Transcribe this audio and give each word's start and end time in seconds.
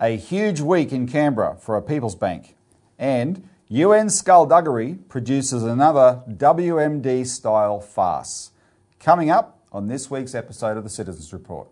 A 0.00 0.16
huge 0.16 0.60
week 0.60 0.92
in 0.92 1.06
Canberra 1.06 1.56
for 1.60 1.76
a 1.76 1.82
People's 1.82 2.16
Bank. 2.16 2.56
And 2.98 3.48
UN 3.68 4.10
skullduggery 4.10 4.94
produces 5.08 5.62
another 5.62 6.22
WMD 6.28 7.24
style 7.24 7.80
farce. 7.80 8.50
Coming 8.98 9.30
up 9.30 9.60
on 9.70 9.86
this 9.86 10.10
week's 10.10 10.34
episode 10.34 10.76
of 10.76 10.82
the 10.82 10.90
Citizens 10.90 11.32
Report. 11.32 11.68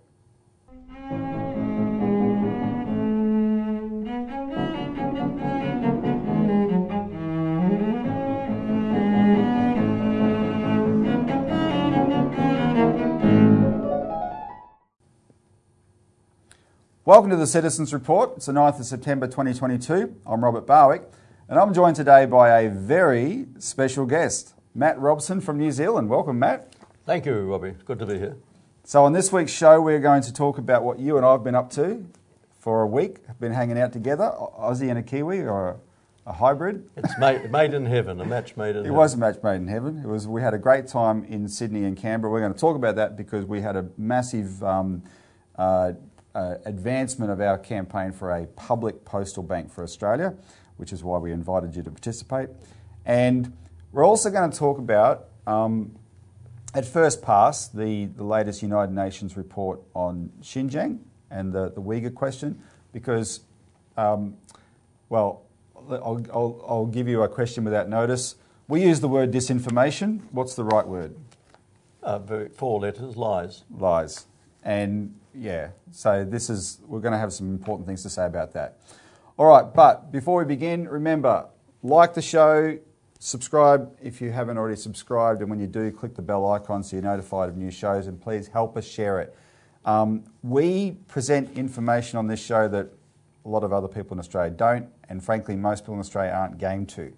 Welcome 17.04 17.30
to 17.30 17.36
the 17.36 17.48
Citizens 17.48 17.92
Report. 17.92 18.34
It's 18.36 18.46
the 18.46 18.52
9th 18.52 18.78
of 18.78 18.86
September 18.86 19.26
2022. 19.26 20.14
I'm 20.24 20.44
Robert 20.44 20.66
Barwick, 20.66 21.02
and 21.48 21.58
I'm 21.58 21.74
joined 21.74 21.96
today 21.96 22.26
by 22.26 22.60
a 22.60 22.70
very 22.70 23.46
special 23.58 24.06
guest, 24.06 24.54
Matt 24.72 25.00
Robson 25.00 25.40
from 25.40 25.58
New 25.58 25.72
Zealand. 25.72 26.08
Welcome, 26.08 26.38
Matt. 26.38 26.76
Thank 27.04 27.26
you, 27.26 27.34
Robbie. 27.40 27.70
It's 27.70 27.82
good 27.82 27.98
to 27.98 28.06
be 28.06 28.18
here. 28.18 28.36
So, 28.84 29.04
on 29.04 29.12
this 29.12 29.32
week's 29.32 29.50
show, 29.50 29.80
we're 29.80 29.98
going 29.98 30.22
to 30.22 30.32
talk 30.32 30.58
about 30.58 30.84
what 30.84 31.00
you 31.00 31.16
and 31.16 31.26
I 31.26 31.32
have 31.32 31.42
been 31.42 31.56
up 31.56 31.70
to 31.72 32.06
for 32.60 32.82
a 32.82 32.86
week. 32.86 33.18
Been 33.40 33.52
hanging 33.52 33.80
out 33.80 33.92
together, 33.92 34.32
Aussie 34.38 34.88
and 34.88 34.98
a 34.98 35.02
Kiwi, 35.02 35.40
or 35.40 35.70
a, 35.70 36.30
a 36.30 36.32
hybrid. 36.34 36.88
It's 36.96 37.18
made, 37.18 37.50
made 37.50 37.74
in 37.74 37.84
heaven, 37.84 38.20
a 38.20 38.24
match 38.24 38.56
made 38.56 38.76
in 38.76 38.82
It 38.82 38.84
heaven. 38.84 38.94
was 38.94 39.14
a 39.14 39.16
match 39.16 39.42
made 39.42 39.56
in 39.56 39.66
heaven. 39.66 39.98
It 39.98 40.06
was. 40.06 40.28
We 40.28 40.40
had 40.40 40.54
a 40.54 40.58
great 40.58 40.86
time 40.86 41.24
in 41.24 41.48
Sydney 41.48 41.82
and 41.82 41.96
Canberra. 41.96 42.32
We're 42.32 42.40
going 42.40 42.54
to 42.54 42.60
talk 42.60 42.76
about 42.76 42.94
that 42.94 43.16
because 43.16 43.44
we 43.44 43.60
had 43.60 43.74
a 43.74 43.88
massive 43.98 44.62
um, 44.62 45.02
uh, 45.56 45.92
uh, 46.34 46.56
advancement 46.64 47.30
of 47.30 47.40
our 47.40 47.58
campaign 47.58 48.12
for 48.12 48.30
a 48.30 48.46
public 48.46 49.04
postal 49.04 49.42
bank 49.42 49.70
for 49.70 49.82
Australia, 49.82 50.34
which 50.76 50.92
is 50.92 51.04
why 51.04 51.18
we 51.18 51.32
invited 51.32 51.76
you 51.76 51.82
to 51.82 51.90
participate. 51.90 52.48
And 53.04 53.52
we're 53.92 54.06
also 54.06 54.30
going 54.30 54.50
to 54.50 54.56
talk 54.56 54.78
about, 54.78 55.28
um, 55.46 55.94
at 56.74 56.86
first 56.86 57.22
pass, 57.22 57.68
the, 57.68 58.06
the 58.06 58.24
latest 58.24 58.62
United 58.62 58.94
Nations 58.94 59.36
report 59.36 59.80
on 59.94 60.30
Xinjiang 60.40 61.00
and 61.30 61.52
the, 61.52 61.70
the 61.70 61.82
Uyghur 61.82 62.14
question, 62.14 62.62
because, 62.92 63.40
um, 63.96 64.36
well, 65.08 65.42
I'll, 65.90 66.24
I'll, 66.32 66.64
I'll 66.66 66.86
give 66.86 67.08
you 67.08 67.22
a 67.22 67.28
question 67.28 67.64
without 67.64 67.88
notice. 67.88 68.36
We 68.68 68.82
use 68.82 69.00
the 69.00 69.08
word 69.08 69.32
disinformation. 69.32 70.20
What's 70.30 70.54
the 70.54 70.64
right 70.64 70.86
word? 70.86 71.16
Uh, 72.02 72.20
four 72.54 72.80
letters, 72.80 73.16
lies. 73.16 73.64
lies. 73.70 74.26
And 74.62 75.14
yeah, 75.34 75.70
so 75.90 76.24
this 76.24 76.50
is, 76.50 76.80
we're 76.86 77.00
going 77.00 77.12
to 77.12 77.18
have 77.18 77.32
some 77.32 77.50
important 77.50 77.86
things 77.86 78.02
to 78.02 78.10
say 78.10 78.26
about 78.26 78.52
that. 78.52 78.78
All 79.38 79.46
right, 79.46 79.64
but 79.72 80.12
before 80.12 80.38
we 80.38 80.44
begin, 80.44 80.88
remember, 80.88 81.46
like 81.82 82.14
the 82.14 82.22
show, 82.22 82.78
subscribe 83.18 83.96
if 84.02 84.20
you 84.20 84.30
haven't 84.30 84.58
already 84.58 84.76
subscribed, 84.76 85.40
and 85.40 85.50
when 85.50 85.58
you 85.58 85.66
do, 85.66 85.90
click 85.90 86.14
the 86.14 86.22
bell 86.22 86.50
icon 86.50 86.82
so 86.82 86.96
you're 86.96 87.02
notified 87.02 87.48
of 87.48 87.56
new 87.56 87.70
shows, 87.70 88.06
and 88.06 88.20
please 88.20 88.48
help 88.48 88.76
us 88.76 88.86
share 88.86 89.20
it. 89.20 89.36
Um, 89.84 90.24
we 90.42 90.92
present 91.08 91.56
information 91.56 92.18
on 92.18 92.26
this 92.26 92.40
show 92.40 92.68
that 92.68 92.88
a 93.44 93.48
lot 93.48 93.64
of 93.64 93.72
other 93.72 93.88
people 93.88 94.14
in 94.14 94.20
Australia 94.20 94.50
don't, 94.50 94.86
and 95.08 95.22
frankly, 95.22 95.56
most 95.56 95.80
people 95.80 95.94
in 95.94 96.00
Australia 96.00 96.30
aren't 96.30 96.58
game 96.58 96.86
to. 96.86 97.12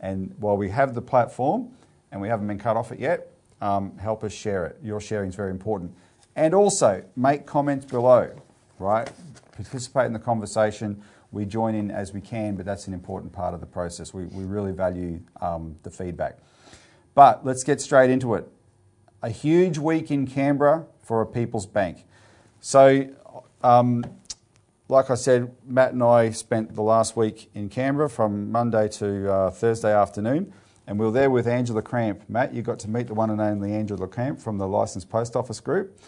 And 0.00 0.34
while 0.38 0.56
we 0.56 0.68
have 0.70 0.94
the 0.94 1.02
platform 1.02 1.70
and 2.10 2.20
we 2.20 2.28
haven't 2.28 2.46
been 2.46 2.58
cut 2.58 2.76
off 2.76 2.92
it 2.92 2.98
yet, 2.98 3.30
um, 3.60 3.96
help 3.98 4.24
us 4.24 4.32
share 4.32 4.66
it. 4.66 4.78
Your 4.82 5.00
sharing 5.00 5.28
is 5.28 5.36
very 5.36 5.50
important. 5.50 5.92
And 6.38 6.54
also, 6.54 7.02
make 7.16 7.46
comments 7.46 7.84
below, 7.84 8.30
right? 8.78 9.10
Participate 9.56 10.06
in 10.06 10.12
the 10.12 10.20
conversation. 10.20 11.02
We 11.32 11.44
join 11.44 11.74
in 11.74 11.90
as 11.90 12.12
we 12.12 12.20
can, 12.20 12.54
but 12.54 12.64
that's 12.64 12.86
an 12.86 12.94
important 12.94 13.32
part 13.32 13.54
of 13.54 13.60
the 13.60 13.66
process. 13.66 14.14
We, 14.14 14.26
we 14.26 14.44
really 14.44 14.70
value 14.70 15.18
um, 15.40 15.74
the 15.82 15.90
feedback. 15.90 16.38
But 17.16 17.44
let's 17.44 17.64
get 17.64 17.80
straight 17.80 18.08
into 18.08 18.34
it. 18.34 18.46
A 19.20 19.30
huge 19.30 19.78
week 19.78 20.12
in 20.12 20.28
Canberra 20.28 20.86
for 21.02 21.22
a 21.22 21.26
People's 21.26 21.66
Bank. 21.66 22.04
So, 22.60 23.08
um, 23.64 24.04
like 24.88 25.10
I 25.10 25.16
said, 25.16 25.52
Matt 25.66 25.94
and 25.94 26.04
I 26.04 26.30
spent 26.30 26.72
the 26.72 26.82
last 26.82 27.16
week 27.16 27.50
in 27.52 27.68
Canberra 27.68 28.08
from 28.08 28.52
Monday 28.52 28.86
to 28.90 29.32
uh, 29.32 29.50
Thursday 29.50 29.92
afternoon, 29.92 30.52
and 30.86 31.00
we 31.00 31.06
were 31.06 31.10
there 31.10 31.30
with 31.30 31.48
Angela 31.48 31.82
Cramp. 31.82 32.22
Matt, 32.28 32.54
you 32.54 32.62
got 32.62 32.78
to 32.78 32.88
meet 32.88 33.08
the 33.08 33.14
one 33.14 33.30
and 33.30 33.40
only 33.40 33.72
Angela 33.72 34.06
Cramp 34.06 34.38
from 34.38 34.58
the 34.58 34.68
Licensed 34.68 35.10
Post 35.10 35.34
Office 35.34 35.58
Group. 35.58 36.00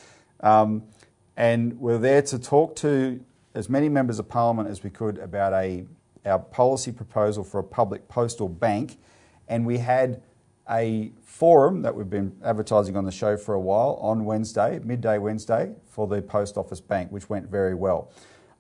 Um, 0.43 0.85
and 1.37 1.79
we're 1.81 1.99
there 1.99 2.23
to 2.23 2.39
talk 2.39 2.77
to 2.77 3.21
as 3.55 3.69
many 3.69 3.89
members 3.89 4.19
of 4.19 4.29
Parliament 4.29 4.69
as 4.69 4.83
we 4.83 4.91
could 4.91 5.19
about 5.19 5.53
a, 5.53 5.87
our 6.25 6.39
policy 6.39 6.93
proposal 6.93 7.45
for 7.45 7.61
a 7.61 7.65
public 7.65 8.09
postal 8.09 8.49
bank. 8.49 8.99
And 9.49 9.67
we 9.67 9.79
had 9.79 10.23
a 10.71 11.11
forum 11.23 11.83
that 11.83 11.95
we've 11.95 12.11
been 12.11 12.37
advertising 12.45 12.97
on 12.97 13.05
the 13.05 13.11
show 13.11 13.37
for 13.37 13.55
a 13.55 13.61
while 13.61 13.99
on 14.01 14.25
Wednesday, 14.25 14.79
midday 14.85 15.19
Wednesday, 15.19 15.73
for 15.89 16.07
the 16.07 16.23
Post 16.23 16.57
Office 16.57 16.81
Bank, 16.81 17.11
which 17.11 17.29
went 17.29 17.51
very 17.51 17.75
well. 17.75 18.13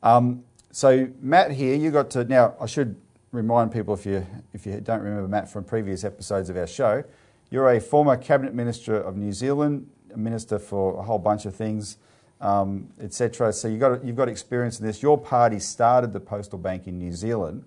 Um, 0.02 0.44
so 0.72 1.08
Matt 1.20 1.52
here, 1.52 1.76
you 1.76 1.90
got 1.90 2.10
to 2.10 2.24
now. 2.24 2.54
I 2.60 2.66
should 2.66 2.96
remind 3.32 3.72
people 3.72 3.94
if 3.94 4.06
you 4.06 4.26
if 4.52 4.66
you 4.66 4.80
don't 4.80 5.02
remember 5.02 5.28
Matt 5.28 5.50
from 5.50 5.64
previous 5.64 6.04
episodes 6.04 6.48
of 6.48 6.56
our 6.56 6.66
show, 6.66 7.04
you're 7.50 7.70
a 7.70 7.80
former 7.80 8.16
cabinet 8.16 8.54
minister 8.54 8.96
of 8.96 9.16
New 9.16 9.32
Zealand, 9.32 9.88
minister 10.16 10.58
for 10.58 10.98
a 10.98 11.02
whole 11.02 11.18
bunch 11.18 11.46
of 11.46 11.54
things, 11.54 11.96
um, 12.40 12.88
etc. 13.00 13.52
So 13.52 13.68
you've 13.68 13.80
got 13.80 14.04
you've 14.04 14.16
got 14.16 14.28
experience 14.28 14.80
in 14.80 14.86
this. 14.86 15.02
Your 15.02 15.18
party 15.18 15.58
started 15.58 16.12
the 16.12 16.20
postal 16.20 16.58
bank 16.58 16.86
in 16.86 16.98
New 16.98 17.12
Zealand. 17.12 17.64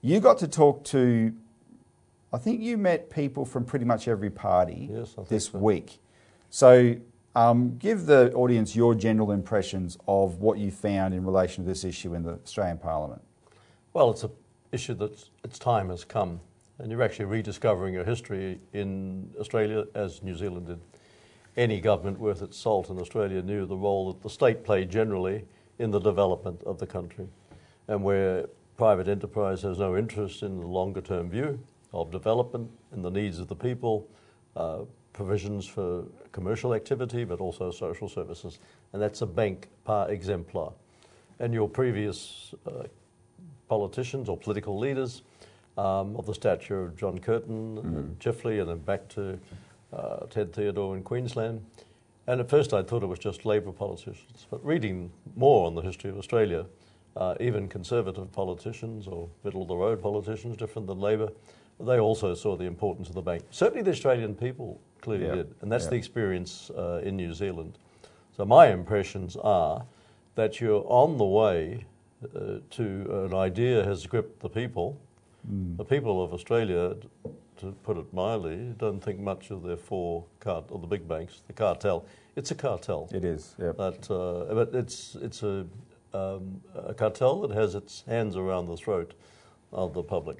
You 0.00 0.20
got 0.20 0.38
to 0.38 0.48
talk 0.48 0.84
to. 0.84 1.32
I 2.32 2.38
think 2.38 2.60
you 2.60 2.78
met 2.78 3.10
people 3.10 3.44
from 3.44 3.64
pretty 3.64 3.84
much 3.84 4.08
every 4.08 4.30
party 4.30 4.88
Yes, 4.90 5.14
this 5.28 5.46
so. 5.46 5.58
week. 5.58 5.98
So 6.48 6.96
um, 7.34 7.76
give 7.78 8.06
the 8.06 8.32
audience 8.32 8.74
your 8.76 8.94
general 8.94 9.32
impressions 9.32 9.98
of 10.08 10.40
what 10.40 10.58
you 10.58 10.70
found 10.70 11.14
in 11.14 11.24
relation 11.24 11.64
to 11.64 11.68
this 11.68 11.84
issue 11.84 12.14
in 12.14 12.22
the 12.22 12.32
Australian 12.44 12.78
Parliament. 12.78 13.22
Well, 13.92 14.10
it's 14.10 14.22
an 14.22 14.30
issue 14.72 14.94
that 14.94 15.22
its 15.44 15.58
time 15.58 15.88
has 15.90 16.04
come, 16.04 16.40
and 16.78 16.90
you're 16.90 17.02
actually 17.02 17.26
rediscovering 17.26 17.92
your 17.94 18.04
history 18.04 18.60
in 18.72 19.30
Australia 19.38 19.84
as 19.94 20.22
New 20.22 20.34
Zealand 20.34 20.66
did. 20.66 20.80
Any 21.56 21.80
government 21.80 22.18
worth 22.18 22.40
its 22.40 22.56
salt 22.56 22.88
in 22.88 22.98
Australia 22.98 23.42
knew 23.42 23.66
the 23.66 23.76
role 23.76 24.12
that 24.12 24.22
the 24.22 24.30
state 24.30 24.64
played 24.64 24.90
generally 24.90 25.44
in 25.78 25.90
the 25.90 26.00
development 26.00 26.62
of 26.64 26.78
the 26.78 26.86
country, 26.86 27.28
and 27.88 28.02
where 28.02 28.46
private 28.76 29.08
enterprise 29.08 29.62
has 29.62 29.78
no 29.78 29.96
interest 29.96 30.42
in 30.42 30.60
the 30.60 30.66
longer 30.66 31.00
term 31.00 31.28
view 31.28 31.58
of 31.92 32.10
development 32.10 32.70
and 32.92 33.04
the 33.04 33.10
needs 33.10 33.38
of 33.38 33.48
the 33.48 33.54
people, 33.54 34.08
uh, 34.56 34.80
provisions 35.12 35.66
for 35.66 36.04
commercial 36.32 36.72
activity, 36.72 37.24
but 37.24 37.38
also 37.38 37.70
social 37.70 38.08
services. 38.08 38.58
And 38.92 39.02
that's 39.02 39.20
a 39.20 39.26
bank 39.26 39.68
par 39.84 40.10
exemplar. 40.10 40.72
And 41.38 41.52
your 41.52 41.68
previous 41.68 42.54
uh, 42.66 42.84
politicians 43.68 44.28
or 44.28 44.38
political 44.38 44.78
leaders 44.78 45.22
um, 45.76 46.16
of 46.16 46.26
the 46.26 46.34
stature 46.34 46.82
of 46.82 46.96
John 46.96 47.18
Curtin 47.18 47.78
and 47.78 48.18
Chifley, 48.18 48.60
and 48.60 48.68
then 48.68 48.78
back 48.78 49.08
to 49.10 49.38
uh, 49.92 50.26
Ted 50.26 50.52
Theodore 50.52 50.96
in 50.96 51.02
Queensland. 51.02 51.64
And 52.26 52.40
at 52.40 52.48
first 52.48 52.72
I 52.72 52.82
thought 52.82 53.02
it 53.02 53.06
was 53.06 53.18
just 53.18 53.44
Labor 53.44 53.72
politicians, 53.72 54.46
but 54.50 54.64
reading 54.64 55.10
more 55.36 55.66
on 55.66 55.74
the 55.74 55.82
history 55.82 56.10
of 56.10 56.18
Australia, 56.18 56.66
uh, 57.16 57.34
even 57.40 57.68
conservative 57.68 58.30
politicians 58.32 59.06
or 59.06 59.28
middle 59.44 59.62
of 59.62 59.68
the 59.68 59.76
road 59.76 60.00
politicians, 60.00 60.56
different 60.56 60.86
than 60.86 61.00
Labor, 61.00 61.28
they 61.80 61.98
also 61.98 62.34
saw 62.34 62.56
the 62.56 62.64
importance 62.64 63.08
of 63.08 63.14
the 63.14 63.22
bank. 63.22 63.42
Certainly 63.50 63.82
the 63.82 63.90
Australian 63.90 64.34
people 64.34 64.80
clearly 65.00 65.26
Yeah, 65.26 65.34
did, 65.34 65.54
and 65.60 65.72
that's 65.72 65.84
yeah. 65.84 65.90
the 65.90 65.96
experience 65.96 66.70
uh, 66.70 67.00
in 67.02 67.16
New 67.16 67.34
Zealand. 67.34 67.78
So 68.36 68.44
my 68.44 68.68
impressions 68.68 69.36
are 69.36 69.84
that 70.36 70.60
you're 70.60 70.84
on 70.86 71.18
the 71.18 71.24
way 71.24 71.84
uh, 72.24 72.58
to 72.70 73.26
an 73.26 73.34
idea 73.34 73.84
has 73.84 74.06
gripped 74.06 74.40
the 74.40 74.48
people. 74.48 74.96
The 75.76 75.84
people 75.84 76.22
of 76.22 76.32
Australia, 76.32 76.94
to 77.62 77.72
put 77.82 77.96
it 77.96 78.12
mildly, 78.12 78.74
don't 78.78 79.00
think 79.02 79.18
much 79.18 79.50
of 79.50 79.62
their 79.62 79.76
four 79.76 80.24
cart 80.40 80.64
or 80.68 80.78
the 80.78 80.86
big 80.86 81.08
banks, 81.08 81.42
the 81.46 81.52
cartel. 81.52 82.04
It's 82.36 82.50
a 82.50 82.54
cartel. 82.54 83.08
It 83.12 83.24
is, 83.24 83.54
yeah. 83.58 83.72
But, 83.72 84.10
uh, 84.10 84.44
but 84.54 84.74
it's, 84.74 85.16
it's 85.20 85.42
a, 85.42 85.66
um, 86.12 86.60
a 86.74 86.94
cartel 86.94 87.40
that 87.42 87.50
has 87.56 87.74
its 87.74 88.04
hands 88.06 88.36
around 88.36 88.66
the 88.66 88.76
throat 88.76 89.14
of 89.72 89.94
the 89.94 90.02
public 90.02 90.38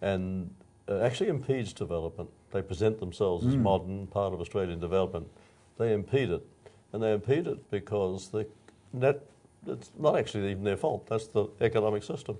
and 0.00 0.50
uh, 0.88 1.00
actually 1.00 1.28
impedes 1.28 1.72
development. 1.72 2.30
They 2.50 2.62
present 2.62 2.98
themselves 2.98 3.46
as 3.46 3.56
modern, 3.56 4.06
part 4.06 4.32
of 4.32 4.40
Australian 4.40 4.80
development. 4.80 5.28
They 5.76 5.92
impede 5.92 6.30
it. 6.30 6.46
And 6.92 7.02
they 7.02 7.12
impede 7.12 7.46
it 7.46 7.70
because 7.70 8.28
the 8.28 8.46
net, 8.92 9.20
it's 9.66 9.90
not 9.98 10.16
actually 10.16 10.50
even 10.50 10.64
their 10.64 10.78
fault. 10.78 11.06
That's 11.06 11.26
the 11.26 11.48
economic 11.60 12.02
system. 12.02 12.38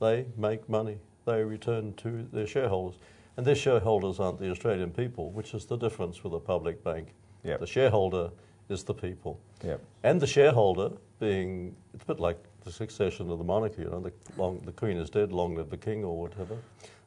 They 0.00 0.26
make 0.36 0.68
money. 0.68 0.98
They 1.26 1.44
return 1.44 1.94
to 1.98 2.26
their 2.32 2.46
shareholders. 2.46 2.98
And 3.36 3.46
their 3.46 3.54
shareholders 3.54 4.18
aren't 4.18 4.38
the 4.38 4.50
Australian 4.50 4.90
people, 4.90 5.30
which 5.30 5.54
is 5.54 5.66
the 5.66 5.76
difference 5.76 6.24
with 6.24 6.32
a 6.32 6.40
public 6.40 6.82
bank. 6.82 7.08
Yep. 7.44 7.60
The 7.60 7.66
shareholder 7.66 8.30
is 8.68 8.82
the 8.82 8.94
people. 8.94 9.38
Yep. 9.64 9.80
And 10.04 10.20
the 10.20 10.26
shareholder 10.26 10.90
being, 11.20 11.76
it's 11.94 12.04
a 12.04 12.06
bit 12.06 12.20
like 12.20 12.38
the 12.64 12.72
succession 12.72 13.30
of 13.30 13.38
the 13.38 13.44
monarchy. 13.44 13.82
You 13.82 13.90
know, 13.90 14.00
the, 14.00 14.12
long, 14.36 14.60
the 14.64 14.72
Queen 14.72 14.96
is 14.96 15.10
dead, 15.10 15.32
long 15.32 15.54
live 15.54 15.70
the 15.70 15.76
King, 15.76 16.04
or 16.04 16.18
whatever. 16.18 16.56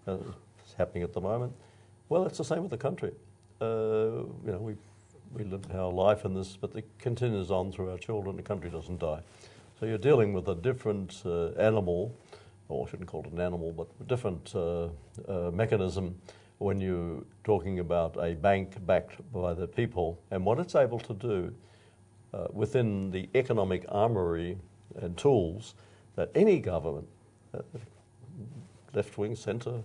Uh, 0.07 0.17
it's 0.63 0.73
happening 0.77 1.03
at 1.03 1.13
the 1.13 1.21
moment. 1.21 1.53
Well, 2.09 2.25
it's 2.25 2.37
the 2.37 2.45
same 2.45 2.61
with 2.61 2.71
the 2.71 2.77
country. 2.77 3.11
Uh, 3.61 4.23
you 4.45 4.51
know, 4.51 4.59
we 4.59 4.75
we 5.33 5.43
live 5.43 5.63
our 5.73 5.91
life 5.91 6.25
in 6.25 6.33
this, 6.33 6.57
but 6.59 6.75
it 6.75 6.85
continues 6.97 7.51
on 7.51 7.71
through 7.71 7.91
our 7.91 7.97
children. 7.97 8.35
The 8.35 8.41
country 8.41 8.69
doesn't 8.69 8.99
die. 8.99 9.21
So 9.79 9.85
you're 9.85 9.97
dealing 9.97 10.33
with 10.33 10.47
a 10.47 10.55
different 10.55 11.21
uh, 11.25 11.49
animal, 11.51 12.15
or 12.69 12.87
I 12.87 12.89
shouldn't 12.89 13.09
call 13.09 13.23
it 13.25 13.31
an 13.33 13.41
animal, 13.41 13.73
but 13.73 13.87
a 13.99 14.03
different 14.03 14.55
uh, 14.55 14.85
uh, 15.27 15.51
mechanism 15.51 16.15
when 16.59 16.79
you're 16.79 17.23
talking 17.43 17.79
about 17.79 18.15
a 18.21 18.35
bank 18.35 18.85
backed 18.85 19.19
by 19.33 19.53
the 19.53 19.67
people. 19.67 20.21
And 20.31 20.45
what 20.45 20.59
it's 20.59 20.75
able 20.75 20.99
to 20.99 21.13
do 21.13 21.53
uh, 22.33 22.47
within 22.53 23.11
the 23.11 23.27
economic 23.33 23.85
armory 23.89 24.57
and 25.01 25.17
tools 25.17 25.75
that 26.15 26.29
any 26.35 26.59
government, 26.59 27.07
uh, 27.53 27.61
left 28.93 29.17
wing, 29.17 29.35
centre, 29.35 29.81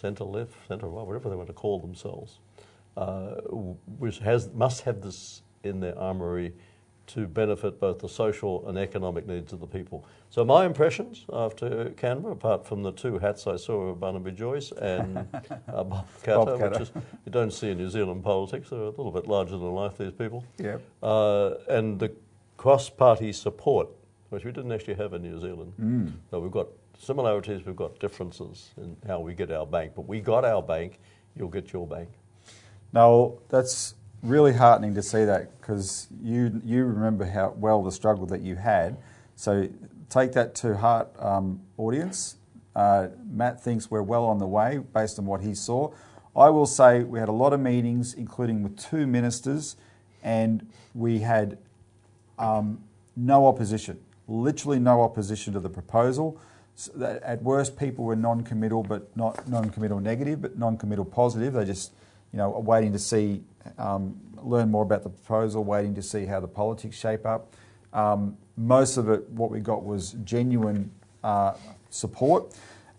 centre 0.00 0.24
left, 0.24 0.52
centre 0.68 0.86
right, 0.86 1.06
whatever 1.06 1.28
they 1.28 1.36
want 1.36 1.48
to 1.48 1.54
call 1.54 1.80
themselves, 1.80 2.38
uh, 2.96 3.34
which 3.98 4.18
has, 4.18 4.50
must 4.54 4.82
have 4.82 5.02
this 5.02 5.42
in 5.64 5.80
their 5.80 5.98
armory 5.98 6.52
to 7.14 7.26
benefit 7.26 7.78
both 7.78 7.98
the 7.98 8.08
social 8.08 8.66
and 8.68 8.78
economic 8.78 9.26
needs 9.26 9.52
of 9.52 9.60
the 9.60 9.66
people. 9.66 10.06
So 10.30 10.44
my 10.44 10.64
impressions 10.64 11.26
after 11.32 11.90
Canberra, 11.90 12.32
apart 12.32 12.66
from 12.66 12.82
the 12.82 12.92
two 12.92 13.18
hats 13.18 13.46
I 13.46 13.56
saw 13.56 13.88
of 13.88 14.00
Barnaby 14.00 14.32
Joyce 14.32 14.72
and 14.72 15.18
uh, 15.68 15.84
Bob 15.84 16.08
Katter, 16.22 16.70
which 16.70 16.80
is 16.80 16.90
you 17.26 17.32
don't 17.32 17.52
see 17.52 17.70
in 17.70 17.78
New 17.78 17.90
Zealand 17.90 18.24
politics, 18.24 18.70
they're 18.70 18.78
a 18.78 18.88
little 18.90 19.10
bit 19.10 19.28
larger 19.28 19.52
than 19.52 19.74
life, 19.74 19.98
these 19.98 20.12
people. 20.12 20.44
Yep. 20.58 20.82
Uh, 21.02 21.54
and 21.68 21.98
the 21.98 22.12
cross-party 22.56 23.32
support, 23.32 23.88
which 24.30 24.44
we 24.44 24.52
didn't 24.52 24.72
actually 24.72 24.94
have 24.94 25.12
in 25.12 25.22
New 25.22 25.38
Zealand. 25.38 25.74
Mm. 25.78 26.12
So 26.30 26.40
we've 26.40 26.50
got 26.50 26.68
similarities, 26.98 27.66
we've 27.66 27.76
got 27.76 27.98
differences 27.98 28.70
in 28.78 28.96
how 29.06 29.20
we 29.20 29.34
get 29.34 29.50
our 29.50 29.66
bank. 29.66 29.92
But 29.94 30.08
we 30.08 30.20
got 30.20 30.44
our 30.44 30.62
bank, 30.62 30.98
you'll 31.36 31.48
get 31.48 31.72
your 31.72 31.86
bank. 31.86 32.08
No, 32.94 33.40
that's 33.48 33.94
really 34.22 34.52
heartening 34.52 34.94
to 34.94 35.02
see 35.02 35.24
that 35.24 35.60
because 35.60 36.06
you 36.22 36.60
you 36.64 36.84
remember 36.84 37.24
how 37.24 37.54
well 37.56 37.82
the 37.82 37.92
struggle 37.92 38.26
that 38.26 38.40
you 38.40 38.56
had. 38.56 38.96
So 39.36 39.68
take 40.08 40.32
that 40.32 40.54
to 40.56 40.76
heart, 40.76 41.08
um, 41.18 41.60
audience. 41.76 42.36
Uh, 42.74 43.08
Matt 43.30 43.60
thinks 43.60 43.90
we're 43.90 44.02
well 44.02 44.24
on 44.24 44.38
the 44.38 44.46
way 44.46 44.78
based 44.78 45.18
on 45.18 45.26
what 45.26 45.40
he 45.40 45.54
saw. 45.54 45.92
I 46.34 46.48
will 46.48 46.66
say 46.66 47.02
we 47.02 47.18
had 47.18 47.28
a 47.28 47.32
lot 47.32 47.52
of 47.52 47.60
meetings, 47.60 48.14
including 48.14 48.62
with 48.62 48.78
two 48.78 49.06
ministers, 49.06 49.76
and 50.22 50.66
we 50.94 51.18
had 51.18 51.58
um, 52.38 52.82
no 53.16 53.46
opposition, 53.46 54.00
literally 54.28 54.78
no 54.78 55.02
opposition 55.02 55.52
to 55.52 55.60
the 55.60 55.68
proposal. 55.68 56.40
So 56.74 57.20
at 57.22 57.42
worst, 57.42 57.76
people 57.76 58.06
were 58.06 58.16
non-committal, 58.16 58.84
but 58.84 59.14
not 59.14 59.46
non-committal 59.46 60.00
negative, 60.00 60.40
but 60.40 60.58
non-committal 60.58 61.04
positive. 61.04 61.52
They 61.52 61.66
just, 61.66 61.92
you 62.32 62.38
know, 62.38 62.50
waiting 62.50 62.92
to 62.92 62.98
see, 62.98 63.42
um, 63.78 64.18
learn 64.42 64.70
more 64.70 64.82
about 64.82 65.02
the 65.02 65.10
proposal, 65.10 65.64
waiting 65.64 65.94
to 65.94 66.02
see 66.02 66.26
how 66.26 66.40
the 66.40 66.48
politics 66.48 66.96
shape 66.96 67.26
up. 67.26 67.54
Um, 67.92 68.36
most 68.56 68.96
of 68.96 69.08
it, 69.08 69.28
what 69.30 69.50
we 69.50 69.60
got 69.60 69.84
was 69.84 70.12
genuine 70.24 70.90
uh, 71.22 71.54
support. 71.90 72.54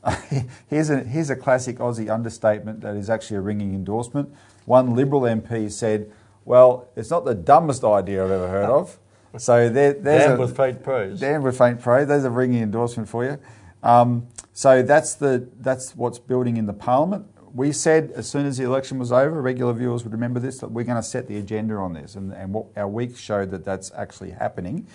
here's, 0.69 0.89
a, 0.89 0.99
here's 0.99 1.29
a 1.29 1.35
classic 1.35 1.77
Aussie 1.77 2.13
understatement 2.13 2.81
that 2.81 2.95
is 2.95 3.09
actually 3.09 3.37
a 3.37 3.41
ringing 3.41 3.73
endorsement. 3.73 4.33
One 4.65 4.95
Liberal 4.95 5.21
MP 5.21 5.71
said, 5.71 6.11
Well, 6.45 6.89
it's 6.95 7.09
not 7.09 7.25
the 7.25 7.35
dumbest 7.35 7.83
idea 7.83 8.23
I've 8.23 8.31
ever 8.31 8.47
heard 8.47 8.69
of. 8.69 8.99
So 9.35 9.67
there, 9.67 9.93
there's 9.93 10.25
Damned 10.25 10.37
a, 10.37 10.41
with 10.41 10.55
faint 10.55 10.83
praise. 10.83 11.19
Damned 11.19 11.43
with 11.43 11.57
faint 11.57 11.81
praise. 11.81 12.07
There's 12.07 12.23
a 12.23 12.29
ringing 12.29 12.61
endorsement 12.61 13.09
for 13.09 13.25
you. 13.25 13.39
Um, 13.81 14.27
so 14.53 14.83
that's 14.83 15.15
the 15.15 15.49
that's 15.59 15.95
what's 15.95 16.19
building 16.19 16.57
in 16.57 16.67
the 16.67 16.73
parliament. 16.73 17.25
We 17.53 17.71
said 17.71 18.11
as 18.15 18.27
soon 18.27 18.45
as 18.45 18.57
the 18.57 18.63
election 18.63 18.97
was 18.97 19.11
over, 19.11 19.41
regular 19.41 19.73
viewers 19.73 20.03
would 20.03 20.13
remember 20.13 20.39
this 20.39 20.57
that 20.59 20.71
we're 20.71 20.85
going 20.85 20.97
to 20.97 21.03
set 21.03 21.27
the 21.27 21.37
agenda 21.37 21.75
on 21.75 21.93
this, 21.93 22.15
and, 22.15 22.33
and 22.33 22.53
what 22.53 22.65
our 22.75 22.87
week 22.87 23.15
showed 23.15 23.51
that 23.51 23.63
that's 23.63 23.91
actually 23.95 24.31
happening. 24.31 24.87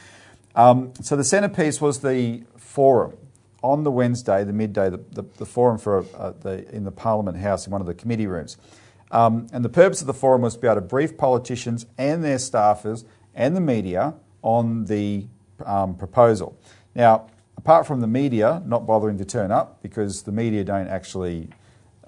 Um, 0.56 0.92
so 1.00 1.14
the 1.14 1.22
centrepiece 1.22 1.80
was 1.80 2.00
the 2.00 2.42
forum 2.56 3.16
on 3.62 3.84
the 3.84 3.90
Wednesday, 3.90 4.44
the 4.44 4.52
midday, 4.52 4.90
the, 4.90 5.00
the, 5.12 5.24
the 5.36 5.46
forum 5.46 5.78
for 5.78 6.04
uh, 6.16 6.32
the, 6.40 6.68
in 6.74 6.84
the 6.84 6.90
Parliament 6.90 7.36
House 7.38 7.66
in 7.66 7.72
one 7.72 7.80
of 7.80 7.86
the 7.86 7.94
committee 7.94 8.26
rooms. 8.26 8.56
Um, 9.10 9.46
and 9.52 9.64
the 9.64 9.68
purpose 9.68 10.00
of 10.00 10.06
the 10.06 10.14
forum 10.14 10.42
was 10.42 10.54
to 10.54 10.60
be 10.60 10.66
able 10.66 10.76
to 10.76 10.80
brief 10.82 11.16
politicians 11.16 11.86
and 11.96 12.22
their 12.22 12.36
staffers 12.36 13.04
and 13.34 13.56
the 13.56 13.60
media 13.60 14.14
on 14.42 14.84
the 14.84 15.26
um, 15.64 15.96
proposal. 15.96 16.58
Now, 16.94 17.26
apart 17.56 17.86
from 17.86 18.00
the 18.00 18.06
media 18.06 18.62
not 18.66 18.86
bothering 18.86 19.18
to 19.18 19.24
turn 19.24 19.50
up 19.50 19.82
because 19.82 20.22
the 20.22 20.32
media 20.32 20.62
don't 20.64 20.88
actually 20.88 21.48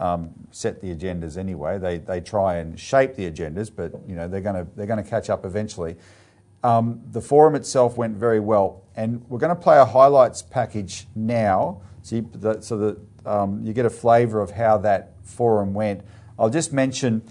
um, 0.01 0.31
set 0.51 0.81
the 0.81 0.93
agendas 0.95 1.37
anyway. 1.37 1.79
They, 1.79 1.99
they 1.99 2.21
try 2.21 2.57
and 2.57 2.81
shape 2.81 3.15
the 3.15 3.31
agendas, 3.31 3.71
but 3.75 3.93
you 4.09 4.17
know 4.17 4.27
they're 4.27 4.41
going 4.41 4.65
to 4.65 4.71
they're 4.75 4.87
going 4.87 5.03
to 5.03 5.09
catch 5.09 5.31
up 5.31 5.45
eventually. 5.45 5.97
Um, 6.65 7.01
the 7.13 7.21
forum 7.21 7.55
itself 7.55 7.97
went 7.97 8.17
very 8.17 8.41
well, 8.41 8.83
and 8.97 9.25
we're 9.29 9.39
going 9.39 9.55
to 9.55 9.63
play 9.63 9.79
a 9.79 9.85
highlights 9.85 10.43
package 10.43 11.07
now, 11.15 11.81
so, 12.03 12.17
you, 12.17 12.31
the, 12.33 12.61
so 12.61 12.77
that 12.79 12.99
um, 13.27 13.63
you 13.63 13.73
get 13.73 13.87
a 13.87 13.91
flavour 13.91 14.41
of 14.41 14.51
how 14.51 14.79
that 14.79 15.15
forum 15.23 15.73
went. 15.73 16.03
I'll 16.39 16.51
just 16.51 16.73
mention 16.73 17.23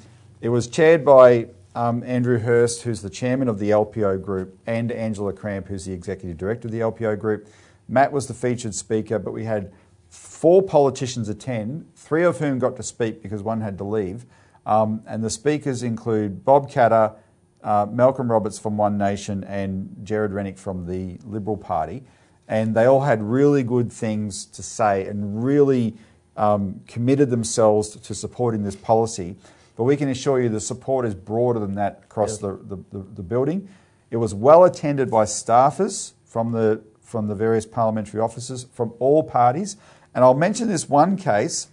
it 0.42 0.50
was 0.50 0.68
chaired 0.68 1.04
by 1.04 1.48
um, 1.76 2.04
Andrew 2.04 2.40
Hurst, 2.40 2.84
who's 2.84 3.02
the 3.02 3.10
chairman 3.10 3.48
of 3.48 3.60
the 3.60 3.70
LPO 3.70 4.24
group, 4.24 4.58
and 4.66 4.92
Angela 4.92 5.34
Cramp, 5.34 5.68
who's 5.68 5.86
the 5.86 5.94
executive 5.94 6.38
director 6.38 6.68
of 6.68 6.72
the 6.72 6.80
LPO 6.80 7.20
group. 7.20 7.48
Matt 7.88 8.12
was 8.12 8.28
the 8.28 8.34
featured 8.34 8.76
speaker, 8.76 9.20
but 9.20 9.32
we 9.32 9.46
had 9.46 9.72
four 10.10 10.62
politicians 10.62 11.30
attend, 11.30 11.88
three 11.96 12.24
of 12.24 12.40
whom 12.40 12.60
got 12.60 12.76
to 12.76 12.84
speak 12.84 13.22
because 13.22 13.42
one 13.42 13.62
had 13.62 13.78
to 13.78 13.84
leave. 13.84 14.26
Um, 14.66 15.02
and 15.08 15.24
the 15.24 15.30
speakers 15.30 15.84
include 15.84 16.44
Bob 16.44 16.70
Katter, 16.70 17.16
uh, 17.64 17.88
Malcolm 17.90 18.30
Roberts 18.30 18.60
from 18.60 18.78
One 18.78 18.98
Nation, 18.98 19.44
and 19.44 19.96
Gerard 20.04 20.34
Rennick 20.34 20.58
from 20.58 20.86
the 20.86 21.18
Liberal 21.24 21.58
Party. 21.58 22.04
And 22.48 22.76
they 22.76 22.86
all 22.86 23.02
had 23.02 23.22
really 23.22 23.64
good 23.64 23.92
things 23.92 24.46
to 24.46 24.64
say 24.64 25.06
and 25.06 25.44
really 25.44 25.96
um, 26.36 26.82
committed 26.88 27.30
themselves 27.30 27.90
to 27.90 28.16
supporting 28.16 28.64
this 28.64 28.76
policy. 28.76 29.36
But 29.76 29.84
we 29.84 29.96
can 29.96 30.10
assure 30.10 30.42
you 30.42 30.50
the 30.50 30.60
support 30.60 31.06
is 31.06 31.14
broader 31.14 31.60
than 31.60 31.76
that 31.76 32.02
across 32.04 32.38
the, 32.40 32.60
the, 32.64 32.78
the, 32.92 33.06
the 33.16 33.24
building. 33.24 33.70
It 34.10 34.18
was 34.18 34.34
well 34.34 34.64
attended 34.64 35.12
by 35.12 35.26
staffers 35.26 36.14
from 36.26 36.52
the, 36.52 36.82
from 37.02 37.28
the 37.28 37.36
various 37.36 37.66
parliamentary 37.66 38.20
offices 38.20 38.66
from 38.74 38.94
all 39.00 39.24
parties. 39.24 39.78
And 40.20 40.26
I'll 40.26 40.34
mention 40.34 40.68
this 40.68 40.90
one 40.90 41.16
case. 41.16 41.70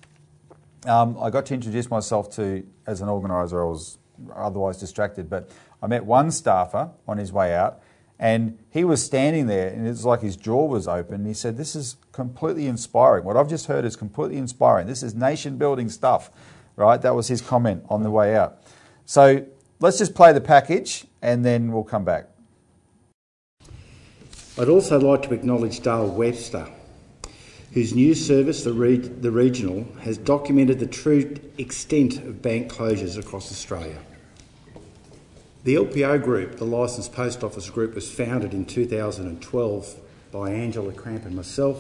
Um, 0.87 1.19
I 1.21 1.31
got 1.31 1.47
to 1.47 1.55
introduce 1.55 1.91
myself 1.91 2.31
to 2.37 2.65
as 2.87 3.01
an 3.01 3.09
organiser. 3.09 3.61
I 3.61 3.67
was 3.67 3.99
otherwise 4.33 4.79
distracted, 4.79 5.29
but 5.29 5.51
I 5.83 5.89
met 5.89 6.05
one 6.05 6.31
staffer 6.31 6.93
on 7.09 7.19
his 7.19 7.33
way 7.33 7.57
out, 7.57 7.81
and 8.21 8.57
he 8.71 8.85
was 8.85 9.05
standing 9.05 9.49
there, 9.49 9.67
and 9.71 9.85
it's 9.85 10.05
like 10.05 10.21
his 10.21 10.37
jaw 10.37 10.65
was 10.65 10.87
open. 10.87 11.17
And 11.17 11.27
he 11.27 11.35
said, 11.35 11.57
"This 11.57 11.75
is 11.75 11.97
completely 12.13 12.69
inspiring. 12.69 13.25
What 13.25 13.37
I've 13.37 13.49
just 13.49 13.67
heard 13.67 13.85
is 13.85 13.97
completely 13.97 14.37
inspiring. 14.37 14.87
This 14.87 15.03
is 15.03 15.13
nation-building 15.17 15.89
stuff." 15.89 16.31
Right? 16.77 17.03
That 17.03 17.17
was 17.17 17.27
his 17.27 17.41
comment 17.41 17.85
on 17.89 18.05
the 18.05 18.13
way 18.13 18.37
out. 18.37 18.63
So 19.07 19.45
let's 19.81 19.99
just 19.99 20.15
play 20.15 20.33
the 20.33 20.41
package, 20.41 21.05
and 21.21 21.45
then 21.45 21.73
we'll 21.73 21.83
come 21.83 22.05
back. 22.05 22.29
I'd 24.57 24.69
also 24.69 25.01
like 25.01 25.23
to 25.23 25.35
acknowledge 25.35 25.81
Dale 25.81 26.07
Webster, 26.07 26.69
whose 27.77 27.95
news 27.95 28.27
service, 28.27 28.65
the, 28.65 28.73
Re- 28.73 28.97
the 28.97 29.31
Regional, 29.31 29.87
has 30.01 30.17
documented 30.17 30.79
the 30.79 30.87
true 30.87 31.37
extent 31.59 32.17
of 32.17 32.41
bank 32.41 32.73
closures 32.73 33.19
across 33.19 33.53
Australia. 33.53 33.99
The 35.65 35.75
LPO 35.75 36.25
Group, 36.25 36.57
the 36.57 36.65
Licensed 36.65 37.13
Post 37.13 37.45
Office 37.45 37.69
Group, 37.69 37.95
was 37.95 38.11
founded 38.11 38.55
in 38.55 38.65
2012 38.65 40.01
by 40.33 40.53
Angela 40.53 40.91
Cramp 40.95 41.27
and 41.27 41.37
myself. 41.37 41.79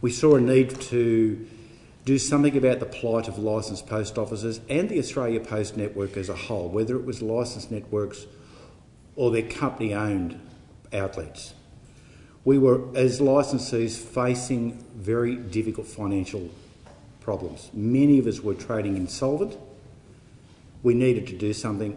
We 0.00 0.10
saw 0.10 0.34
a 0.34 0.40
need 0.40 0.80
to 0.80 1.46
do 2.04 2.18
something 2.18 2.56
about 2.56 2.80
the 2.80 2.86
plight 2.86 3.28
of 3.28 3.38
licensed 3.38 3.86
post 3.86 4.18
offices 4.18 4.60
and 4.68 4.88
the 4.88 4.98
Australia 4.98 5.38
Post 5.38 5.76
network 5.76 6.16
as 6.16 6.28
a 6.28 6.34
whole, 6.34 6.68
whether 6.68 6.96
it 6.96 7.04
was 7.04 7.22
licensed 7.22 7.70
networks 7.70 8.26
or 9.14 9.30
their 9.30 9.48
company 9.48 9.94
owned 9.94 10.40
outlets 10.92 11.54
we 12.50 12.58
were, 12.58 12.80
as 12.96 13.20
licensees, 13.20 13.96
facing 13.96 14.72
very 14.96 15.36
difficult 15.36 15.86
financial 15.86 16.50
problems. 17.20 17.70
Many 17.72 18.18
of 18.18 18.26
us 18.26 18.40
were 18.40 18.54
trading 18.54 18.96
insolvent. 18.96 19.56
We 20.82 20.94
needed 20.94 21.28
to 21.28 21.38
do 21.38 21.52
something. 21.52 21.96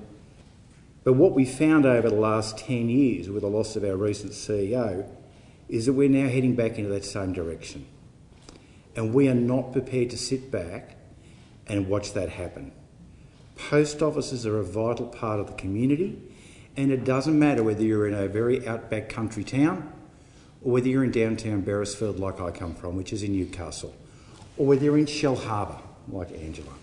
But 1.04 1.14
what 1.14 1.32
we 1.32 1.44
found 1.44 1.88
over 1.88 2.08
the 2.08 2.16
last 2.16 2.60
10 2.60 2.88
years 2.88 3.32
with 3.32 3.42
the 3.42 3.48
loss 3.48 3.76
of 3.76 3.84
our 3.84 3.96
recent 3.96 4.34
CEO 4.34 5.10
is 5.70 5.88
that 5.88 5.94
we're 5.94 6.08
now 6.08 6.30
heading 6.30 6.54
back 6.54 6.78
into 6.78 6.92
that 6.92 7.04
same 7.04 7.34
direction. 7.34 7.88
And 8.96 9.12
we 9.12 9.28
are 9.30 9.34
not 9.34 9.74
prepared 9.74 10.12
to 10.12 10.20
sit 10.20 10.52
back 10.52 10.98
and 11.66 11.90
watch 11.90 12.14
that 12.14 12.30
happen. 12.30 12.74
Post 13.56 14.04
offices 14.04 14.46
are 14.46 14.60
a 14.60 14.64
vital 14.64 15.08
part 15.08 15.40
of 15.40 15.48
the 15.48 15.54
community, 15.54 16.22
and 16.78 16.92
it 16.92 17.04
doesn't 17.06 17.40
matter 17.40 17.64
whether 17.64 17.82
you're 17.82 18.08
in 18.08 18.14
a 18.14 18.28
very 18.28 18.68
outback 18.68 19.10
country 19.10 19.44
town 19.44 19.92
or 20.64 20.72
whether 20.72 20.88
you're 20.88 21.04
in 21.04 21.12
downtown 21.12 21.62
Beresfield, 21.62 22.20
like 22.20 22.40
I 22.40 22.52
come 22.52 22.74
from, 22.74 22.96
which 22.96 23.12
is 23.12 23.24
in 23.24 23.34
Newcastle, 23.34 23.94
or 24.58 24.66
whether 24.68 24.86
you're 24.86 24.98
in 24.98 25.06
Shellharbour, 25.06 25.80
like 26.10 26.32
Angela. 26.32 26.74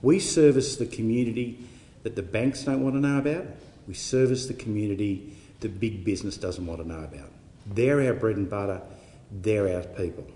We 0.00 0.18
service 0.18 0.76
the 0.76 0.86
community 0.86 1.58
that 2.02 2.16
the 2.16 2.22
banks 2.22 2.64
don't 2.64 2.82
want 2.82 2.94
to 2.94 3.00
know 3.00 3.18
about. 3.18 3.46
We 3.86 3.94
service 3.94 4.46
the 4.46 4.54
community 4.54 5.34
that 5.60 5.80
big 5.80 6.04
business 6.04 6.36
doesn't 6.36 6.64
want 6.64 6.80
to 6.80 6.88
know 6.88 7.04
about. 7.04 7.30
They're 7.66 8.00
our 8.06 8.14
bread 8.14 8.36
and 8.36 8.48
butter, 8.48 8.80
they're 9.30 9.76
our 9.76 9.82
people. 9.82 10.26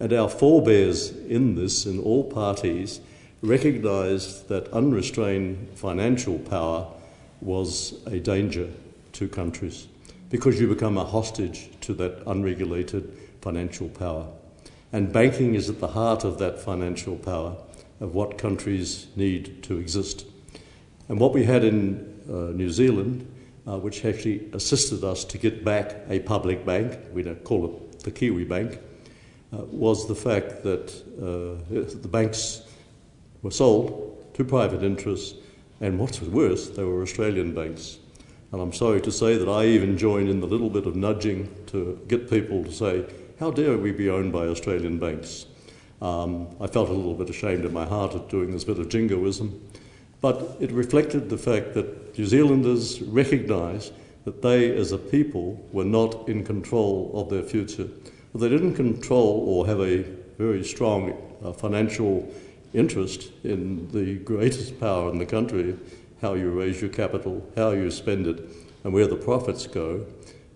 And 0.00 0.12
our 0.12 0.28
forebears 0.28 1.10
in 1.10 1.54
this, 1.54 1.86
in 1.86 2.00
all 2.00 2.24
parties, 2.24 3.00
recognised 3.42 4.48
that 4.48 4.72
unrestrained 4.72 5.68
financial 5.76 6.38
power 6.38 6.88
was 7.40 7.94
a 8.06 8.18
danger 8.18 8.68
to 9.12 9.28
countries 9.28 9.86
because 10.30 10.60
you 10.60 10.68
become 10.68 10.98
a 10.98 11.04
hostage 11.04 11.70
to 11.80 11.94
that 11.94 12.22
unregulated 12.26 13.16
financial 13.40 13.88
power. 13.88 14.26
And 14.92 15.12
banking 15.12 15.54
is 15.54 15.68
at 15.68 15.80
the 15.80 15.88
heart 15.88 16.24
of 16.24 16.38
that 16.38 16.60
financial 16.60 17.16
power 17.16 17.56
of 18.00 18.14
what 18.14 18.38
countries 18.38 19.06
need 19.16 19.62
to 19.64 19.78
exist. 19.78 20.24
And 21.08 21.18
what 21.18 21.32
we 21.32 21.44
had 21.44 21.64
in 21.64 22.22
uh, 22.28 22.52
New 22.52 22.70
Zealand, 22.70 23.26
uh, 23.66 23.78
which 23.78 24.04
actually 24.04 24.48
assisted 24.52 25.04
us 25.04 25.24
to 25.24 25.38
get 25.38 25.64
back 25.64 25.96
a 26.08 26.20
public 26.20 26.64
bank, 26.64 26.98
we 27.12 27.22
don't 27.22 27.42
call 27.44 27.66
it 27.66 28.00
the 28.00 28.10
Kiwi 28.10 28.44
Bank, 28.44 28.78
uh, 29.52 29.58
was 29.64 30.06
the 30.06 30.14
fact 30.14 30.62
that 30.62 30.90
uh, 31.18 31.62
the 32.02 32.08
banks 32.08 32.62
were 33.42 33.50
sold 33.50 34.34
to 34.34 34.44
private 34.44 34.82
interests, 34.82 35.34
and 35.80 35.98
what 35.98 36.20
was 36.20 36.28
worse, 36.28 36.68
they 36.70 36.84
were 36.84 37.02
Australian 37.02 37.54
banks. 37.54 37.98
And 38.50 38.62
I'm 38.62 38.72
sorry 38.72 39.00
to 39.02 39.12
say 39.12 39.36
that 39.36 39.48
I 39.48 39.66
even 39.66 39.98
joined 39.98 40.30
in 40.30 40.40
the 40.40 40.46
little 40.46 40.70
bit 40.70 40.86
of 40.86 40.96
nudging 40.96 41.54
to 41.66 42.00
get 42.08 42.30
people 42.30 42.64
to 42.64 42.72
say, 42.72 43.04
how 43.38 43.50
dare 43.50 43.76
we 43.76 43.92
be 43.92 44.08
owned 44.08 44.32
by 44.32 44.46
Australian 44.46 44.98
banks? 44.98 45.46
Um, 46.00 46.48
I 46.60 46.66
felt 46.66 46.88
a 46.88 46.92
little 46.92 47.14
bit 47.14 47.28
ashamed 47.28 47.64
in 47.64 47.72
my 47.72 47.84
heart 47.84 48.14
at 48.14 48.28
doing 48.28 48.50
this 48.50 48.64
bit 48.64 48.78
of 48.78 48.88
jingoism, 48.88 49.60
but 50.20 50.56
it 50.60 50.72
reflected 50.72 51.28
the 51.28 51.36
fact 51.36 51.74
that 51.74 52.16
New 52.16 52.24
Zealanders 52.24 53.02
recognised 53.02 53.92
that 54.24 54.42
they, 54.42 54.74
as 54.76 54.92
a 54.92 54.98
people, 54.98 55.62
were 55.72 55.84
not 55.84 56.28
in 56.28 56.44
control 56.44 57.10
of 57.14 57.28
their 57.28 57.42
future. 57.42 57.88
Well, 58.32 58.40
they 58.40 58.48
didn't 58.48 58.74
control 58.74 59.44
or 59.46 59.66
have 59.66 59.80
a 59.80 60.02
very 60.38 60.64
strong 60.64 61.16
uh, 61.44 61.52
financial 61.52 62.32
interest 62.72 63.30
in 63.44 63.90
the 63.92 64.16
greatest 64.16 64.78
power 64.80 65.10
in 65.10 65.18
the 65.18 65.26
country, 65.26 65.76
how 66.20 66.34
you 66.34 66.50
raise 66.50 66.80
your 66.80 66.90
capital, 66.90 67.46
how 67.56 67.70
you 67.70 67.90
spend 67.90 68.26
it, 68.26 68.44
and 68.84 68.92
where 68.92 69.06
the 69.06 69.16
profits 69.16 69.66
go, 69.66 70.04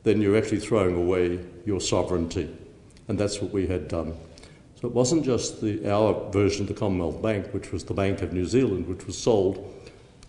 then 0.02 0.20
you're 0.20 0.36
actually 0.36 0.60
throwing 0.60 0.96
away 0.96 1.40
your 1.64 1.80
sovereignty. 1.80 2.54
And 3.08 3.18
that's 3.18 3.40
what 3.40 3.52
we 3.52 3.66
had 3.66 3.88
done. 3.88 4.14
So 4.80 4.88
it 4.88 4.94
wasn't 4.94 5.24
just 5.24 5.60
the, 5.60 5.88
our 5.88 6.30
version 6.32 6.62
of 6.62 6.68
the 6.68 6.74
Commonwealth 6.74 7.22
Bank, 7.22 7.48
which 7.52 7.70
was 7.70 7.84
the 7.84 7.94
Bank 7.94 8.22
of 8.22 8.32
New 8.32 8.46
Zealand, 8.46 8.88
which 8.88 9.06
was 9.06 9.16
sold 9.16 9.72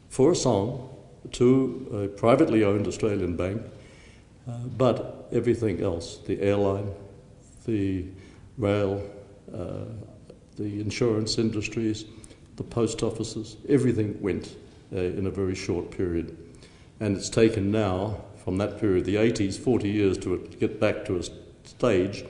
for 0.10 0.32
a 0.32 0.36
song 0.36 0.90
to 1.32 1.90
a 1.92 2.08
privately 2.20 2.64
owned 2.64 2.88
Australian 2.88 3.36
bank, 3.36 3.62
uh, 4.48 4.58
but 4.78 5.28
everything 5.32 5.82
else 5.82 6.18
the 6.18 6.40
airline, 6.42 6.88
the 7.66 8.06
rail, 8.58 9.02
uh, 9.52 9.86
the 10.58 10.80
insurance 10.80 11.40
industries, 11.40 12.06
the 12.58 12.64
post 12.64 13.02
offices, 13.02 13.58
everything 13.68 14.22
went 14.22 14.56
uh, 14.92 15.00
in 15.00 15.28
a 15.28 15.32
very 15.32 15.56
short 15.56 15.92
period. 15.92 16.38
And 17.00 17.18
it's 17.18 17.30
taken 17.30 17.72
now, 17.72 18.22
from 18.44 18.58
that 18.58 18.80
period, 18.80 19.06
the 19.06 19.16
80s, 19.16 19.58
40 19.58 19.90
years 19.90 20.18
to 20.20 20.38
get 20.60 20.80
back 20.80 21.06
to 21.06 21.18
a 21.18 21.24
stage 21.68 22.26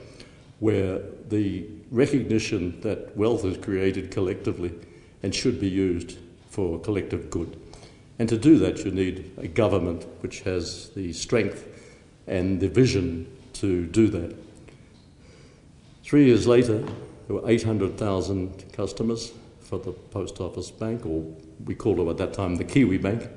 where 0.60 1.00
the 1.28 1.66
recognition 1.90 2.80
that 2.80 3.16
wealth 3.16 3.44
is 3.44 3.56
created 3.58 4.10
collectively 4.10 4.72
and 5.22 5.34
should 5.34 5.60
be 5.60 5.68
used 5.68 6.18
for 6.48 6.78
collective 6.80 7.30
good. 7.30 7.60
And 8.18 8.28
to 8.28 8.38
do 8.38 8.58
that, 8.58 8.84
you 8.84 8.90
need 8.90 9.32
a 9.38 9.48
government 9.48 10.06
which 10.20 10.40
has 10.40 10.90
the 10.90 11.12
strength 11.12 11.66
and 12.26 12.60
the 12.60 12.68
vision 12.68 13.26
to 13.54 13.86
do 13.86 14.08
that. 14.08 14.36
Three 16.04 16.26
years 16.26 16.46
later, 16.46 16.78
there 17.26 17.36
were 17.36 17.48
800,000 17.48 18.72
customers 18.72 19.32
for 19.60 19.78
the 19.78 19.92
Post 19.92 20.40
Office 20.40 20.70
Bank, 20.70 21.06
or 21.06 21.24
we 21.64 21.74
called 21.74 22.00
it 22.00 22.08
at 22.08 22.16
that 22.18 22.34
time 22.34 22.56
the 22.56 22.64
Kiwi 22.64 22.98
Bank. 22.98 23.28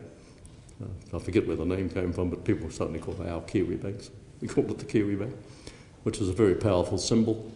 Uh, 0.81 1.17
I 1.17 1.19
forget 1.19 1.47
where 1.47 1.57
the 1.57 1.65
name 1.65 1.89
came 1.89 2.13
from, 2.13 2.29
but 2.29 2.43
people 2.43 2.69
suddenly 2.69 2.99
called 2.99 3.21
it 3.21 3.27
our 3.27 3.41
Kiwi 3.41 3.75
Banks. 3.75 4.11
We 4.41 4.47
called 4.47 4.69
it 4.71 4.77
the 4.77 4.85
Kiwi 4.85 5.15
Bank, 5.15 5.35
which 6.03 6.19
was 6.19 6.29
a 6.29 6.33
very 6.33 6.55
powerful 6.55 6.97
symbol. 6.97 7.51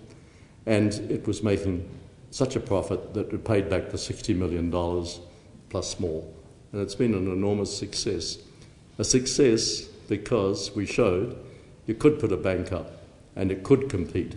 And 0.65 0.93
it 1.11 1.27
was 1.27 1.43
making 1.43 1.87
such 2.31 2.55
a 2.55 2.59
profit 2.59 3.13
that 3.13 3.33
it 3.33 3.43
paid 3.43 3.69
back 3.69 3.89
the 3.89 3.97
$60 3.97 4.35
million 4.35 4.71
plus 5.69 5.99
more. 5.99 6.23
And 6.71 6.81
it's 6.81 6.95
been 6.95 7.13
an 7.13 7.31
enormous 7.31 7.75
success. 7.75 8.37
A 8.97 9.03
success 9.03 9.81
because 9.81 10.75
we 10.75 10.85
showed 10.85 11.37
you 11.87 11.95
could 11.95 12.19
put 12.19 12.31
a 12.31 12.37
bank 12.37 12.71
up 12.71 12.91
and 13.35 13.51
it 13.51 13.63
could 13.63 13.89
compete. 13.89 14.35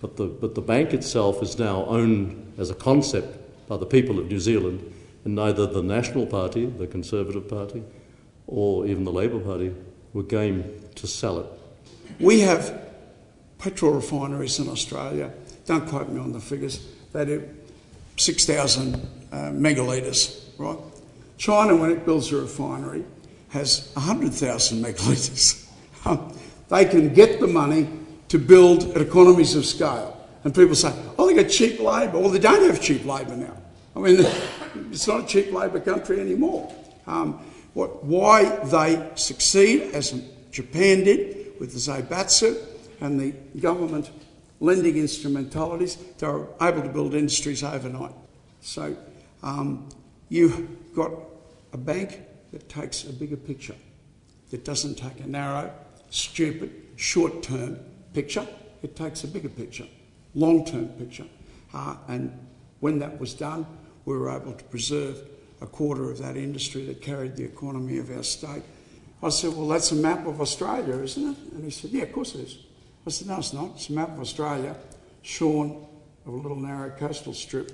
But 0.00 0.16
the, 0.16 0.26
but 0.26 0.54
the 0.54 0.60
bank 0.60 0.92
itself 0.92 1.42
is 1.42 1.58
now 1.58 1.84
owned 1.86 2.54
as 2.58 2.70
a 2.70 2.74
concept 2.74 3.38
by 3.68 3.76
the 3.76 3.86
people 3.86 4.18
of 4.18 4.28
New 4.28 4.40
Zealand, 4.40 4.92
and 5.26 5.34
neither 5.34 5.66
the 5.66 5.82
National 5.82 6.24
Party, 6.24 6.66
the 6.66 6.86
Conservative 6.86 7.48
Party, 7.48 7.82
or 8.46 8.86
even 8.86 9.02
the 9.02 9.10
Labour 9.10 9.40
Party 9.40 9.74
were 10.12 10.22
game 10.22 10.80
to 10.94 11.08
sell 11.08 11.40
it. 11.40 11.46
We 12.20 12.40
have 12.42 12.80
petrol 13.58 13.94
refineries 13.94 14.60
in 14.60 14.68
Australia, 14.68 15.32
don't 15.66 15.84
quote 15.88 16.08
me 16.08 16.20
on 16.20 16.30
the 16.30 16.38
figures, 16.38 16.86
they 17.12 17.24
do 17.24 17.48
6,000 18.16 18.94
uh, 18.94 19.36
megalitres, 19.50 20.44
right? 20.58 20.78
China, 21.38 21.74
when 21.74 21.90
it 21.90 22.04
builds 22.04 22.30
a 22.30 22.36
refinery, 22.36 23.04
has 23.48 23.90
100,000 23.94 24.80
megalitres. 24.80 25.68
Um, 26.04 26.32
they 26.68 26.84
can 26.84 27.12
get 27.12 27.40
the 27.40 27.48
money 27.48 27.88
to 28.28 28.38
build 28.38 28.84
at 28.94 29.02
economies 29.02 29.56
of 29.56 29.66
scale. 29.66 30.24
And 30.44 30.54
people 30.54 30.76
say, 30.76 30.94
oh, 31.18 31.26
they 31.26 31.34
got 31.42 31.50
cheap 31.50 31.80
labour. 31.80 32.20
Well, 32.20 32.30
they 32.30 32.38
don't 32.38 32.62
have 32.70 32.80
cheap 32.80 33.04
labour 33.04 33.34
now. 33.34 33.56
I 33.96 33.98
mean, 33.98 34.24
it's 34.90 35.06
not 35.06 35.24
a 35.24 35.26
cheap 35.26 35.52
labour 35.52 35.80
country 35.80 36.20
anymore. 36.20 36.72
Um, 37.06 37.34
what, 37.74 38.04
why 38.04 38.44
they 38.66 39.10
succeed, 39.16 39.94
as 39.94 40.12
Japan 40.50 41.04
did 41.04 41.58
with 41.60 41.72
the 41.72 41.78
Zaibatsu 41.78 42.56
and 43.00 43.20
the 43.20 43.32
government 43.60 44.10
lending 44.60 44.96
instrumentalities, 44.96 45.96
they 46.18 46.26
were 46.26 46.48
able 46.60 46.82
to 46.82 46.88
build 46.88 47.14
industries 47.14 47.62
overnight. 47.62 48.14
So 48.60 48.96
um, 49.42 49.88
you've 50.28 50.94
got 50.94 51.12
a 51.72 51.76
bank 51.76 52.20
that 52.52 52.68
takes 52.68 53.04
a 53.04 53.12
bigger 53.12 53.36
picture, 53.36 53.76
that 54.50 54.64
doesn't 54.64 54.96
take 54.96 55.20
a 55.20 55.26
narrow, 55.26 55.72
stupid, 56.10 56.72
short 56.96 57.42
term 57.42 57.78
picture, 58.14 58.46
it 58.82 58.96
takes 58.96 59.24
a 59.24 59.28
bigger 59.28 59.48
picture, 59.48 59.86
long 60.34 60.64
term 60.64 60.88
picture. 60.88 61.26
Uh, 61.74 61.96
and 62.08 62.32
when 62.80 62.98
that 62.98 63.20
was 63.20 63.34
done, 63.34 63.66
we 64.06 64.16
were 64.16 64.30
able 64.30 64.54
to 64.54 64.64
preserve 64.64 65.18
a 65.60 65.66
quarter 65.66 66.10
of 66.10 66.18
that 66.18 66.36
industry 66.36 66.86
that 66.86 67.02
carried 67.02 67.36
the 67.36 67.44
economy 67.44 67.98
of 67.98 68.10
our 68.10 68.22
state. 68.22 68.62
I 69.22 69.28
said, 69.28 69.54
Well, 69.54 69.68
that's 69.68 69.92
a 69.92 69.96
map 69.96 70.26
of 70.26 70.40
Australia, 70.40 70.94
isn't 70.94 71.30
it? 71.30 71.52
And 71.52 71.64
he 71.64 71.70
said, 71.70 71.90
Yeah, 71.90 72.04
of 72.04 72.12
course 72.12 72.34
it 72.34 72.42
is. 72.42 72.58
I 73.06 73.10
said, 73.10 73.28
No, 73.28 73.38
it's 73.38 73.52
not. 73.52 73.72
It's 73.74 73.90
a 73.90 73.92
map 73.92 74.10
of 74.10 74.20
Australia, 74.20 74.76
shorn 75.22 75.84
of 76.24 76.32
a 76.32 76.36
little 76.36 76.56
narrow 76.56 76.90
coastal 76.90 77.34
strip 77.34 77.72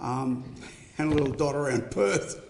um, 0.00 0.54
and 0.98 1.12
a 1.12 1.14
little 1.14 1.32
dot 1.32 1.54
around 1.54 1.90
Perth. 1.90 2.42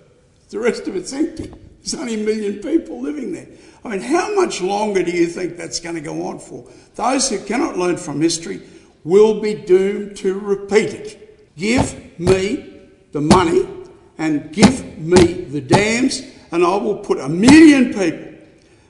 The 0.51 0.59
rest 0.59 0.87
of 0.87 0.95
it's 0.95 1.13
empty. 1.13 1.53
There's 1.81 1.95
only 1.95 2.21
a 2.21 2.25
million 2.25 2.61
people 2.61 3.01
living 3.01 3.33
there. 3.33 3.47
I 3.85 3.91
mean, 3.91 4.01
how 4.01 4.35
much 4.35 4.61
longer 4.61 5.03
do 5.03 5.13
you 5.13 5.27
think 5.27 5.57
that's 5.57 5.79
going 5.79 5.95
to 5.95 6.01
go 6.01 6.27
on 6.27 6.41
for? 6.41 6.69
Those 6.97 7.31
who 7.31 7.39
cannot 7.45 7.79
learn 7.79 7.97
from 7.97 8.21
history 8.21 8.63
will 9.05 9.41
be 9.41 9.55
doomed 9.55 10.17
to 10.19 10.39
repeat 10.39 10.91
it. 10.91 11.57
Give 11.57 12.19
me 12.19 12.76
the 13.17 13.21
money 13.23 13.67
and 14.19 14.53
give 14.53 14.99
me 14.99 15.45
the 15.45 15.61
dams, 15.61 16.21
and 16.53 16.63
I 16.63 16.77
will 16.77 16.99
put 16.99 17.19
a 17.19 17.31
million 17.31 17.95
people 17.95 18.31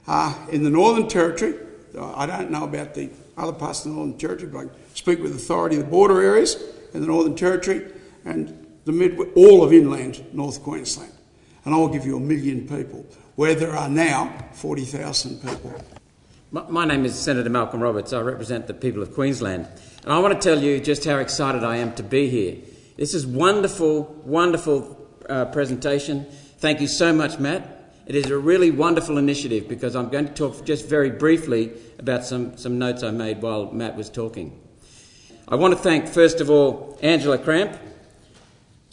uh, 0.09 0.35
in 0.51 0.65
the 0.65 0.71
Northern 0.71 1.07
Territory. 1.07 1.55
I 1.97 2.27
don't 2.27 2.51
know 2.51 2.65
about 2.65 2.95
the 2.95 3.09
other 3.37 3.53
parts 3.53 3.85
of 3.85 3.93
the 3.93 3.97
Northern 3.97 4.19
Territory, 4.19 4.51
but 4.51 4.67
I 4.67 4.69
speak 4.95 5.23
with 5.23 5.33
authority 5.37 5.77
of 5.77 5.85
the 5.85 5.91
border 5.91 6.21
areas 6.21 6.61
in 6.93 7.03
the 7.03 7.07
Northern 7.07 7.37
Territory 7.37 7.93
and 8.25 8.67
the 8.85 8.91
mid, 8.91 9.17
all 9.37 9.63
of 9.63 9.73
inland 9.73 10.25
North 10.33 10.61
Queensland. 10.61 11.13
And 11.65 11.73
I'll 11.73 11.89
give 11.89 12.05
you 12.05 12.17
a 12.17 12.21
million 12.21 12.67
people 12.67 13.07
where 13.37 13.55
there 13.55 13.77
are 13.77 13.89
now 13.89 14.49
40,000 14.55 15.41
people. 15.41 15.73
My 16.51 16.85
name 16.85 17.05
is 17.05 17.15
Senator 17.15 17.51
Malcolm 17.51 17.81
Roberts. 17.81 18.13
I 18.13 18.23
represent 18.23 18.67
the 18.67 18.75
people 18.75 19.03
of 19.03 19.15
Queensland. 19.15 19.69
And 20.03 20.13
I 20.13 20.19
want 20.19 20.35
to 20.35 20.41
tell 20.41 20.61
you 20.61 20.81
just 20.81 21.05
how 21.05 21.19
excited 21.19 21.63
I 21.63 21.77
am 21.77 21.95
to 21.95 22.03
be 22.03 22.29
here. 22.29 22.57
This 22.97 23.13
is 23.13 23.27
wonderful, 23.27 24.05
wonderful 24.25 24.97
uh, 25.29 25.45
presentation. 25.47 26.25
Thank 26.59 26.81
you 26.81 26.87
so 26.87 27.13
much, 27.13 27.39
Matt. 27.39 27.93
It 28.07 28.15
is 28.15 28.31
a 28.31 28.39
really 28.39 28.71
wonderful 28.71 29.19
initiative 29.19 29.69
because 29.69 29.95
I'm 29.95 30.09
going 30.09 30.29
to 30.29 30.33
talk 30.33 30.65
just 30.65 30.89
very 30.89 31.11
briefly 31.11 31.73
about 31.99 32.25
some, 32.25 32.57
some 32.57 32.79
notes 32.79 33.03
I 33.03 33.11
made 33.11 33.43
while 33.43 33.71
Matt 33.71 33.97
was 33.97 34.09
talking. 34.09 34.59
I 35.47 35.57
want 35.57 35.75
to 35.75 35.79
thank, 35.79 36.09
first 36.09 36.41
of 36.41 36.49
all, 36.49 36.99
Angela 37.03 37.37
Cramp. 37.37 37.79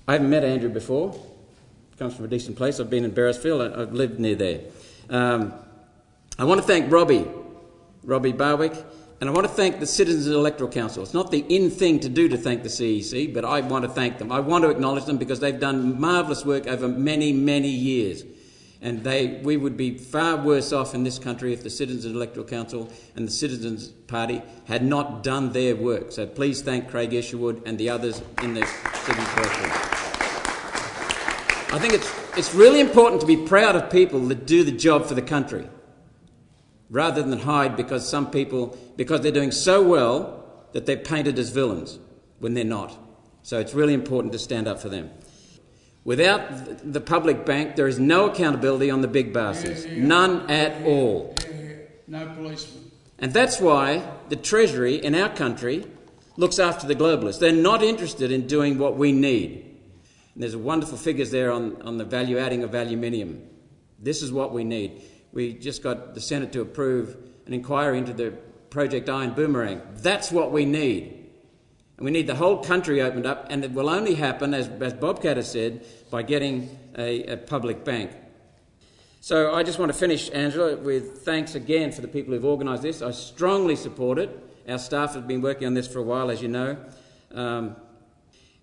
I 0.06 0.14
haven't 0.14 0.30
met 0.30 0.44
Andrew 0.44 0.70
before. 0.70 1.18
Comes 1.98 2.14
from 2.14 2.26
a 2.26 2.28
decent 2.28 2.58
place. 2.58 2.82
I've 2.82 2.90
been 2.90 3.06
in 3.06 3.12
Beresfield. 3.14 3.80
I've 3.80 3.94
lived 3.94 4.20
near 4.20 4.36
there. 4.36 4.62
Um, 5.10 5.54
I 6.38 6.44
want 6.44 6.60
to 6.60 6.68
thank 6.68 6.92
Robbie, 6.92 7.26
Robbie 8.04 8.34
Barwick, 8.34 8.74
and 9.24 9.30
I 9.30 9.34
want 9.34 9.48
to 9.48 9.54
thank 9.54 9.80
the 9.80 9.88
Citizens 9.88 10.28
Electoral 10.28 10.70
Council. 10.70 11.02
It's 11.02 11.14
not 11.14 11.32
the 11.32 11.46
in 11.48 11.72
thing 11.72 12.02
to 12.02 12.10
do 12.10 12.28
to 12.28 12.36
thank 12.36 12.62
the 12.62 12.68
CEC, 12.68 13.34
but 13.34 13.46
I 13.46 13.62
want 13.62 13.86
to 13.86 13.90
thank 13.90 14.18
them. 14.18 14.34
I 14.34 14.42
want 14.42 14.66
to 14.66 14.70
acknowledge 14.70 15.06
them 15.06 15.18
because 15.18 15.40
they've 15.40 15.58
done 15.58 15.98
marvellous 15.98 16.44
work 16.44 16.68
over 16.68 16.90
many, 16.90 17.32
many 17.32 17.70
years. 17.70 18.26
And 18.82 19.02
they, 19.02 19.40
we 19.42 19.56
would 19.56 19.78
be 19.78 19.98
far 19.98 20.36
worse 20.36 20.74
off 20.74 20.94
in 20.94 21.06
this 21.06 21.20
country 21.20 21.54
if 21.54 21.64
the 21.64 21.70
Citizens 21.70 22.14
Electoral 22.14 22.46
Council 22.46 22.92
and 23.16 23.26
the 23.26 23.32
Citizens 23.32 23.88
Party 23.88 24.42
had 24.66 24.84
not 24.84 25.24
done 25.24 25.54
their 25.54 25.74
work. 25.74 26.12
So 26.12 26.28
please 26.28 26.62
thank 26.62 26.90
Craig 26.90 27.14
Isherwood 27.14 27.64
and 27.66 27.78
the 27.78 27.90
others 27.90 28.22
in 28.42 28.54
the 28.54 28.66
Citizens 28.66 29.38
Electoral. 29.38 29.72
I 31.72 31.80
think 31.80 31.94
it's, 31.94 32.38
it's 32.38 32.54
really 32.54 32.82
important 32.82 33.22
to 33.22 33.28
be 33.28 33.38
proud 33.38 33.78
of 33.78 33.90
people 33.90 34.20
that 34.28 34.46
do 34.46 34.66
the 34.66 34.74
job 34.74 35.06
for 35.06 35.14
the 35.14 35.22
country 35.22 35.66
rather 36.94 37.24
than 37.24 37.40
hide 37.40 37.76
because 37.76 38.08
some 38.08 38.30
people, 38.30 38.78
because 38.96 39.22
they're 39.22 39.32
doing 39.32 39.52
so 39.52 39.82
well 39.82 40.46
that 40.74 40.86
they're 40.86 40.96
painted 40.96 41.40
as 41.40 41.50
villains 41.50 41.98
when 42.38 42.54
they're 42.54 42.64
not. 42.64 42.96
So 43.42 43.60
it's 43.60 43.74
really 43.74 43.96
important 43.96 44.32
to 44.34 44.40
stand 44.40 44.68
up 44.68 44.80
for 44.80 44.90
them. 44.90 45.10
Without 46.06 46.42
the 46.94 47.02
public 47.02 47.46
bank, 47.46 47.76
there 47.76 47.88
is 47.88 47.98
no 47.98 48.30
accountability 48.30 48.92
on 48.92 49.02
the 49.02 49.08
big 49.08 49.34
bosses. 49.34 49.88
None 49.88 50.50
at 50.52 50.86
all. 50.86 51.36
No 52.08 52.28
policemen. 52.36 52.92
And 53.18 53.34
that's 53.34 53.60
why 53.60 54.08
the 54.30 54.36
Treasury 54.36 54.96
in 54.96 55.16
our 55.16 55.30
country 55.30 55.88
looks 56.38 56.60
after 56.60 56.86
the 56.86 56.96
globalists. 56.96 57.40
They're 57.40 57.52
not 57.52 57.82
interested 57.82 58.32
in 58.32 58.46
doing 58.46 58.78
what 58.78 58.98
we 58.98 59.12
need. 59.12 59.80
And 60.36 60.44
there's 60.44 60.56
wonderful 60.56 60.98
figures 60.98 61.32
there 61.32 61.52
on, 61.52 61.82
on 61.82 61.98
the 61.98 62.06
value 62.06 62.38
adding 62.38 62.64
of 62.64 62.76
aluminium. 62.76 63.42
This 63.98 64.22
is 64.22 64.32
what 64.32 64.54
we 64.54 64.64
need. 64.64 65.02
We 65.34 65.54
just 65.54 65.82
got 65.82 66.14
the 66.14 66.22
Senate 66.22 66.54
to 66.54 66.62
approve 66.62 67.18
an 67.48 67.54
inquiry 67.54 67.98
into 67.98 68.14
the 68.14 68.32
Project 68.70 69.10
Iron 69.10 69.32
Boomerang. 69.32 69.82
That's 69.96 70.32
what 70.32 70.52
we 70.52 70.66
need. 70.66 71.20
And 71.98 72.06
we 72.06 72.12
need 72.12 72.28
the 72.28 72.36
whole 72.36 72.64
country 72.64 73.02
opened 73.02 73.26
up, 73.26 73.48
and 73.50 73.64
it 73.64 73.72
will 73.72 73.90
only 73.90 74.16
happen, 74.16 74.54
as, 74.54 74.68
as 74.68 74.94
Bob 74.94 75.22
Katter 75.22 75.38
has 75.38 75.52
said, 75.52 75.86
by 76.10 76.22
getting 76.22 76.78
a, 76.98 77.24
a 77.26 77.38
public 77.38 77.84
bank. 77.84 78.12
So 79.22 79.54
I 79.54 79.64
just 79.64 79.80
want 79.80 79.92
to 79.92 79.98
finish, 79.98 80.30
Angela, 80.32 80.76
with 80.76 81.24
thanks 81.24 81.56
again 81.56 81.92
for 81.92 82.02
the 82.02 82.08
people 82.08 82.34
who've 82.34 82.46
organised 82.46 82.84
this. 82.84 83.02
I 83.02 83.12
strongly 83.12 83.76
support 83.76 84.20
it. 84.20 84.38
Our 84.68 84.78
staff 84.78 85.14
have 85.16 85.28
been 85.28 85.42
working 85.42 85.66
on 85.66 85.74
this 85.74 85.88
for 85.88 86.00
a 86.00 86.04
while, 86.04 86.30
as 86.30 86.42
you 86.42 86.48
know. 86.48 86.78
Um, 87.32 87.76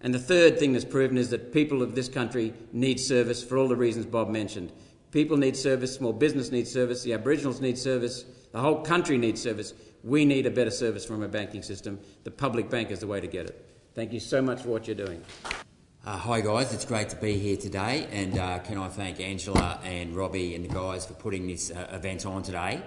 and 0.00 0.14
the 0.14 0.18
third 0.18 0.58
thing 0.58 0.72
that's 0.72 0.84
proven 0.84 1.18
is 1.18 1.30
that 1.30 1.52
people 1.52 1.82
of 1.82 1.94
this 1.94 2.08
country 2.08 2.54
need 2.72 3.00
service 3.00 3.42
for 3.42 3.58
all 3.58 3.68
the 3.68 3.76
reasons 3.76 4.06
Bob 4.06 4.28
mentioned. 4.28 4.72
People 5.11 5.37
need 5.37 5.57
service, 5.57 5.93
small 5.93 6.12
business 6.12 6.52
needs 6.52 6.71
service, 6.71 7.02
the 7.02 7.14
Aboriginals 7.14 7.61
need 7.61 7.76
service, 7.76 8.25
the 8.52 8.61
whole 8.61 8.81
country 8.83 9.19
needs 9.19 9.43
service. 9.43 9.75
We 10.05 10.25
need 10.25 10.47
a 10.47 10.50
better 10.50 10.71
service 10.71 11.05
from 11.05 11.25
a 11.25 11.29
banking 11.29 11.62
system. 11.62 11.99
The 12.23 12.31
public 12.31 12.71
bank 12.71 12.93
is 12.93 13.00
the 13.00 13.09
way 13.09 13.21
to 13.21 13.26
get 13.26 13.47
it. 13.47 13.67
Thank 13.95 14.12
you 14.12 14.21
so 14.21 14.40
much 14.40 14.62
for 14.62 14.69
what 14.69 14.87
you're 14.87 14.95
doing. 14.95 15.25
Uh, 16.07 16.17
hi 16.17 16.40
guys, 16.40 16.73
it's 16.73 16.85
great 16.85 17.09
to 17.09 17.17
be 17.17 17.37
here 17.37 17.57
today, 17.57 18.07
and 18.12 18.38
uh, 18.38 18.61
can 18.61 18.79
I 18.79 18.88
thank 18.88 19.21
Angela 19.21 19.81
and 19.85 20.14
Robbie 20.14 20.55
and 20.55 20.64
the 20.64 20.73
guys 20.73 21.05
for 21.05 21.14
putting 21.14 21.47
this 21.47 21.73
uh, 21.73 21.88
event 21.90 22.25
on 22.25 22.43
today. 22.43 22.81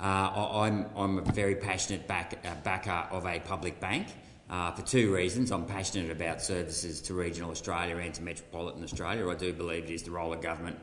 Uh, 0.00 0.02
I, 0.02 0.66
I'm, 0.66 0.86
I'm 0.96 1.18
a 1.18 1.32
very 1.32 1.54
passionate 1.54 2.08
back, 2.08 2.44
uh, 2.44 2.54
backer 2.64 3.06
of 3.12 3.24
a 3.24 3.38
public 3.38 3.78
bank 3.78 4.08
uh, 4.50 4.72
for 4.72 4.82
two 4.82 5.14
reasons. 5.14 5.52
I'm 5.52 5.64
passionate 5.64 6.10
about 6.10 6.42
services 6.42 7.00
to 7.02 7.14
regional 7.14 7.52
Australia 7.52 7.96
and 7.96 8.12
to 8.14 8.22
metropolitan 8.22 8.82
Australia. 8.82 9.28
I 9.30 9.34
do 9.36 9.52
believe 9.52 9.84
it 9.84 9.90
is 9.90 10.02
the 10.02 10.10
role 10.10 10.32
of 10.32 10.42
government 10.42 10.76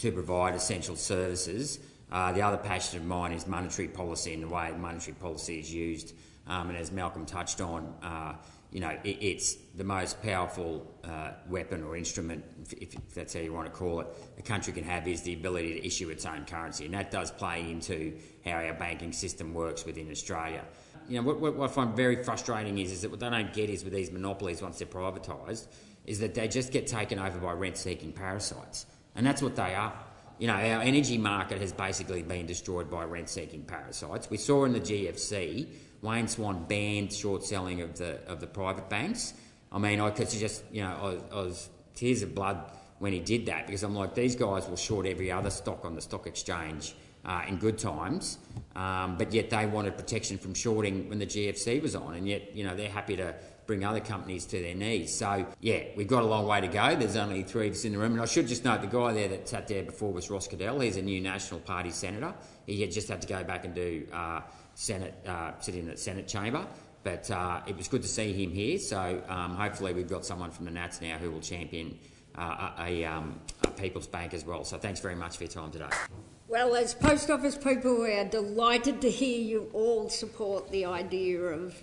to 0.00 0.12
provide 0.12 0.54
essential 0.54 0.96
services 0.96 1.78
uh, 2.12 2.32
the 2.32 2.42
other 2.42 2.56
passion 2.56 2.98
of 2.98 3.06
mine 3.06 3.32
is 3.32 3.46
monetary 3.46 3.88
policy 3.88 4.34
and 4.34 4.42
the 4.42 4.48
way 4.48 4.72
monetary 4.76 5.14
policy 5.14 5.60
is 5.60 5.72
used. 5.72 6.14
Um, 6.46 6.68
and 6.70 6.76
as 6.76 6.90
Malcolm 6.90 7.24
touched 7.24 7.60
on, 7.60 7.94
uh, 8.02 8.34
you 8.72 8.80
know, 8.80 8.90
it, 9.04 9.18
it's 9.20 9.54
the 9.76 9.84
most 9.84 10.20
powerful 10.22 10.92
uh, 11.04 11.32
weapon 11.48 11.84
or 11.84 11.96
instrument, 11.96 12.44
if, 12.62 12.94
if, 12.94 13.14
that's 13.14 13.34
how 13.34 13.40
you 13.40 13.52
want 13.52 13.66
to 13.66 13.72
call 13.72 14.00
it, 14.00 14.08
a 14.38 14.42
country 14.42 14.72
can 14.72 14.82
have 14.82 15.06
is 15.06 15.22
the 15.22 15.34
ability 15.34 15.74
to 15.74 15.86
issue 15.86 16.08
its 16.08 16.26
own 16.26 16.44
currency. 16.44 16.84
And 16.84 16.94
that 16.94 17.12
does 17.12 17.30
play 17.30 17.70
into 17.70 18.16
how 18.44 18.52
our 18.52 18.74
banking 18.74 19.12
system 19.12 19.54
works 19.54 19.84
within 19.84 20.10
Australia. 20.10 20.64
You 21.08 21.20
know, 21.20 21.32
what, 21.32 21.54
what 21.54 21.70
I 21.70 21.72
find 21.72 21.94
very 21.94 22.22
frustrating 22.22 22.78
is, 22.78 22.90
is 22.90 23.02
that 23.02 23.10
what 23.10 23.20
they 23.20 23.30
don't 23.30 23.52
get 23.52 23.70
is 23.70 23.84
with 23.84 23.92
these 23.92 24.10
monopolies 24.10 24.62
once 24.62 24.78
they're 24.78 24.88
privatised, 24.88 25.66
is 26.06 26.18
that 26.20 26.34
they 26.34 26.48
just 26.48 26.72
get 26.72 26.88
taken 26.88 27.20
over 27.20 27.38
by 27.38 27.52
rent-seeking 27.52 28.12
parasites. 28.12 28.86
And 29.14 29.26
that's 29.26 29.42
what 29.42 29.56
they 29.56 29.74
are 29.74 29.92
you 30.40 30.46
know, 30.46 30.54
our 30.54 30.80
energy 30.80 31.18
market 31.18 31.60
has 31.60 31.70
basically 31.70 32.22
been 32.22 32.46
destroyed 32.46 32.90
by 32.90 33.04
rent-seeking 33.04 33.62
parasites. 33.64 34.30
We 34.30 34.38
saw 34.38 34.64
in 34.64 34.72
the 34.72 34.80
GFC, 34.80 35.68
Wayne 36.00 36.28
Swan 36.28 36.64
banned 36.64 37.12
short 37.12 37.44
selling 37.44 37.82
of 37.82 37.98
the 37.98 38.20
of 38.26 38.40
the 38.40 38.46
private 38.46 38.88
banks. 38.88 39.34
I 39.70 39.78
mean, 39.78 40.00
I 40.00 40.08
could 40.10 40.30
just, 40.30 40.64
you 40.72 40.80
know, 40.80 40.96
I 40.98 41.02
was, 41.02 41.22
I 41.30 41.36
was 41.36 41.68
tears 41.94 42.22
of 42.22 42.34
blood 42.34 42.58
when 43.00 43.12
he 43.12 43.20
did 43.20 43.46
that 43.46 43.66
because 43.66 43.82
I'm 43.82 43.94
like, 43.94 44.14
these 44.14 44.34
guys 44.34 44.66
will 44.66 44.78
short 44.78 45.06
every 45.06 45.30
other 45.30 45.50
stock 45.50 45.84
on 45.84 45.94
the 45.94 46.00
stock 46.00 46.26
exchange 46.26 46.94
uh, 47.26 47.42
in 47.46 47.58
good 47.58 47.78
times, 47.78 48.38
um, 48.74 49.18
but 49.18 49.34
yet 49.34 49.50
they 49.50 49.66
wanted 49.66 49.94
protection 49.98 50.38
from 50.38 50.54
shorting 50.54 51.10
when 51.10 51.18
the 51.18 51.26
GFC 51.26 51.82
was 51.82 51.94
on, 51.94 52.14
and 52.14 52.26
yet, 52.26 52.56
you 52.56 52.64
know, 52.64 52.74
they're 52.74 52.88
happy 52.88 53.14
to 53.16 53.34
bring 53.70 53.84
other 53.84 54.00
companies 54.00 54.46
to 54.46 54.60
their 54.60 54.74
knees. 54.74 55.14
So, 55.16 55.46
yeah, 55.60 55.84
we've 55.96 56.08
got 56.08 56.24
a 56.24 56.26
long 56.26 56.44
way 56.44 56.60
to 56.60 56.66
go. 56.66 56.96
There's 56.96 57.14
only 57.14 57.44
three 57.44 57.68
of 57.68 57.74
us 57.74 57.84
in 57.84 57.92
the 57.92 57.98
room. 57.98 58.14
And 58.14 58.20
I 58.20 58.24
should 58.24 58.48
just 58.48 58.64
note 58.64 58.80
the 58.80 58.88
guy 58.88 59.12
there 59.12 59.28
that 59.28 59.48
sat 59.48 59.68
there 59.68 59.84
before 59.84 60.12
was 60.12 60.28
Ross 60.28 60.48
Cadell. 60.48 60.80
He's 60.80 60.96
a 60.96 61.02
new 61.02 61.20
National 61.20 61.60
Party 61.60 61.90
senator. 61.90 62.34
He 62.66 62.80
had 62.80 62.90
just 62.90 63.06
had 63.06 63.22
to 63.22 63.28
go 63.28 63.44
back 63.44 63.64
and 63.64 63.72
do 63.72 64.08
uh, 64.12 64.40
Senate, 64.74 65.14
uh, 65.24 65.52
sit 65.60 65.76
in 65.76 65.86
the 65.86 65.96
Senate 65.96 66.26
chamber. 66.26 66.66
But 67.04 67.30
uh, 67.30 67.60
it 67.68 67.76
was 67.76 67.86
good 67.86 68.02
to 68.02 68.08
see 68.08 68.32
him 68.32 68.50
here. 68.50 68.76
So 68.80 69.22
um, 69.28 69.54
hopefully 69.54 69.94
we've 69.94 70.10
got 70.10 70.26
someone 70.26 70.50
from 70.50 70.64
the 70.64 70.72
Nats 70.72 71.00
now 71.00 71.16
who 71.18 71.30
will 71.30 71.40
champion 71.40 71.96
uh, 72.34 72.72
a, 72.80 73.04
um, 73.04 73.38
a 73.62 73.70
People's 73.70 74.08
Bank 74.08 74.34
as 74.34 74.44
well. 74.44 74.64
So 74.64 74.78
thanks 74.78 74.98
very 74.98 75.14
much 75.14 75.36
for 75.36 75.44
your 75.44 75.52
time 75.52 75.70
today. 75.70 75.90
Well, 76.48 76.74
as 76.74 76.92
post 76.92 77.30
office 77.30 77.56
people, 77.56 78.00
we 78.00 78.14
are 78.14 78.24
delighted 78.24 79.00
to 79.02 79.10
hear 79.12 79.40
you 79.40 79.70
all 79.72 80.08
support 80.08 80.72
the 80.72 80.86
idea 80.86 81.38
of 81.40 81.76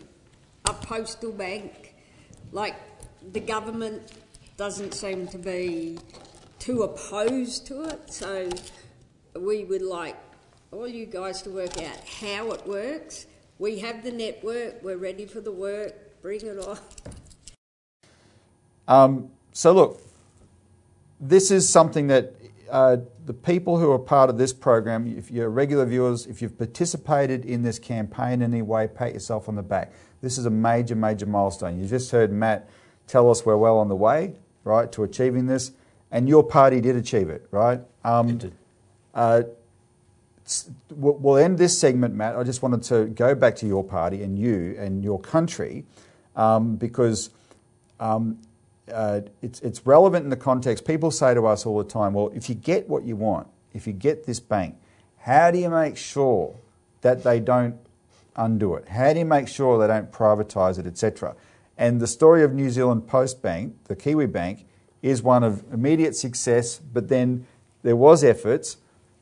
a 0.68 0.74
postal 0.74 1.32
bank. 1.32 1.96
Like 2.52 2.76
the 3.34 3.40
government 3.40 4.12
doesn't 4.58 4.94
seem 4.94 5.28
to 5.28 5.38
be 5.38 5.98
too 6.60 6.84
opposed 6.84 7.68
to 7.68 7.84
it, 7.84 8.12
so 8.12 8.50
we 9.40 9.64
would 9.64 9.82
like 9.82 10.16
all 10.72 10.88
you 10.88 11.06
guys 11.06 11.42
to 11.44 11.50
work 11.50 11.82
out 11.82 11.98
how 12.22 12.52
it 12.52 12.68
works. 12.68 13.28
We 13.60 13.80
have 13.80 14.04
the 14.04 14.12
network, 14.12 14.84
we're 14.84 14.98
ready 14.98 15.26
for 15.26 15.42
the 15.42 15.52
work, 15.52 16.22
bring 16.22 16.42
it 16.42 16.60
on. 16.60 16.80
Um, 18.88 19.30
so, 19.52 19.74
look, 19.74 20.02
this 21.20 21.52
is 21.52 21.68
something 21.68 22.08
that 22.08 22.34
uh, 22.70 22.98
the 23.26 23.34
people 23.34 23.78
who 23.78 23.92
are 23.92 24.00
part 24.00 24.30
of 24.30 24.38
this 24.38 24.54
program, 24.54 25.08
if 25.18 25.32
you're 25.32 25.50
regular 25.50 25.86
viewers, 25.86 26.26
if 26.26 26.42
you've 26.42 26.58
participated 26.58 27.46
in 27.46 27.64
this 27.64 27.80
campaign 27.80 28.42
in 28.42 28.54
any 28.54 28.62
way, 28.62 28.88
pat 28.88 29.14
yourself 29.14 29.50
on 29.50 29.56
the 29.56 29.64
back. 29.64 29.92
This 30.22 30.38
is 30.38 30.46
a 30.46 30.50
major, 30.50 30.96
major 30.96 31.26
milestone. 31.26 31.80
You 31.80 31.88
just 31.88 32.12
heard 32.12 32.32
Matt 32.32 32.70
tell 33.08 33.30
us 33.30 33.46
we're 33.46 33.58
well 33.58 33.78
on 33.78 33.88
the 33.88 33.96
way, 33.96 34.34
right, 34.64 34.92
to 34.94 35.04
achieving 35.04 35.48
this, 35.48 35.72
and 36.12 36.28
your 36.28 36.44
party 36.44 36.82
did 36.82 36.96
achieve 36.96 37.30
it, 37.30 37.48
right? 37.52 37.82
Um, 38.04 38.30
it 38.30 38.38
did. 38.40 38.54
Uh, 39.14 39.44
we'll 40.96 41.38
end 41.38 41.58
this 41.58 41.78
segment, 41.78 42.14
Matt. 42.14 42.36
I 42.36 42.44
just 42.44 42.62
wanted 42.62 42.84
to 42.84 43.06
go 43.06 43.36
back 43.36 43.56
to 43.58 43.68
your 43.68 43.84
party 43.84 44.24
and 44.24 44.38
you 44.38 44.76
and 44.78 45.04
your 45.04 45.20
country 45.20 45.86
um, 46.36 46.76
because 46.76 47.30
um, 48.00 48.40
uh, 48.92 49.22
it's, 49.42 49.60
it's 49.62 49.86
relevant 49.86 50.24
in 50.24 50.30
the 50.30 50.38
context. 50.38 50.86
People 50.86 51.12
say 51.12 51.34
to 51.34 51.46
us 51.46 51.66
all 51.66 51.78
the 51.78 51.90
time, 51.90 52.14
well, 52.14 52.32
if 52.34 52.48
you 52.48 52.56
get 52.56 52.88
what 52.88 53.04
you 53.04 53.16
want, 53.16 53.48
if 53.74 53.88
you 53.88 53.94
get 53.94 54.26
this 54.26 54.40
bank, 54.40 54.76
how 55.20 55.52
do 55.52 55.60
you 55.60 55.70
make 55.70 55.98
sure 55.98 56.56
that 57.02 57.24
they 57.24 57.40
don't 57.40 57.76
undo 58.38 58.76
it? 58.76 58.88
How 58.90 59.14
do 59.14 59.20
you 59.20 59.26
make 59.26 59.48
sure 59.48 59.80
they 59.80 59.88
don't 59.88 60.12
privatise 60.12 60.80
it, 60.80 60.88
etc.? 60.88 61.36
And 61.78 62.00
the 62.00 62.08
story 62.08 62.44
of 62.44 62.54
New 62.54 62.70
Zealand 62.70 63.08
Post 63.08 63.42
Bank, 63.42 63.76
the 63.86 63.96
Kiwi 63.96 64.26
Bank, 64.28 64.66
is 65.02 65.22
one 65.22 65.44
of 65.44 65.64
immediate 65.72 66.16
success, 66.16 66.80
but 66.80 67.08
then 67.08 67.46
there 67.84 67.96
was 67.96 68.24
efforts, 68.24 68.78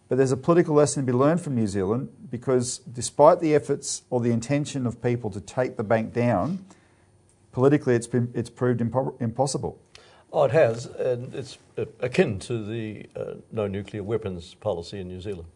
but 0.08 0.18
there's 0.18 0.32
a 0.32 0.38
political 0.38 0.76
lesson 0.76 1.06
to 1.06 1.12
be 1.12 1.18
learned 1.18 1.42
from 1.42 1.56
New 1.56 1.68
Zealand 1.68 2.10
because 2.30 2.78
despite 2.80 3.40
the 3.40 3.56
efforts 3.56 4.04
or 4.10 4.22
the 4.22 4.32
intention 4.32 4.86
of 4.86 5.02
people 5.02 5.30
to 5.32 5.42
take 5.42 5.78
the 5.78 5.84
bank 5.84 6.14
down, 6.14 6.66
politically 7.52 7.96
it's, 7.96 8.08
been, 8.08 8.32
it's 8.34 8.50
proved 8.50 8.80
impo- 8.80 9.20
impossible. 9.22 9.80
Oh, 10.32 10.44
it 10.44 10.52
has, 10.52 10.86
and 10.86 11.34
it's 11.34 11.58
akin 12.02 12.40
to 12.40 12.64
the 12.64 13.06
uh, 13.16 13.36
no 13.52 13.68
nuclear 13.68 14.04
weapons 14.04 14.54
policy 14.56 15.00
in 15.00 15.08
New 15.08 15.22
Zealand. 15.22 15.48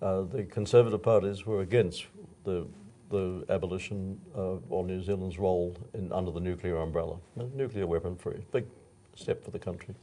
Uh, 0.00 0.22
the 0.22 0.44
Conservative 0.44 1.02
parties 1.02 1.44
were 1.44 1.60
against 1.60 2.06
the 2.44 2.66
the 3.12 3.44
abolition 3.50 4.20
of 4.34 4.62
or 4.70 4.82
New 4.84 5.00
Zealand's 5.02 5.38
role 5.38 5.76
in, 5.94 6.10
under 6.10 6.32
the 6.32 6.40
nuclear 6.40 6.78
umbrella, 6.78 7.18
nuclear 7.54 7.86
weapon 7.86 8.16
free, 8.16 8.44
big 8.50 8.64
step 9.14 9.44
for 9.44 9.50
the 9.50 9.58
country. 9.58 9.94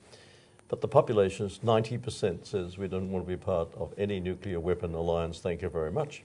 But 0.69 0.81
the 0.81 0.87
population 0.87 1.47
is 1.47 1.59
90% 1.63 2.45
says 2.45 2.77
we 2.77 2.87
don't 2.87 3.11
want 3.11 3.25
to 3.25 3.27
be 3.27 3.35
part 3.35 3.73
of 3.75 3.93
any 3.97 4.19
nuclear 4.19 4.59
weapon 4.59 4.93
alliance. 4.93 5.39
Thank 5.39 5.63
you 5.63 5.69
very 5.69 5.91
much. 5.91 6.23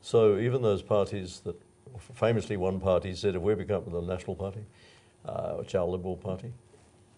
So 0.00 0.38
even 0.38 0.62
those 0.62 0.82
parties 0.82 1.42
that 1.44 1.60
famously 2.14 2.56
one 2.56 2.80
party 2.80 3.14
said 3.14 3.36
if 3.36 3.42
we 3.42 3.54
become 3.54 3.84
the 3.86 4.00
National 4.00 4.34
Party, 4.34 4.64
uh, 5.26 5.54
which 5.54 5.74
our 5.74 5.84
Liberal 5.84 6.16
Party, 6.16 6.52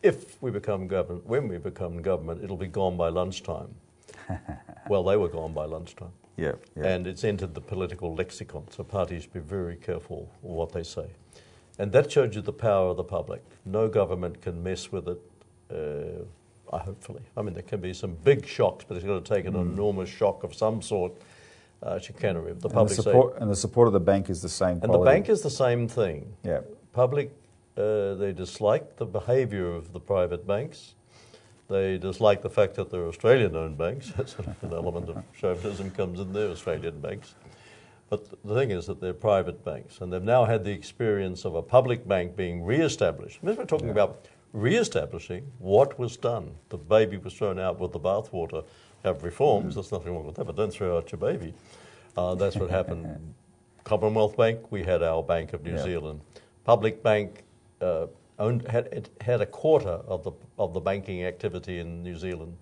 if 0.02 0.40
we 0.42 0.50
become 0.50 0.88
government, 0.88 1.26
when 1.26 1.46
we 1.46 1.58
become 1.58 2.02
government, 2.02 2.42
it'll 2.42 2.56
be 2.56 2.66
gone 2.66 2.96
by 2.96 3.08
lunchtime. 3.08 3.74
well, 4.88 5.02
they 5.02 5.16
were 5.16 5.28
gone 5.28 5.52
by 5.52 5.64
lunchtime. 5.64 6.12
Yeah, 6.36 6.52
yeah. 6.76 6.84
And 6.84 7.06
it's 7.06 7.24
entered 7.24 7.54
the 7.54 7.60
political 7.60 8.14
lexicon, 8.14 8.64
so 8.70 8.84
parties 8.84 9.24
should 9.24 9.32
be 9.32 9.40
very 9.40 9.76
careful 9.76 10.30
what 10.40 10.72
they 10.72 10.84
say. 10.84 11.06
And 11.78 11.92
that 11.92 12.10
shows 12.10 12.34
you 12.34 12.42
the 12.42 12.52
power 12.52 12.90
of 12.90 12.96
the 12.96 13.04
public. 13.04 13.42
No 13.64 13.88
government 13.88 14.40
can 14.40 14.62
mess 14.62 14.90
with 14.90 15.08
it, 15.08 15.20
uh, 15.70 16.76
hopefully. 16.76 17.22
I 17.36 17.42
mean, 17.42 17.54
there 17.54 17.62
can 17.62 17.80
be 17.80 17.92
some 17.92 18.16
big 18.24 18.46
shocks, 18.46 18.84
but 18.86 18.96
it's 18.96 19.06
going 19.06 19.22
to 19.22 19.34
take 19.34 19.46
an 19.46 19.56
enormous 19.56 20.08
shock 20.08 20.44
of 20.44 20.54
some 20.54 20.82
sort, 20.82 21.12
uh, 21.82 21.98
chicanery. 21.98 22.46
The 22.46 22.50
and, 22.52 22.60
the 22.60 22.68
public 22.68 22.96
say- 22.96 23.02
support, 23.02 23.36
and 23.38 23.50
the 23.50 23.56
support 23.56 23.86
of 23.88 23.92
the 23.92 24.00
bank 24.00 24.30
is 24.30 24.42
the 24.42 24.48
same. 24.48 24.80
Thing. 24.80 24.84
And 24.84 24.94
the 24.94 25.04
bank 25.04 25.28
is 25.28 25.42
the 25.42 25.50
same 25.50 25.88
thing. 25.88 26.34
Yeah. 26.44 26.60
Public, 26.92 27.30
uh, 27.76 28.14
they 28.14 28.32
dislike 28.32 28.96
the 28.96 29.06
behaviour 29.06 29.72
of 29.74 29.92
the 29.92 30.00
private 30.00 30.46
banks. 30.46 30.94
They 31.68 31.98
dislike 31.98 32.40
the 32.42 32.50
fact 32.50 32.74
that 32.76 32.90
they're 32.90 33.06
Australian 33.06 33.54
owned 33.54 33.76
banks. 33.76 34.10
That's 34.16 34.36
an 34.38 34.54
element 34.72 35.10
of 35.10 35.22
chauvinism 35.34 35.90
comes 35.90 36.18
in 36.18 36.32
there, 36.32 36.48
Australian 36.48 37.00
banks. 37.00 37.34
But 38.08 38.26
the 38.42 38.54
thing 38.54 38.70
is 38.70 38.86
that 38.86 39.00
they're 39.02 39.12
private 39.12 39.62
banks, 39.64 40.00
and 40.00 40.10
they've 40.10 40.22
now 40.22 40.46
had 40.46 40.64
the 40.64 40.70
experience 40.70 41.44
of 41.44 41.54
a 41.54 41.60
public 41.62 42.08
bank 42.08 42.36
being 42.36 42.64
re 42.64 42.80
established. 42.80 43.38
We're 43.42 43.66
talking 43.66 43.90
about 43.90 44.26
re 44.54 44.76
establishing 44.76 45.52
what 45.58 45.98
was 45.98 46.16
done. 46.16 46.52
The 46.70 46.78
baby 46.78 47.18
was 47.18 47.34
thrown 47.34 47.58
out 47.58 47.78
with 47.78 47.92
the 47.92 48.00
bathwater. 48.00 48.64
Have 49.04 49.22
reforms, 49.22 49.74
there's 49.74 49.92
nothing 49.92 50.14
wrong 50.14 50.24
with 50.26 50.36
that, 50.36 50.44
but 50.46 50.56
don't 50.56 50.72
throw 50.72 50.96
out 50.96 51.12
your 51.12 51.18
baby. 51.18 51.52
Uh, 52.16 52.34
that's 52.34 52.56
what 52.56 52.70
happened. 52.70 53.34
Commonwealth 53.84 54.36
Bank, 54.36 54.72
we 54.72 54.82
had 54.82 55.02
our 55.02 55.22
Bank 55.22 55.52
of 55.52 55.62
New 55.62 55.72
Yeah. 55.72 55.82
Zealand. 55.82 56.20
Public 56.64 57.02
Bank 57.02 57.44
uh, 57.80 58.06
owned, 58.38 58.66
had, 58.68 58.86
it 58.86 59.10
had 59.20 59.40
a 59.40 59.46
quarter 59.46 59.88
of 59.88 60.24
the, 60.24 60.32
of 60.58 60.74
the 60.74 60.80
banking 60.80 61.24
activity 61.24 61.78
in 61.78 62.02
New 62.02 62.16
Zealand. 62.16 62.56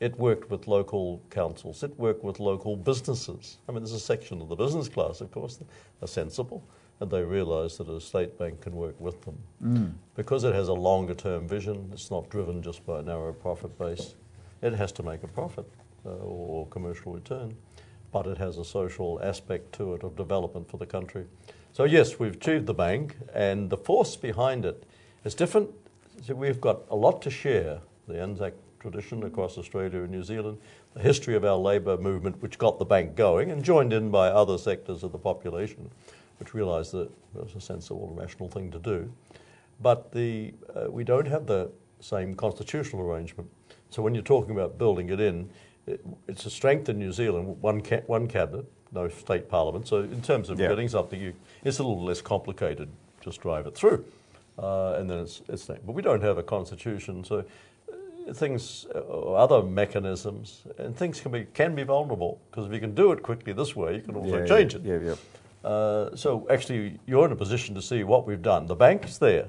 It 0.00 0.18
worked 0.18 0.50
with 0.50 0.68
local 0.68 1.20
councils. 1.30 1.82
It 1.82 1.98
worked 1.98 2.22
with 2.22 2.38
local 2.38 2.76
businesses. 2.76 3.58
I 3.68 3.72
mean, 3.72 3.80
there's 3.80 3.92
a 3.92 4.00
section 4.00 4.40
of 4.40 4.48
the 4.48 4.54
business 4.54 4.88
class, 4.88 5.20
of 5.20 5.32
course, 5.32 5.56
that 5.56 5.66
are 6.02 6.06
sensible, 6.06 6.62
and 7.00 7.10
they 7.10 7.22
realise 7.22 7.78
that 7.78 7.88
a 7.88 8.00
state 8.00 8.38
bank 8.38 8.60
can 8.60 8.76
work 8.76 8.98
with 9.00 9.20
them. 9.24 9.38
Because 10.14 10.44
it 10.44 10.54
has 10.54 10.68
a 10.68 10.74
longer 10.74 11.14
term 11.14 11.48
vision, 11.48 11.90
it's 11.92 12.10
not 12.10 12.28
driven 12.30 12.62
just 12.62 12.86
by 12.86 13.00
a 13.00 13.02
narrow 13.02 13.32
profit 13.32 13.76
base. 13.76 14.14
It 14.62 14.72
has 14.74 14.92
to 14.92 15.02
make 15.02 15.24
a 15.24 15.28
profit 15.28 15.66
uh, 16.06 16.10
or 16.10 16.66
commercial 16.68 17.12
return, 17.12 17.56
but 18.12 18.26
it 18.26 18.38
has 18.38 18.58
a 18.58 18.64
social 18.64 19.20
aspect 19.22 19.72
to 19.74 19.94
it 19.94 20.04
of 20.04 20.14
development 20.14 20.70
for 20.70 20.76
the 20.76 20.86
country. 20.86 21.24
So, 21.72 21.84
yes, 21.84 22.18
we've 22.20 22.34
achieved 22.34 22.66
the 22.66 22.74
bank, 22.74 23.16
and 23.34 23.68
the 23.68 23.76
force 23.76 24.14
behind 24.16 24.64
it 24.64 24.84
is 25.28 25.34
different. 25.34 25.68
So 26.26 26.34
we've 26.34 26.60
got 26.60 26.80
a 26.90 26.96
lot 26.96 27.20
to 27.22 27.30
share 27.30 27.80
the 28.08 28.20
Anzac 28.20 28.54
tradition 28.80 29.22
across 29.24 29.58
Australia 29.58 30.00
and 30.00 30.10
New 30.10 30.22
Zealand, 30.22 30.58
the 30.94 31.00
history 31.00 31.36
of 31.36 31.44
our 31.44 31.56
labour 31.56 31.98
movement, 31.98 32.40
which 32.42 32.56
got 32.58 32.78
the 32.78 32.84
bank 32.84 33.14
going, 33.14 33.50
and 33.50 33.62
joined 33.62 33.92
in 33.92 34.10
by 34.10 34.28
other 34.28 34.56
sectors 34.56 35.02
of 35.04 35.12
the 35.12 35.18
population, 35.18 35.90
which 36.38 36.54
realised 36.54 36.92
that 36.92 37.10
it 37.36 37.44
was 37.44 37.54
a 37.54 37.60
sensible, 37.60 38.08
and 38.08 38.18
rational 38.18 38.48
thing 38.48 38.70
to 38.70 38.78
do. 38.78 39.12
But 39.82 40.12
the, 40.12 40.54
uh, 40.74 40.90
we 40.90 41.04
don't 41.04 41.28
have 41.28 41.46
the 41.46 41.70
same 42.00 42.34
constitutional 42.34 43.02
arrangement. 43.02 43.50
So 43.90 44.00
when 44.02 44.14
you're 44.14 44.24
talking 44.24 44.52
about 44.52 44.78
building 44.78 45.10
it 45.10 45.20
in, 45.20 45.50
it, 45.86 46.00
it's 46.26 46.46
a 46.46 46.50
strength 46.50 46.88
in 46.88 46.98
New 46.98 47.12
Zealand, 47.12 47.60
one, 47.60 47.82
ca- 47.82 48.02
one 48.06 48.28
cabinet, 48.28 48.64
no 48.92 49.08
state 49.08 49.48
parliament. 49.50 49.86
So 49.88 49.98
in 49.98 50.22
terms 50.22 50.48
of 50.48 50.58
Yeah. 50.58 50.68
getting 50.68 50.88
something, 50.88 51.20
you, 51.20 51.34
it's 51.64 51.80
a 51.80 51.82
little 51.84 52.02
less 52.02 52.22
complicated. 52.22 52.88
Just 53.20 53.40
drive 53.42 53.66
it 53.66 53.74
through, 53.74 54.04
uh, 54.58 54.96
and 54.98 55.08
then 55.08 55.20
it's, 55.20 55.42
it's 55.48 55.66
there. 55.66 55.78
But 55.84 55.92
we 55.92 56.02
don't 56.02 56.22
have 56.22 56.38
a 56.38 56.42
constitution, 56.42 57.24
so 57.24 57.44
uh, 57.90 58.32
things 58.32 58.86
uh, 58.94 59.32
other 59.32 59.62
mechanisms 59.62 60.62
and 60.78 60.96
things 60.96 61.20
can 61.20 61.32
be 61.32 61.46
can 61.54 61.74
be 61.74 61.84
vulnerable 61.84 62.40
because 62.50 62.66
if 62.66 62.72
you 62.72 62.80
can 62.80 62.94
do 62.94 63.12
it 63.12 63.22
quickly 63.22 63.52
this 63.52 63.76
way, 63.76 63.96
you 63.96 64.02
can 64.02 64.16
also 64.16 64.38
yeah, 64.38 64.46
change 64.46 64.74
yeah, 64.74 64.80
it. 64.80 65.02
Yeah, 65.02 65.08
yeah. 65.08 65.68
Uh, 65.68 66.16
so 66.16 66.46
actually, 66.50 66.98
you're 67.06 67.26
in 67.26 67.32
a 67.32 67.36
position 67.36 67.74
to 67.74 67.82
see 67.82 68.04
what 68.04 68.26
we've 68.26 68.42
done. 68.42 68.66
The 68.66 68.76
bank 68.76 69.04
is 69.04 69.18
there, 69.18 69.48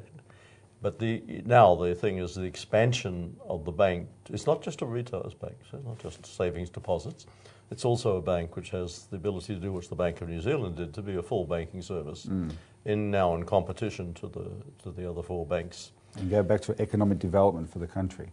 but 0.82 0.98
the, 0.98 1.22
now 1.45 1.76
the 1.76 1.93
thing 1.93 2.17
is 2.17 2.36
the 2.36 2.43
expansion 2.43 3.36
of 3.48 3.63
the 3.65 3.72
bank. 3.72 4.08
It's 4.30 4.48
not 4.48 4.62
just 4.62 4.82
a 4.82 4.86
retailer's 4.86 5.34
bank, 5.34 5.56
so 5.69 5.80
not 5.86 6.00
just 6.00 6.26
savings 6.26 6.69
deposits. 6.69 7.26
It's 7.72 7.86
also 7.86 8.17
a 8.17 8.22
bank 8.22 8.56
which 8.56 8.72
has 8.72 9.04
the 9.12 9.17
ability 9.17 9.54
to 9.54 9.60
do 9.60 9.72
what 9.72 9.88
the 9.88 9.95
Bank 9.95 10.22
of 10.22 10.30
New 10.30 10.41
Zealand 10.41 10.76
did 10.76 10.93
to 10.95 11.02
be 11.04 11.15
a 11.17 11.22
full 11.22 11.45
banking 11.45 11.84
service, 11.84 12.28
in 12.86 13.12
now 13.12 13.36
in 13.36 13.44
competition 13.44 14.13
to 14.15 14.28
the 14.28 14.52
to 14.84 14.92
the 14.92 15.10
other 15.10 15.24
four 15.24 15.46
banks. 15.46 15.92
And 16.18 16.30
go 16.30 16.44
back 16.44 16.62
to 16.62 16.82
economic 16.82 17.20
development 17.20 17.72
for 17.72 17.80
the 17.80 17.88
country. 17.88 18.32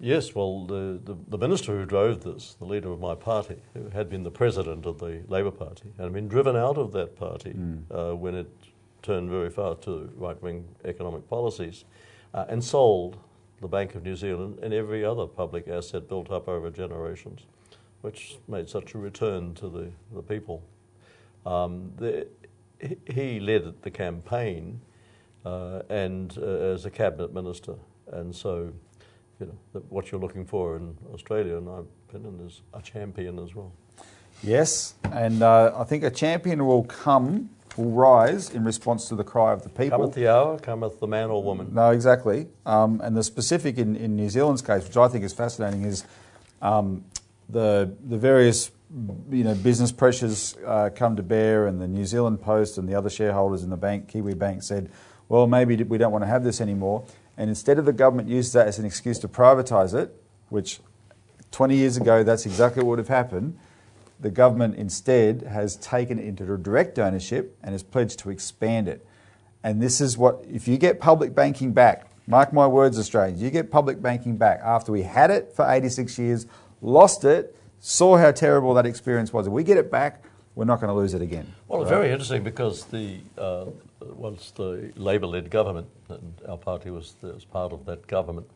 Yes, 0.00 0.34
well, 0.34 0.66
the, 0.66 0.98
the, 1.04 1.16
the 1.28 1.38
minister 1.38 1.78
who 1.78 1.86
drove 1.86 2.24
this, 2.24 2.56
the 2.58 2.64
leader 2.64 2.90
of 2.90 2.98
my 2.98 3.14
party, 3.14 3.62
who 3.72 3.88
had 3.90 4.10
been 4.10 4.24
the 4.24 4.32
president 4.32 4.84
of 4.84 4.98
the 4.98 5.22
Labour 5.28 5.52
Party, 5.52 5.92
had 5.96 6.12
been 6.12 6.26
driven 6.26 6.56
out 6.56 6.76
of 6.76 6.90
that 6.90 7.14
party 7.14 7.54
uh, 7.88 8.10
when 8.10 8.34
it 8.34 8.50
turned 9.02 9.30
very 9.30 9.48
far 9.48 9.76
to 9.76 10.10
right 10.16 10.42
wing 10.42 10.66
economic 10.84 11.28
policies, 11.28 11.84
uh, 12.34 12.46
and 12.48 12.64
sold 12.64 13.16
the 13.60 13.68
Bank 13.68 13.94
of 13.94 14.02
New 14.02 14.16
Zealand 14.16 14.58
and 14.60 14.74
every 14.74 15.04
other 15.04 15.24
public 15.24 15.68
asset 15.68 16.08
built 16.08 16.32
up 16.32 16.48
over 16.48 16.68
generations, 16.68 17.42
which 18.00 18.38
made 18.48 18.68
such 18.68 18.94
a 18.94 18.98
return 18.98 19.54
to 19.54 19.68
the, 19.68 19.88
the 20.12 20.22
people. 20.22 20.64
Um, 21.46 21.92
the, 21.96 22.26
he- 23.06 23.40
led 23.40 23.82
the 23.82 23.90
campaign 23.90 24.80
uh, 25.44 25.82
and 25.88 26.36
uh, 26.38 26.74
as 26.74 26.86
a 26.86 26.90
cabinet 26.90 27.32
minister, 27.34 27.74
and 28.12 28.34
so 28.34 28.72
you 29.40 29.46
know 29.46 29.58
that 29.72 29.90
what 29.90 30.10
you're 30.10 30.20
looking 30.20 30.44
for 30.44 30.76
in 30.76 30.96
Australia, 31.12 31.56
in 31.56 31.64
my 31.64 31.80
opinion, 32.08 32.40
is 32.46 32.62
a 32.74 32.82
champion 32.82 33.38
as 33.38 33.54
well. 33.54 33.72
Yes, 34.42 34.94
and 35.12 35.42
uh, 35.42 35.72
I 35.76 35.84
think 35.84 36.02
a 36.04 36.10
champion 36.10 36.64
will 36.66 36.84
come, 36.84 37.50
will 37.76 37.90
rise 37.90 38.50
in 38.50 38.64
response 38.64 39.08
to 39.08 39.14
the 39.14 39.24
cry 39.24 39.52
of 39.52 39.62
the 39.62 39.68
people. 39.68 39.98
Cometh 39.98 40.14
the 40.14 40.28
hour, 40.28 40.58
cometh 40.58 40.98
the 41.00 41.06
man 41.06 41.30
or 41.30 41.42
woman. 41.42 41.72
No, 41.72 41.90
exactly. 41.90 42.48
Um, 42.66 43.00
and 43.02 43.16
the 43.16 43.22
specific 43.22 43.78
in, 43.78 43.94
in 43.96 44.16
New 44.16 44.28
Zealand's 44.28 44.62
case, 44.62 44.84
which 44.84 44.96
I 44.96 45.08
think 45.08 45.24
is 45.24 45.32
fascinating, 45.32 45.84
is 45.84 46.04
um, 46.60 47.04
the 47.48 47.94
the 48.08 48.18
various 48.18 48.70
you 49.30 49.44
know 49.44 49.54
business 49.54 49.92
pressures 49.92 50.56
uh, 50.66 50.90
come 50.94 51.16
to 51.16 51.22
bear, 51.22 51.66
and 51.66 51.80
the 51.80 51.88
New 51.88 52.04
Zealand 52.04 52.40
Post 52.40 52.78
and 52.78 52.88
the 52.88 52.94
other 52.94 53.10
shareholders 53.10 53.62
in 53.62 53.70
the 53.70 53.76
bank, 53.76 54.08
Kiwi 54.08 54.34
Bank, 54.34 54.62
said, 54.62 54.90
"Well, 55.28 55.46
maybe 55.46 55.82
we 55.82 55.98
don't 55.98 56.12
want 56.12 56.22
to 56.22 56.28
have 56.28 56.44
this 56.44 56.60
anymore." 56.60 57.04
And 57.36 57.48
instead 57.48 57.78
of 57.78 57.86
the 57.86 57.92
government 57.92 58.28
using 58.28 58.58
that 58.58 58.68
as 58.68 58.78
an 58.78 58.84
excuse 58.84 59.18
to 59.20 59.28
privatise 59.28 59.94
it, 59.94 60.14
which 60.50 60.80
20 61.52 61.76
years 61.76 61.96
ago 61.96 62.24
that's 62.24 62.46
exactly 62.46 62.82
what 62.82 62.90
would 62.90 62.98
have 62.98 63.08
happened. 63.08 63.56
The 64.20 64.30
government 64.30 64.76
instead 64.76 65.42
has 65.42 65.76
taken 65.76 66.18
it 66.18 66.24
into 66.24 66.56
direct 66.56 66.98
ownership 66.98 67.56
and 67.62 67.72
has 67.72 67.82
pledged 67.82 68.18
to 68.20 68.30
expand 68.30 68.88
it. 68.88 69.06
And 69.62 69.80
this 69.80 70.00
is 70.00 70.18
what, 70.18 70.44
if 70.50 70.66
you 70.66 70.76
get 70.78 71.00
public 71.00 71.34
banking 71.34 71.72
back, 71.72 72.10
mark 72.26 72.52
my 72.52 72.66
words, 72.66 72.98
Australians, 72.98 73.42
you 73.42 73.50
get 73.50 73.70
public 73.70 74.00
banking 74.00 74.36
back 74.36 74.60
after 74.64 74.92
we 74.92 75.02
had 75.02 75.30
it 75.30 75.52
for 75.54 75.68
86 75.68 76.18
years, 76.18 76.46
lost 76.82 77.24
it, 77.24 77.56
saw 77.80 78.18
how 78.18 78.32
terrible 78.32 78.74
that 78.74 78.84
experience 78.84 79.32
was. 79.32 79.46
If 79.46 79.52
we 79.52 79.64
get 79.64 79.78
it 79.78 79.90
back, 79.90 80.24
we're 80.54 80.66
not 80.66 80.80
going 80.80 80.88
to 80.88 80.94
lose 80.94 81.14
it 81.14 81.22
again. 81.22 81.46
Well, 81.68 81.80
it's 81.80 81.90
very 81.90 82.10
interesting 82.10 82.42
because 82.42 82.84
the 82.84 83.20
uh, 83.38 83.66
once 84.00 84.50
the 84.50 84.92
Labor-led 84.96 85.50
government, 85.50 85.88
and 86.10 86.34
our 86.46 86.58
party 86.58 86.90
was, 86.90 87.14
was 87.22 87.44
part 87.44 87.72
of 87.72 87.86
that 87.86 88.06
government, 88.06 88.46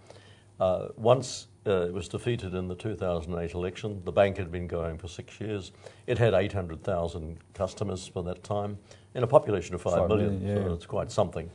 uh, 0.60 0.88
once 0.96 1.46
uh, 1.66 1.86
it 1.86 1.92
was 1.92 2.08
defeated 2.08 2.54
in 2.54 2.68
the 2.68 2.74
2008 2.74 3.54
election, 3.54 4.02
the 4.04 4.12
bank 4.12 4.36
had 4.36 4.52
been 4.52 4.66
going 4.66 4.98
for 4.98 5.08
six 5.08 5.40
years. 5.40 5.72
It 6.06 6.18
had 6.18 6.34
800,000 6.34 7.38
customers 7.54 8.06
for 8.06 8.22
that 8.24 8.44
time 8.44 8.78
in 9.14 9.22
a 9.22 9.26
population 9.26 9.74
of 9.74 9.82
five 9.82 9.94
Five 9.94 10.08
million, 10.08 10.40
million, 10.40 10.62
yeah. 10.62 10.68
so 10.68 10.74
it's 10.74 10.86
quite 10.86 11.10
something. 11.10 11.50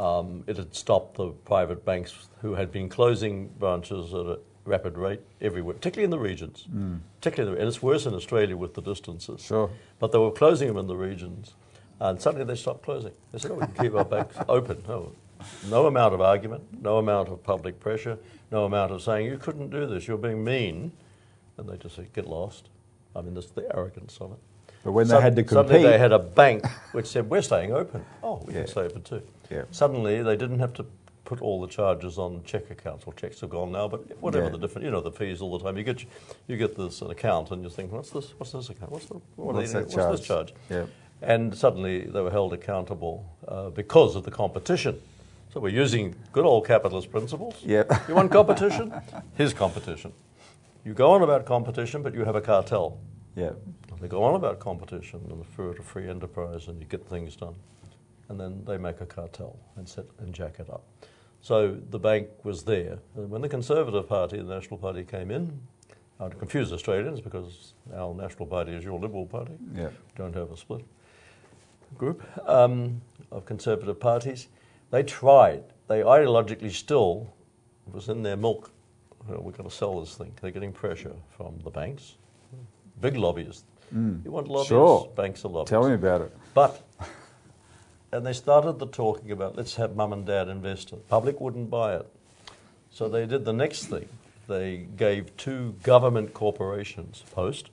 Um, 0.00 0.42
it 0.46 0.56
had 0.56 0.74
stopped 0.74 1.16
the 1.16 1.28
private 1.28 1.84
banks 1.84 2.28
who 2.40 2.54
had 2.54 2.72
been 2.72 2.88
closing 2.88 3.48
branches 3.58 4.12
at 4.12 4.26
a 4.26 4.38
rapid 4.64 4.96
rate 4.96 5.20
everywhere, 5.40 5.74
particularly 5.74 6.04
in 6.04 6.10
the 6.10 6.18
regions. 6.18 6.66
Hmm. 6.70 6.96
Particularly, 7.20 7.52
in 7.52 7.54
the, 7.56 7.60
and 7.62 7.68
it's 7.68 7.82
worse 7.82 8.06
in 8.06 8.14
Australia 8.14 8.56
with 8.56 8.74
the 8.74 8.82
distances. 8.82 9.40
Sure. 9.42 9.70
But 9.98 10.12
they 10.12 10.18
were 10.18 10.30
closing 10.30 10.68
them 10.68 10.76
in 10.78 10.86
the 10.86 10.96
regions, 10.96 11.54
and 12.00 12.20
suddenly 12.20 12.44
they 12.46 12.56
stopped 12.56 12.82
closing. 12.82 13.12
They 13.32 13.38
said, 13.38 13.50
"Oh, 13.52 13.54
we 13.54 13.66
can 13.66 13.74
keep 13.84 13.94
our 13.94 14.04
banks 14.04 14.36
open." 14.48 14.82
Oh, 14.88 15.12
no 15.68 15.86
amount 15.86 16.14
of 16.14 16.20
argument, 16.20 16.62
no 16.82 16.98
amount 16.98 17.28
of 17.28 17.42
public 17.42 17.78
pressure, 17.78 18.18
no 18.50 18.64
amount 18.64 18.92
of 18.92 19.02
saying 19.02 19.26
you 19.26 19.36
couldn't 19.36 19.70
do 19.70 19.86
this, 19.86 20.08
you're 20.08 20.16
being 20.16 20.42
mean, 20.42 20.92
and 21.58 21.68
they 21.68 21.76
just 21.76 21.98
get 22.14 22.26
lost. 22.26 22.68
I 23.14 23.20
mean, 23.20 23.34
that's 23.34 23.50
the 23.50 23.66
arrogance 23.76 24.16
of 24.20 24.32
it. 24.32 24.38
But 24.82 24.92
when 24.92 25.08
they 25.08 25.20
had 25.20 25.36
to 25.36 25.42
compete, 25.42 25.66
Suddenly 25.68 25.82
they 25.90 25.98
had 25.98 26.12
a 26.12 26.18
bank 26.18 26.66
which 26.92 27.06
said, 27.06 27.28
we're 27.30 27.42
staying 27.42 27.72
open. 27.72 28.04
Oh, 28.22 28.42
we 28.46 28.52
Yeah. 28.54 28.60
can 28.60 28.68
stay 28.68 28.80
open 28.82 29.02
too. 29.02 29.22
Yeah. 29.50 29.62
Suddenly 29.70 30.22
they 30.22 30.36
didn't 30.36 30.58
have 30.58 30.72
to 30.74 30.86
put 31.24 31.40
all 31.40 31.60
the 31.60 31.66
charges 31.68 32.18
on 32.18 32.42
check 32.44 32.70
accounts. 32.70 33.06
Well, 33.06 33.14
checks 33.14 33.42
are 33.42 33.46
gone 33.46 33.72
now, 33.72 33.88
but 33.88 34.20
whatever 34.20 34.46
Yeah. 34.46 34.50
the 34.52 34.58
different, 34.58 34.84
you 34.84 34.90
know, 34.90 35.00
the 35.00 35.10
fees 35.10 35.40
all 35.40 35.56
the 35.56 35.64
time. 35.64 35.76
You 35.76 35.84
get, 35.84 36.04
you 36.48 36.56
get 36.56 36.76
this 36.76 37.00
an 37.02 37.10
account 37.10 37.50
and 37.50 37.62
you 37.62 37.70
think, 37.70 37.92
what's 37.92 38.10
this, 38.10 38.34
what's 38.38 38.52
this 38.52 38.68
account? 38.70 38.92
What's, 38.92 39.06
the, 39.06 39.14
what 39.36 39.54
What's 39.54 39.72
they- 39.72 39.80
what's 39.80 39.94
this 39.94 40.26
charge? 40.26 40.50
charge? 40.50 40.54
Yeah. 40.70 40.86
And 41.22 41.56
suddenly 41.56 42.00
they 42.04 42.20
were 42.20 42.30
held 42.30 42.52
accountable 42.52 43.24
uh, 43.48 43.70
because 43.70 44.16
of 44.16 44.24
the 44.24 44.30
competition. 44.30 45.00
So 45.52 45.60
we're 45.60 45.68
using 45.70 46.14
good 46.32 46.44
old 46.44 46.66
capitalist 46.66 47.10
principles. 47.10 47.54
Yep. 47.64 47.90
You 48.08 48.14
want 48.14 48.30
competition? 48.30 48.92
Here's 49.36 49.54
competition. 49.54 50.12
You 50.84 50.92
go 50.92 51.12
on 51.12 51.22
about 51.22 51.46
competition, 51.46 52.02
but 52.02 52.12
you 52.14 52.24
have 52.24 52.36
a 52.36 52.40
cartel. 52.42 52.98
yeah, 53.36 53.52
They 54.02 54.08
go 54.08 54.22
on 54.24 54.34
about 54.34 54.58
competition 54.58 55.20
and 55.30 55.40
the 55.40 55.44
fruit 55.46 55.78
of 55.78 55.86
free 55.86 56.06
enterprise, 56.10 56.68
and 56.68 56.78
you 56.80 56.86
get 56.86 57.08
things 57.08 57.36
done. 57.36 57.54
And 58.28 58.38
then 58.38 58.62
they 58.66 58.76
make 58.76 59.00
a 59.00 59.06
cartel 59.06 59.56
and 59.76 59.88
set 59.88 60.04
and 60.18 60.34
jack 60.34 60.58
it 60.58 60.68
up. 60.68 60.82
So 61.44 61.76
the 61.90 61.98
bank 61.98 62.28
was 62.42 62.62
there. 62.62 62.96
And 63.14 63.28
when 63.28 63.42
the 63.42 63.50
Conservative 63.50 64.08
Party, 64.08 64.38
the 64.38 64.44
National 64.44 64.78
Party, 64.78 65.04
came 65.04 65.30
in, 65.30 65.60
I 66.18 66.24
would 66.24 66.38
confuse 66.38 66.72
Australians 66.72 67.20
because 67.20 67.74
our 67.94 68.14
National 68.14 68.46
Party 68.46 68.72
is 68.72 68.82
your 68.82 68.98
Liberal 68.98 69.26
Party. 69.26 69.52
yeah, 69.74 69.90
Don't 70.16 70.34
have 70.34 70.50
a 70.50 70.56
split 70.56 70.86
group 71.98 72.22
um, 72.48 73.02
of 73.30 73.44
Conservative 73.44 74.00
parties. 74.00 74.48
They 74.90 75.02
tried. 75.02 75.64
They 75.86 76.00
ideologically 76.00 76.72
still 76.72 77.34
it 77.86 77.92
was 77.92 78.08
in 78.08 78.22
their 78.22 78.38
milk. 78.38 78.70
We've 79.28 79.54
got 79.54 79.64
to 79.64 79.70
sell 79.70 80.00
this 80.00 80.14
thing. 80.14 80.32
They're 80.40 80.50
getting 80.50 80.72
pressure 80.72 81.12
from 81.36 81.58
the 81.62 81.70
banks, 81.70 82.14
big 83.02 83.18
lobbyists. 83.18 83.64
You 83.92 84.22
want 84.24 84.48
lobbyists? 84.48 84.68
Sure. 84.68 85.12
Banks 85.14 85.44
are 85.44 85.48
lobbyists. 85.48 85.70
Tell 85.70 85.86
me 85.86 85.94
about 85.94 86.22
it. 86.22 86.34
But, 86.54 86.82
and 88.14 88.24
they 88.24 88.32
started 88.32 88.78
the 88.78 88.86
talking 88.86 89.32
about 89.32 89.56
let's 89.56 89.74
have 89.74 89.96
mum 89.96 90.12
and 90.12 90.24
dad 90.24 90.48
invest 90.48 90.92
it. 90.92 91.08
Public 91.08 91.40
wouldn't 91.40 91.68
buy 91.68 91.96
it. 91.96 92.06
So 92.90 93.08
they 93.08 93.26
did 93.26 93.44
the 93.44 93.52
next 93.52 93.86
thing. 93.86 94.08
They 94.46 94.86
gave 94.96 95.36
two 95.36 95.74
government 95.82 96.32
corporations, 96.32 97.24
Post, 97.32 97.70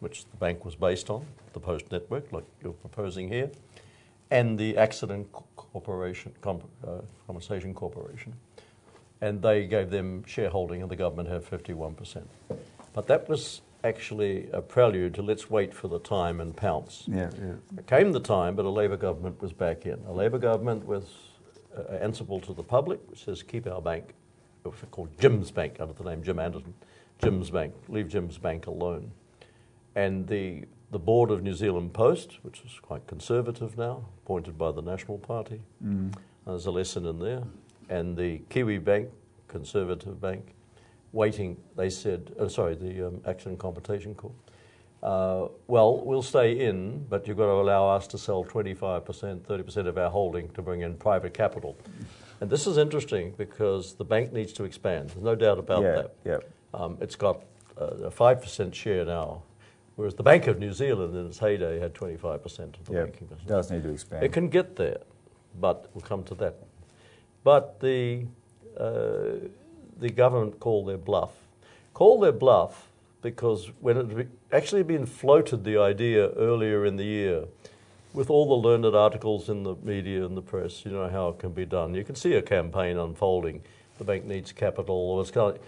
which 0.00 0.24
the 0.24 0.36
bank 0.38 0.64
was 0.64 0.74
based 0.74 1.10
on, 1.10 1.26
the 1.52 1.60
Post 1.60 1.92
network, 1.92 2.32
like 2.32 2.44
you're 2.62 2.72
proposing 2.72 3.28
here, 3.28 3.50
and 4.30 4.58
the 4.58 4.78
Accident 4.78 5.30
Corporation, 5.54 6.32
Com- 6.40 6.62
uh, 6.86 7.00
Compensation 7.26 7.74
Corporation. 7.74 8.32
And 9.20 9.42
they 9.42 9.66
gave 9.66 9.90
them 9.90 10.24
shareholding, 10.24 10.80
and 10.80 10.90
the 10.90 10.96
government 10.96 11.28
had 11.28 11.42
51%. 11.44 12.22
But 12.94 13.06
that 13.08 13.28
was 13.28 13.60
actually 13.84 14.48
a 14.52 14.62
prelude 14.62 15.14
to 15.14 15.22
let's 15.22 15.50
wait 15.50 15.72
for 15.74 15.88
the 15.88 16.00
time 16.00 16.40
and 16.40 16.56
pounce. 16.56 17.04
Yeah, 17.06 17.30
yeah, 17.38 17.54
It 17.78 17.86
came 17.86 18.12
the 18.12 18.20
time, 18.20 18.56
but 18.56 18.64
a 18.64 18.70
Labor 18.70 18.96
government 18.96 19.40
was 19.40 19.52
back 19.52 19.86
in. 19.86 20.02
A 20.08 20.12
Labor 20.12 20.38
government 20.38 20.86
was 20.86 21.04
uh, 21.76 21.92
answerable 21.94 22.40
to 22.40 22.54
the 22.54 22.62
public, 22.62 23.00
which 23.08 23.24
says 23.24 23.42
keep 23.42 23.66
our 23.66 23.82
bank, 23.82 24.14
which 24.62 24.74
we 24.80 24.88
called 24.90 25.10
Jim's 25.20 25.50
Bank 25.50 25.76
under 25.80 25.92
the 25.92 26.04
name 26.04 26.22
Jim 26.22 26.38
Anderton. 26.38 26.74
Jim's 27.22 27.50
Bank, 27.50 27.74
leave 27.88 28.08
Jim's 28.08 28.38
Bank 28.38 28.66
alone. 28.66 29.10
And 29.94 30.26
the, 30.26 30.64
the 30.90 30.98
board 30.98 31.30
of 31.30 31.42
New 31.42 31.54
Zealand 31.54 31.92
Post, 31.92 32.38
which 32.42 32.62
is 32.64 32.80
quite 32.82 33.06
conservative 33.06 33.78
now, 33.78 34.04
appointed 34.24 34.58
by 34.58 34.72
the 34.72 34.82
National 34.82 35.18
Party, 35.18 35.60
there's 36.46 36.66
a 36.66 36.70
lesson 36.70 37.06
in 37.06 37.18
there. 37.20 37.42
And 37.88 38.16
the 38.16 38.38
Kiwi 38.48 38.78
Bank, 38.78 39.10
Conservative 39.46 40.20
Bank, 40.20 40.53
waiting, 41.14 41.56
they 41.76 41.88
said, 41.88 42.34
oh, 42.38 42.48
sorry, 42.48 42.74
the 42.74 43.06
um, 43.06 43.20
Accident 43.26 43.58
Compensation 43.58 44.14
Court, 44.14 44.34
Uh, 45.02 45.48
well, 45.66 46.00
we'll 46.02 46.22
stay 46.22 46.66
in, 46.66 47.04
but 47.10 47.28
you've 47.28 47.36
got 47.36 47.44
to 47.44 47.60
allow 47.60 47.86
us 47.96 48.06
to 48.06 48.16
sell 48.16 48.42
25%, 48.42 49.40
30% 49.40 49.86
of 49.86 49.98
our 49.98 50.10
holding 50.10 50.48
to 50.54 50.62
bring 50.62 50.80
in 50.80 50.96
private 50.96 51.34
capital. 51.34 51.76
And 52.40 52.48
this 52.48 52.66
is 52.66 52.78
interesting 52.78 53.34
because 53.36 53.94
the 53.94 54.04
bank 54.04 54.32
needs 54.32 54.52
to 54.54 54.64
expand. 54.64 55.10
There's 55.10 55.22
no 55.22 55.34
doubt 55.34 55.58
about 55.58 55.82
yeah, 55.82 55.92
that. 55.92 56.14
yeah. 56.24 56.38
Um, 56.72 56.96
it's 57.02 57.16
got 57.16 57.42
uh, 57.78 58.08
a 58.08 58.10
5% 58.10 58.74
share 58.74 59.04
now, 59.04 59.42
whereas 59.96 60.14
the 60.14 60.22
Bank 60.22 60.46
of 60.46 60.58
New 60.58 60.72
Zealand 60.72 61.14
in 61.14 61.26
its 61.26 61.38
heyday 61.38 61.78
had 61.78 61.92
25% 61.94 62.80
of 62.80 62.84
the 62.86 62.92
yeah. 62.92 63.04
banking 63.04 63.26
business. 63.26 63.46
Does 63.46 63.70
need 63.70 63.82
to 63.82 63.90
expand. 63.90 64.24
It 64.24 64.32
can 64.32 64.48
get 64.48 64.74
there, 64.74 65.00
but 65.60 65.90
we'll 65.92 66.08
come 66.08 66.24
to 66.24 66.34
that. 66.36 66.56
But 67.44 67.78
the, 67.80 68.24
uh, 68.80 69.48
the 70.04 70.10
government 70.10 70.60
called 70.60 70.86
their 70.86 70.98
bluff. 70.98 71.32
Called 71.94 72.22
their 72.22 72.32
bluff 72.32 72.88
because 73.22 73.70
when 73.80 73.96
it 73.96 74.10
had 74.10 74.28
actually 74.52 74.82
been 74.82 75.06
floated 75.06 75.64
the 75.64 75.78
idea 75.78 76.28
earlier 76.32 76.84
in 76.84 76.96
the 76.96 77.04
year, 77.04 77.46
with 78.12 78.28
all 78.28 78.46
the 78.46 78.68
learned 78.68 78.94
articles 78.94 79.48
in 79.48 79.62
the 79.62 79.74
media 79.82 80.26
and 80.26 80.36
the 80.36 80.42
press, 80.42 80.84
you 80.84 80.90
know 80.90 81.08
how 81.08 81.28
it 81.28 81.38
can 81.38 81.52
be 81.52 81.64
done. 81.64 81.94
You 81.94 82.04
can 82.04 82.16
see 82.16 82.34
a 82.34 82.42
campaign 82.42 82.98
unfolding. 82.98 83.62
The 83.96 84.04
bank 84.04 84.26
needs 84.26 84.52
capital, 84.52 84.94
or 84.94 85.22
it's 85.22 85.30
kind 85.30 85.56
of, 85.56 85.62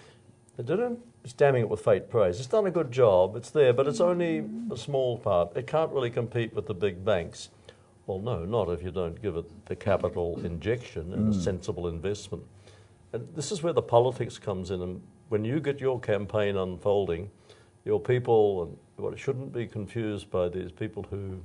they 0.58 0.64
didn't. 0.64 0.98
It's 1.24 1.32
damning 1.32 1.62
it 1.62 1.70
with 1.70 1.80
faint 1.80 2.10
praise. 2.10 2.38
It's 2.38 2.46
done 2.46 2.66
a 2.66 2.70
good 2.70 2.92
job. 2.92 3.36
It's 3.36 3.48
there, 3.48 3.72
but 3.72 3.88
it's 3.88 4.00
only 4.00 4.44
a 4.70 4.76
small 4.76 5.16
part. 5.16 5.56
It 5.56 5.66
can't 5.66 5.90
really 5.92 6.10
compete 6.10 6.52
with 6.52 6.66
the 6.66 6.74
big 6.74 7.06
banks. 7.06 7.48
Well, 8.06 8.18
no, 8.18 8.44
not 8.44 8.68
if 8.68 8.82
you 8.82 8.90
don't 8.90 9.20
give 9.22 9.34
it 9.34 9.46
the 9.64 9.76
capital 9.76 10.38
injection 10.44 11.14
and 11.14 11.32
a 11.32 11.36
mm. 11.36 11.42
sensible 11.42 11.88
investment. 11.88 12.44
And 13.12 13.28
this 13.34 13.52
is 13.52 13.62
where 13.62 13.72
the 13.72 13.82
politics 13.82 14.38
comes 14.38 14.70
in. 14.70 14.82
And 14.82 15.00
when 15.28 15.44
you 15.44 15.60
get 15.60 15.80
your 15.80 15.98
campaign 16.00 16.56
unfolding, 16.56 17.30
your 17.84 18.00
people 18.00 18.62
and 18.64 18.76
what 18.96 19.18
shouldn't 19.18 19.52
be 19.52 19.66
confused 19.66 20.30
by 20.30 20.48
these 20.48 20.72
people 20.72 21.04
who 21.10 21.40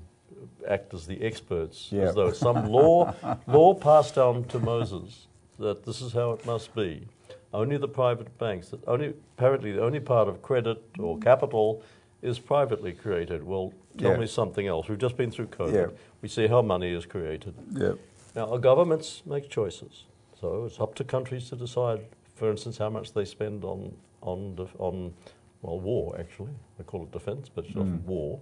act 0.67 0.93
as 0.93 1.05
the 1.05 1.21
experts, 1.21 1.89
Yeah. 1.91 2.03
as 2.09 2.15
though 2.15 2.31
some 2.31 2.67
law 2.71 3.13
law 3.47 3.73
passed 3.73 4.15
down 4.15 4.45
to 4.45 4.59
Moses 4.59 5.27
that 5.59 5.83
this 5.85 6.01
is 6.01 6.13
how 6.13 6.31
it 6.31 6.45
must 6.45 6.73
be. 6.73 7.07
Only 7.53 7.77
the 7.77 7.87
private 7.87 8.35
banks, 8.39 8.69
that 8.69 8.79
only 8.87 9.13
apparently 9.37 9.71
the 9.73 9.81
only 9.81 9.99
part 9.99 10.27
of 10.27 10.41
credit 10.41 10.81
or 10.97 11.17
capital 11.19 11.83
is 12.21 12.39
privately 12.39 12.93
created. 12.93 13.43
Well, 13.43 13.73
tell 13.97 14.11
Yeah. 14.11 14.17
me 14.17 14.25
something 14.27 14.65
else. 14.67 14.87
We've 14.87 14.97
just 14.97 15.17
been 15.17 15.31
through 15.31 15.47
COVID. 15.47 15.73
Yeah. 15.73 15.87
We 16.21 16.29
see 16.29 16.47
how 16.47 16.61
money 16.61 16.91
is 16.93 17.05
created. 17.05 17.53
yeah, 17.73 17.93
Now, 18.35 18.49
our 18.51 18.57
governments 18.59 19.21
make 19.25 19.49
choices, 19.49 20.05
so 20.41 20.65
it's 20.65 20.79
up 20.79 20.95
to 20.95 21.03
countries 21.03 21.49
to 21.49 21.55
decide, 21.55 22.01
for 22.35 22.49
instance, 22.49 22.79
how 22.79 22.89
much 22.89 23.13
they 23.13 23.25
spend 23.25 23.63
on 23.63 23.95
on 24.21 24.57
on 24.79 25.13
well 25.61 25.79
war. 25.79 26.15
Actually, 26.19 26.51
they 26.77 26.83
call 26.83 27.03
it 27.03 27.11
defence, 27.11 27.47
but 27.53 27.65
it's 27.65 27.75
often 27.75 27.99
mm. 27.99 28.05
war. 28.05 28.41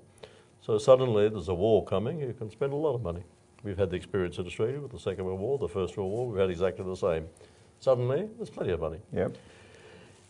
So 0.61 0.77
suddenly, 0.77 1.29
there's 1.29 1.49
a 1.49 1.53
war 1.53 1.83
coming. 1.83 2.19
You 2.19 2.33
can 2.33 2.49
spend 2.49 2.73
a 2.73 2.77
lot 2.77 2.95
of 2.95 3.01
money. 3.01 3.23
We've 3.63 3.77
had 3.77 3.89
the 3.89 3.97
experience 3.97 4.37
in 4.37 4.45
Australia 4.45 4.79
with 4.79 4.91
the 4.91 4.99
Second 4.99 5.25
World 5.25 5.39
War, 5.39 5.57
the 5.57 5.67
First 5.67 5.97
World 5.97 6.11
War. 6.11 6.27
We've 6.29 6.39
had 6.39 6.49
exactly 6.49 6.85
the 6.85 6.95
same. 6.95 7.27
Suddenly, 7.81 8.29
there's 8.37 8.49
plenty 8.49 8.71
of 8.71 8.79
money. 8.79 8.99
yeah. 9.13 9.27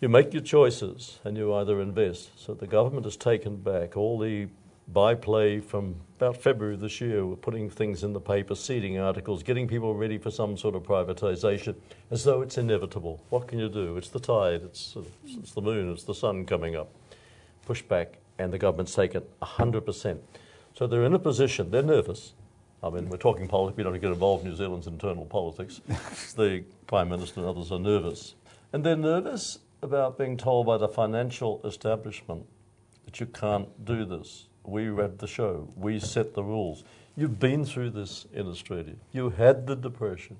You 0.02 0.08
make 0.08 0.34
your 0.34 0.42
choices 0.42 1.20
and 1.26 1.36
you 1.36 1.54
either 1.56 1.82
invest. 1.82 2.40
So 2.40 2.54
the 2.54 2.68
government 2.68 3.04
has 3.04 3.18
taken 3.18 3.58
back 3.58 3.98
all 3.98 4.18
the 4.18 4.48
byplay 4.94 5.60
from 5.60 5.96
about 6.18 6.38
February 6.38 6.76
this 6.76 7.00
year. 7.00 7.26
We're 7.26 7.36
putting 7.36 7.70
things 7.70 8.04
in 8.04 8.14
the 8.14 8.20
paper, 8.20 8.56
seeding 8.56 8.98
articles, 9.00 9.44
getting 9.44 9.68
people 9.68 9.96
ready 9.96 10.18
for 10.18 10.32
some 10.32 10.58
sort 10.58 10.76
of 10.76 10.84
privatisation 10.84 11.76
as 12.12 12.24
though 12.24 12.42
it's 12.42 12.58
inevitable. 12.58 13.24
What 13.30 13.48
can 13.48 13.60
you 13.60 13.70
do? 13.70 13.98
It's 13.98 14.10
the 14.10 14.20
tide, 14.20 14.64
it's, 14.64 14.98
uh, 14.98 15.04
it's 15.26 15.54
the 15.54 15.62
moon, 15.62 15.92
it's 15.92 16.04
the 16.04 16.16
sun 16.16 16.46
coming 16.46 16.76
up. 16.76 16.90
Push 17.66 17.84
back, 17.84 18.18
and 18.38 18.52
the 18.52 18.58
government's 18.58 18.94
taken 18.94 19.24
100%. 19.42 20.20
So 20.74 20.88
they're 20.88 21.06
in 21.06 21.14
a 21.14 21.20
position, 21.20 21.72
they're 21.72 21.84
nervous. 21.84 22.34
I 22.82 22.90
mean, 22.90 23.10
we're 23.10 23.18
talking 23.18 23.48
politics, 23.48 23.78
we 23.78 23.84
don't 23.84 23.94
get 24.00 24.12
involved 24.12 24.44
in 24.44 24.50
New 24.50 24.56
Zealand's 24.56 24.88
internal 24.88 25.26
politics. 25.26 25.82
the 26.36 26.64
Prime 26.88 27.10
Minister 27.10 27.42
and 27.42 27.50
others 27.50 27.72
are 27.72 27.80
nervous. 27.80 28.36
And 28.74 28.84
they're 28.84 28.96
nervous 28.96 29.60
about 29.82 30.18
being 30.18 30.36
told 30.36 30.66
by 30.66 30.78
the 30.78 30.88
financial 30.88 31.62
establishment 31.64 32.46
that 33.06 33.20
you 33.20 33.26
can't 33.26 33.86
do 33.86 34.06
this. 34.06 34.49
We 34.64 34.90
ran 34.90 35.18
the 35.18 35.28
show, 35.28 35.68
we 35.76 36.00
set 36.00 36.34
the 36.34 36.44
rules. 36.44 36.84
You've 37.16 37.40
been 37.40 37.66
through 37.66 37.90
this 37.92 38.26
in 38.34 38.48
Australia. 38.48 38.94
You 39.12 39.30
had 39.30 39.68
the 39.68 39.76
depression. 39.76 40.38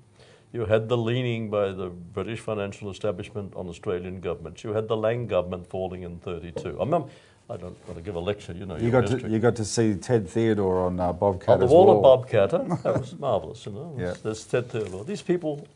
You 0.52 0.64
had 0.66 0.88
the 0.88 0.96
leaning 0.96 1.48
by 1.50 1.72
the 1.72 1.90
British 1.90 2.40
financial 2.40 2.90
establishment 2.90 3.54
on 3.54 3.68
Australian 3.68 4.20
governments. 4.20 4.64
You 4.64 4.72
had 4.72 4.88
the 4.88 4.96
Lang 4.96 5.26
government 5.26 5.68
falling 5.68 6.02
in 6.02 6.18
32. 6.18 6.68
I 6.68 6.84
remember, 6.84 7.08
I 7.48 7.56
don't 7.56 7.76
want 7.86 7.98
to 7.98 8.02
give 8.02 8.14
a 8.16 8.20
lecture, 8.20 8.52
you 8.52 8.66
know. 8.66 8.76
You 8.76 8.90
got 8.90 9.06
to 9.08 9.28
you 9.28 9.38
got 9.38 9.56
to 9.56 9.64
see 9.64 9.94
Ted 9.94 10.28
Theodore 10.28 10.80
on 10.86 10.98
uh, 10.98 11.12
Bob 11.12 11.44
On 11.46 11.60
the 11.60 11.66
wall, 11.66 11.86
wall. 11.86 11.96
of 11.96 12.02
Bob 12.02 12.30
Katter. 12.30 12.82
That 12.82 12.98
was 13.00 13.16
marvellous, 13.18 13.64
you 13.66 13.72
know. 13.72 13.96
Yeah. 13.98 14.14
There's 14.22 14.44
Ted 14.44 14.68
Theodore. 14.70 15.04
These 15.04 15.22
people, 15.22 15.68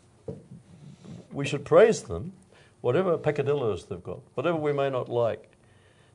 we 1.33 1.45
should 1.45 1.65
praise 1.65 2.03
them, 2.03 2.33
whatever 2.81 3.17
peccadillos 3.17 3.85
they've 3.87 4.03
got, 4.03 4.21
whatever 4.35 4.57
we 4.57 4.73
may 4.73 4.91
not 4.91 5.09
like, 5.09 5.51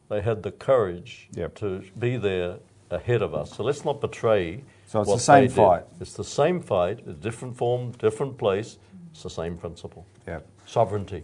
they 0.10 0.22
had 0.22 0.44
the 0.44 0.52
courage 0.52 1.30
Yep. 1.34 1.56
to 1.56 1.84
be 1.98 2.18
there 2.18 2.58
ahead 2.92 3.22
of 3.22 3.34
us. 3.34 3.56
So 3.56 3.64
let's 3.64 3.86
not 3.86 4.02
betray. 4.02 4.64
So 4.88 5.02
it's 5.02 5.12
the 5.12 5.20
same 5.20 5.48
did. 5.48 5.52
fight. 5.56 5.84
It's 6.02 6.14
the 6.14 6.24
same 6.24 6.62
fight, 6.62 7.08
a 7.08 7.14
different 7.14 7.56
form, 7.56 7.92
different 7.92 8.38
place, 8.38 8.78
It's 9.12 9.24
the 9.24 9.30
same 9.30 9.58
principle. 9.58 10.06
Yeah. 10.28 10.40
Sovereignty. 10.66 11.24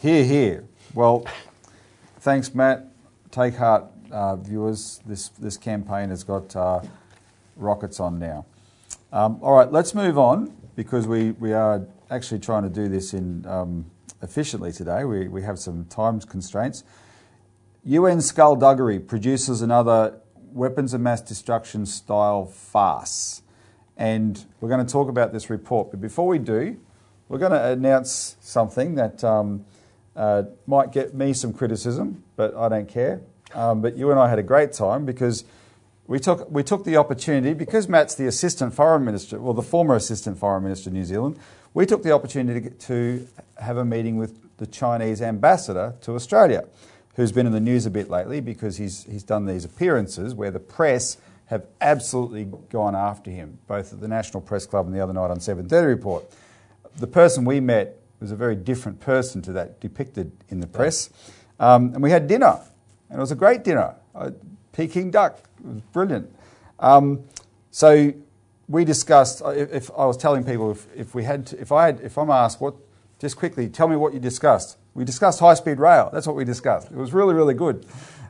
Here, 0.00 0.24
here. 0.24 0.64
Well, 0.94 1.26
thanks, 2.20 2.54
Matt. 2.54 2.86
Take 3.30 3.56
heart, 3.56 3.84
uh, 4.10 4.36
viewers. 4.36 5.00
This 5.04 5.28
this 5.30 5.56
campaign 5.58 6.08
has 6.10 6.24
got 6.24 6.54
uh, 6.56 6.80
rockets 7.56 8.00
on 8.00 8.18
now. 8.18 8.46
Um, 9.12 9.38
all 9.42 9.54
right, 9.54 9.70
let's 9.70 9.94
move 9.94 10.18
on 10.18 10.54
because 10.76 11.06
we, 11.06 11.32
we 11.32 11.52
are 11.52 11.84
actually 12.10 12.40
trying 12.40 12.62
to 12.62 12.68
do 12.68 12.88
this 12.88 13.12
in 13.14 13.44
um, 13.46 13.84
efficiently 14.22 14.72
today. 14.72 15.04
We, 15.04 15.28
we 15.28 15.42
have 15.42 15.58
some 15.58 15.84
time 15.86 16.20
constraints. 16.20 16.84
UN 17.84 18.20
skullduggery 18.20 18.98
produces 18.98 19.62
another 19.62 20.20
weapons 20.52 20.94
of 20.94 21.00
mass 21.00 21.20
destruction 21.20 21.86
style 21.86 22.46
farce. 22.46 23.42
And 23.96 24.44
we're 24.60 24.68
going 24.68 24.84
to 24.84 24.92
talk 24.92 25.08
about 25.08 25.32
this 25.32 25.50
report. 25.50 25.90
But 25.90 26.00
before 26.00 26.26
we 26.26 26.38
do, 26.38 26.78
we're 27.28 27.38
going 27.38 27.52
to 27.52 27.64
announce 27.64 28.36
something 28.40 28.94
that 28.94 29.22
um, 29.22 29.64
uh, 30.16 30.44
might 30.66 30.92
get 30.92 31.14
me 31.14 31.32
some 31.32 31.52
criticism, 31.52 32.24
but 32.36 32.54
I 32.56 32.68
don't 32.68 32.88
care. 32.88 33.20
Um, 33.54 33.80
but 33.80 33.96
you 33.96 34.10
and 34.10 34.20
I 34.20 34.28
had 34.28 34.38
a 34.38 34.42
great 34.42 34.72
time 34.72 35.04
because 35.04 35.44
we 36.06 36.18
took, 36.18 36.50
we 36.50 36.62
took 36.62 36.84
the 36.84 36.96
opportunity, 36.96 37.54
because 37.54 37.88
Matt's 37.88 38.14
the 38.14 38.26
Assistant 38.26 38.74
Foreign 38.74 39.04
Minister, 39.04 39.38
well, 39.38 39.54
the 39.54 39.62
former 39.62 39.94
Assistant 39.94 40.38
Foreign 40.38 40.62
Minister 40.62 40.90
of 40.90 40.94
New 40.94 41.04
Zealand, 41.04 41.38
we 41.74 41.86
took 41.86 42.02
the 42.02 42.12
opportunity 42.12 42.62
to, 42.62 42.70
to 42.70 43.28
have 43.60 43.76
a 43.76 43.84
meeting 43.84 44.16
with 44.16 44.56
the 44.56 44.66
Chinese 44.66 45.20
ambassador 45.22 45.94
to 46.00 46.14
Australia, 46.14 46.64
who's 47.18 47.32
been 47.32 47.46
in 47.46 47.52
the 47.52 47.60
news 47.60 47.84
a 47.84 47.90
bit 47.90 48.08
lately 48.08 48.40
because 48.40 48.76
he's, 48.76 49.02
he's 49.02 49.24
done 49.24 49.44
these 49.44 49.64
appearances 49.64 50.36
where 50.36 50.52
the 50.52 50.60
press 50.60 51.16
have 51.46 51.66
absolutely 51.80 52.44
gone 52.70 52.94
after 52.94 53.28
him, 53.28 53.58
both 53.66 53.92
at 53.92 54.00
the 54.00 54.06
National 54.06 54.40
Press 54.40 54.66
Club 54.66 54.86
and 54.86 54.94
the 54.94 55.00
other 55.00 55.12
night 55.12 55.28
on 55.28 55.38
7.30 55.38 55.84
Report. 55.84 56.24
The 56.96 57.08
person 57.08 57.44
we 57.44 57.58
met 57.58 57.96
was 58.20 58.30
a 58.30 58.36
very 58.36 58.54
different 58.54 59.00
person 59.00 59.42
to 59.42 59.52
that 59.54 59.80
depicted 59.80 60.30
in 60.48 60.60
the 60.60 60.68
press. 60.68 61.10
Um, 61.58 61.92
and 61.92 62.04
we 62.04 62.12
had 62.12 62.28
dinner, 62.28 62.60
and 63.10 63.18
it 63.18 63.20
was 63.20 63.32
a 63.32 63.36
great 63.36 63.64
dinner. 63.64 63.96
Uh, 64.14 64.30
Peking 64.70 65.10
duck, 65.10 65.40
it 65.58 65.66
was 65.66 65.80
brilliant. 65.92 66.32
Um, 66.78 67.24
so 67.72 68.12
we 68.68 68.84
discussed. 68.84 69.42
uh, 69.42 69.48
If, 69.48 69.72
if 69.72 69.90
I 69.98 70.06
was 70.06 70.16
telling 70.16 70.44
people, 70.44 70.70
if, 70.70 70.86
if 70.94 71.14
we 71.16 71.24
had, 71.24 71.46
to, 71.48 71.60
if 71.60 71.72
I 71.72 71.86
had, 71.86 72.00
if 72.00 72.16
I'm 72.16 72.30
asked, 72.30 72.60
what, 72.60 72.76
just 73.18 73.36
quickly, 73.36 73.68
tell 73.68 73.88
me 73.88 73.96
what 73.96 74.14
you 74.14 74.20
discussed. 74.20 74.76
We 74.98 75.04
discussed 75.04 75.38
high-speed 75.38 75.78
rail. 75.78 76.10
That's 76.12 76.26
what 76.26 76.34
we 76.34 76.44
discussed. 76.44 76.90
It 76.90 76.96
was 76.96 77.12
really, 77.12 77.32
really 77.32 77.54
good. 77.54 77.86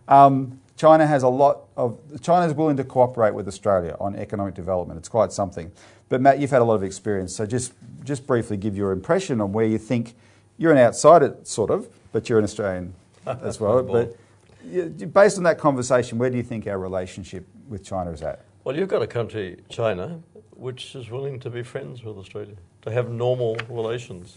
Um, 0.07 0.61
China 0.77 1.07
has 1.07 1.23
a 1.23 1.29
lot 1.29 1.63
of. 1.79 1.99
China 2.21 2.47
is 2.47 2.53
willing 2.53 2.77
to 2.77 2.85
cooperate 2.85 3.33
with 3.33 3.49
Australia 3.49 3.97
on 3.99 4.15
economic 4.15 4.53
development. 4.55 4.99
It's 4.99 5.09
quite 5.09 5.33
something. 5.33 5.73
But 6.11 6.21
Matt, 6.21 6.41
you've 6.41 6.51
had 6.51 6.61
a 6.61 6.65
lot 6.65 6.75
of 6.75 6.83
experience, 6.83 7.35
so 7.35 7.47
just 7.47 7.73
just 8.05 8.27
briefly 8.27 8.59
give 8.59 8.77
your 8.77 8.93
impression 8.93 9.41
on 9.41 9.51
where 9.51 9.65
you 9.65 9.79
think 9.79 10.15
you're 10.59 10.71
an 10.71 10.77
outsider, 10.77 11.37
sort 11.43 11.71
of, 11.71 11.89
but 12.13 12.29
you're 12.29 12.39
an 12.39 12.45
Australian 12.45 12.93
as 13.27 13.59
well. 13.59 13.83
but 14.63 15.15
based 15.15 15.39
on 15.39 15.45
that 15.45 15.59
conversation, 15.59 16.19
where 16.19 16.29
do 16.29 16.37
you 16.37 16.43
think 16.43 16.67
our 16.67 16.79
relationship 16.79 17.47
with 17.67 17.83
China 17.83 18.11
is 18.11 18.21
at? 18.21 18.45
Well, 18.63 18.77
you've 18.77 18.89
got 18.89 19.01
a 19.01 19.07
country, 19.07 19.63
China, 19.71 20.21
which 20.51 20.95
is 20.95 21.09
willing 21.09 21.41
to 21.41 21.49
be 21.49 21.63
friends 21.63 22.05
with 22.05 22.19
Australia, 22.19 22.57
to 22.83 22.91
have 22.91 23.09
normal 23.11 23.57
relations. 23.71 24.37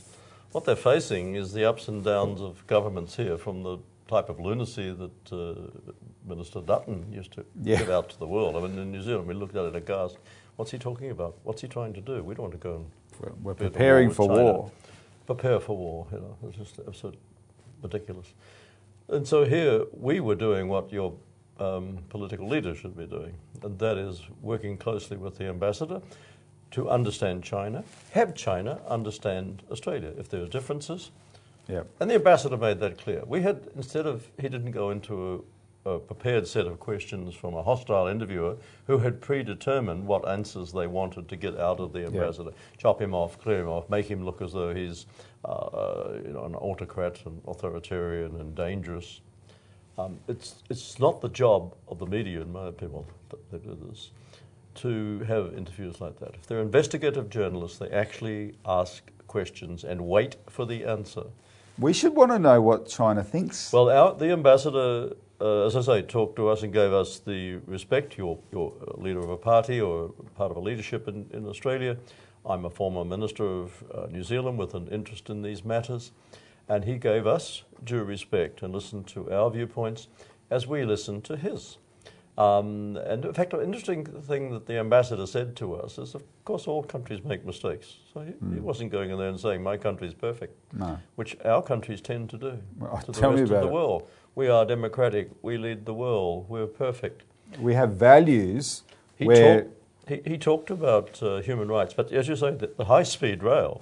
What 0.51 0.65
they're 0.65 0.75
facing 0.75 1.35
is 1.35 1.53
the 1.53 1.65
ups 1.65 1.87
and 1.87 2.03
downs 2.03 2.41
of 2.41 2.65
governments 2.67 3.15
here, 3.15 3.37
from 3.37 3.63
the 3.63 3.77
type 4.09 4.27
of 4.29 4.39
lunacy 4.39 4.91
that 4.91 5.31
uh, 5.33 5.55
Minister 6.27 6.59
Dutton 6.61 7.05
used 7.11 7.31
to 7.33 7.45
Yeah. 7.61 7.77
give 7.79 7.89
out 7.89 8.09
to 8.09 8.19
the 8.19 8.27
world. 8.27 8.57
I 8.57 8.59
mean, 8.67 8.77
in 8.77 8.91
New 8.91 9.01
Zealand, 9.01 9.27
we 9.27 9.33
looked 9.33 9.55
at 9.55 9.65
it 9.65 9.75
aghast. 9.75 10.17
What's 10.57 10.71
he 10.71 10.77
talking 10.77 11.09
about? 11.11 11.37
What's 11.43 11.61
he 11.61 11.67
trying 11.69 11.93
to 11.93 12.01
do? 12.01 12.21
We 12.21 12.35
don't 12.35 12.43
want 12.49 12.53
to 12.53 12.57
go 12.59 12.75
and 12.75 12.85
We're- 13.21 13.35
We're 13.43 13.53
preparing 13.53 14.07
with 14.09 14.17
for 14.17 14.27
China. 14.27 14.43
war. 14.43 14.71
Prepare 15.27 15.59
for 15.59 15.77
war, 15.77 16.07
you 16.11 16.19
know. 16.19 16.37
It's 16.47 16.57
just 16.57 16.79
absolute 16.87 17.17
ridiculous. 17.81 18.33
And 19.09 19.27
so 19.27 19.45
here 19.45 19.85
we 19.93 20.19
were 20.19 20.35
doing 20.35 20.67
what 20.67 20.91
your 20.91 21.13
um, 21.59 21.99
political 22.09 22.47
leaders 22.47 22.77
should 22.79 22.97
be 22.97 23.05
doing, 23.05 23.35
and 23.63 23.77
that 23.79 23.97
is 23.97 24.21
working 24.41 24.77
closely 24.77 25.15
with 25.17 25.37
the 25.37 25.45
ambassador 25.45 26.01
to 26.71 26.89
understand 26.89 27.43
China, 27.43 27.83
have 28.11 28.33
China 28.33 28.79
understand 28.87 29.63
Australia 29.71 30.13
if 30.17 30.29
there 30.29 30.41
are 30.41 30.47
differences. 30.47 31.11
Yeah. 31.67 31.83
And 31.99 32.09
the 32.09 32.15
ambassador 32.15 32.57
made 32.57 32.79
that 32.79 32.97
clear. 32.97 33.23
We 33.25 33.41
had, 33.41 33.69
instead 33.75 34.05
of, 34.05 34.27
he 34.39 34.49
didn't 34.49 34.71
go 34.71 34.89
into 34.89 35.45
a, 35.85 35.91
a 35.91 35.99
prepared 35.99 36.47
set 36.47 36.65
of 36.65 36.79
questions 36.79 37.33
from 37.33 37.53
a 37.53 37.63
hostile 37.63 38.07
interviewer 38.07 38.57
who 38.87 38.97
had 38.97 39.21
predetermined 39.21 40.05
what 40.05 40.27
answers 40.27 40.71
they 40.71 40.87
wanted 40.87 41.27
to 41.29 41.35
get 41.35 41.57
out 41.57 41.79
of 41.79 41.93
the 41.93 42.05
ambassador. 42.05 42.51
Chop 42.77 43.01
him 43.01 43.13
off, 43.13 43.39
clear 43.39 43.61
him 43.61 43.67
off, 43.67 43.89
make 43.89 44.07
him 44.07 44.25
look 44.25 44.41
as 44.41 44.53
though 44.53 44.73
he's 44.73 45.05
uh, 45.43 45.47
uh, 45.47 46.19
you 46.25 46.33
know, 46.33 46.45
an 46.45 46.55
autocrat 46.55 47.19
and 47.25 47.41
authoritarian 47.47 48.39
and 48.39 48.55
dangerous. 48.55 49.21
Um, 49.97 50.19
it's, 50.27 50.63
it's 50.69 50.99
not 50.99 51.19
the 51.21 51.29
job 51.29 51.75
of 51.87 51.99
the 51.99 52.05
media, 52.05 52.41
in 52.41 52.51
my 52.51 52.67
opinion, 52.67 53.03
that, 53.29 53.51
that 53.51 53.65
it 53.65 53.77
is, 53.91 54.11
to 54.75 55.19
have 55.27 55.53
interviews 55.55 56.01
like 56.01 56.19
that. 56.19 56.35
If 56.35 56.47
they're 56.47 56.61
investigative 56.61 57.29
journalists, 57.29 57.77
they 57.77 57.89
actually 57.89 58.55
ask 58.65 59.03
questions 59.27 59.83
and 59.83 60.01
wait 60.01 60.35
for 60.49 60.65
the 60.65 60.85
answer. 60.85 61.23
We 61.77 61.93
should 61.93 62.15
want 62.15 62.31
to 62.31 62.39
know 62.39 62.61
what 62.61 62.87
China 62.87 63.23
thinks. 63.23 63.71
Well, 63.71 63.89
our, 63.89 64.13
the 64.13 64.31
ambassador, 64.31 65.13
uh, 65.39 65.65
as 65.65 65.75
I 65.75 65.81
say, 65.81 66.01
talked 66.01 66.35
to 66.35 66.49
us 66.49 66.63
and 66.63 66.73
gave 66.73 66.93
us 66.93 67.19
the 67.19 67.55
respect. 67.65 68.17
You're, 68.17 68.37
you're 68.51 68.73
a 68.87 68.99
leader 68.99 69.19
of 69.19 69.29
a 69.29 69.37
party 69.37 69.81
or 69.81 70.09
part 70.35 70.51
of 70.51 70.57
a 70.57 70.59
leadership 70.59 71.07
in, 71.07 71.29
in 71.31 71.47
Australia. 71.47 71.97
I'm 72.45 72.65
a 72.65 72.69
former 72.69 73.05
minister 73.05 73.45
of 73.45 73.83
uh, 73.93 74.07
New 74.11 74.23
Zealand 74.23 74.57
with 74.57 74.73
an 74.73 74.87
interest 74.89 75.29
in 75.29 75.41
these 75.41 75.63
matters. 75.63 76.11
And 76.67 76.85
he 76.85 76.97
gave 76.97 77.25
us 77.27 77.63
due 77.83 78.03
respect 78.03 78.61
and 78.61 78.73
listened 78.73 79.07
to 79.07 79.31
our 79.31 79.49
viewpoints 79.49 80.07
as 80.49 80.67
we 80.67 80.83
listened 80.85 81.23
to 81.25 81.37
his. 81.37 81.77
Um, 82.37 82.97
and 83.05 83.25
in 83.25 83.33
fact, 83.33 83.53
an 83.53 83.61
interesting 83.61 84.05
thing 84.05 84.51
that 84.51 84.65
the 84.65 84.77
ambassador 84.79 85.27
said 85.27 85.55
to 85.57 85.75
us 85.75 85.97
is, 85.97 86.15
of 86.15 86.23
course, 86.45 86.65
all 86.67 86.81
countries 86.81 87.23
make 87.23 87.45
mistakes. 87.45 87.97
So 88.13 88.21
he, 88.21 88.33
he 88.53 88.59
wasn't 88.59 88.91
going 88.91 89.09
in 89.11 89.17
there 89.17 89.27
and 89.29 89.39
saying, 89.39 89.61
my 89.61 89.77
country's 89.77 90.13
perfect, 90.13 90.55
No. 90.73 90.97
which 91.15 91.35
our 91.43 91.61
countries 91.61 91.99
tend 92.01 92.29
to 92.31 92.37
do 92.37 92.57
Well, 92.79 92.97
to 93.05 93.11
the 93.11 93.21
rest 93.29 93.41
of 93.43 93.49
the 93.49 93.67
it. 93.67 93.71
world. 93.71 94.07
We 94.35 94.47
are 94.47 94.65
democratic. 94.65 95.29
We 95.41 95.57
lead 95.57 95.85
the 95.85 95.93
world. 95.93 96.45
We're 96.49 96.67
perfect. 96.67 97.23
we 97.59 97.73
have 97.73 97.91
values 97.91 98.83
He, 99.17 99.25
where 99.25 99.63
talked, 99.63 99.75
he, 100.07 100.21
he 100.31 100.37
talked 100.37 100.69
about 100.71 101.21
uh, 101.21 101.41
human 101.41 101.67
rights, 101.67 101.93
but 101.93 102.11
as 102.13 102.27
you 102.29 102.37
say, 102.37 102.51
the, 102.51 102.67
the 102.77 102.85
high 102.85 103.03
speed 103.03 103.43
rail, 103.43 103.81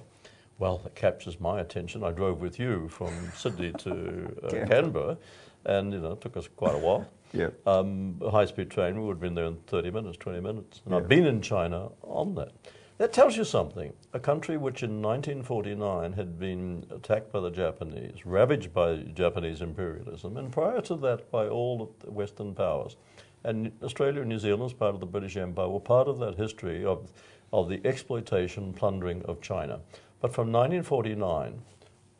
well, 0.58 0.78
that 0.78 0.94
captures 0.96 1.40
my 1.40 1.60
attention. 1.60 2.02
I 2.02 2.10
drove 2.10 2.40
with 2.42 2.58
you 2.58 2.88
from 2.88 3.12
Sydney 3.36 3.72
to 3.78 4.36
uh, 4.42 4.50
Canberra. 4.50 4.66
Canberra, 4.68 5.16
and 5.64 5.92
you 5.92 6.00
know, 6.00 6.12
it 6.12 6.20
took 6.20 6.36
us 6.36 6.48
quite 6.56 6.74
a 6.74 6.78
while. 6.78 7.06
Yeah, 7.32 7.50
Um, 7.66 8.20
high 8.30 8.44
speed 8.46 8.70
train, 8.70 8.98
we 8.98 9.06
would 9.06 9.14
have 9.14 9.20
been 9.20 9.34
there 9.34 9.44
in 9.46 9.56
30 9.66 9.90
minutes, 9.90 10.16
20 10.18 10.40
minutes. 10.40 10.82
And 10.84 10.92
Yeah. 10.92 10.98
I've 10.98 11.08
been 11.08 11.26
in 11.26 11.40
China 11.40 11.90
on 12.02 12.34
that. 12.36 12.52
That 12.98 13.14
tells 13.14 13.34
you 13.36 13.44
something. 13.44 13.94
A 14.12 14.20
country 14.20 14.58
which 14.58 14.82
in 14.82 15.00
1949 15.00 16.12
had 16.12 16.38
been 16.38 16.84
attacked 16.90 17.32
by 17.32 17.40
the 17.40 17.50
Japanese, 17.50 18.26
ravaged 18.26 18.74
by 18.74 18.96
Japanese 19.14 19.62
imperialism, 19.62 20.36
and 20.36 20.52
prior 20.52 20.82
to 20.82 20.96
that 20.96 21.30
by 21.30 21.48
all 21.48 21.94
the 22.00 22.10
Western 22.10 22.54
powers. 22.54 22.96
And 23.42 23.72
Australia 23.82 24.20
and 24.20 24.28
New 24.28 24.38
Zealand, 24.38 24.64
as 24.64 24.74
part 24.74 24.92
of 24.94 25.00
the 25.00 25.06
British 25.06 25.38
Empire, 25.38 25.68
were 25.68 25.80
part 25.80 26.08
of 26.08 26.18
that 26.18 26.34
history 26.34 26.84
of, 26.84 27.10
of 27.54 27.70
the 27.70 27.80
exploitation, 27.86 28.74
plundering 28.74 29.22
of 29.22 29.40
China. 29.40 29.80
But 30.20 30.34
from 30.34 30.52
1949, 30.52 31.62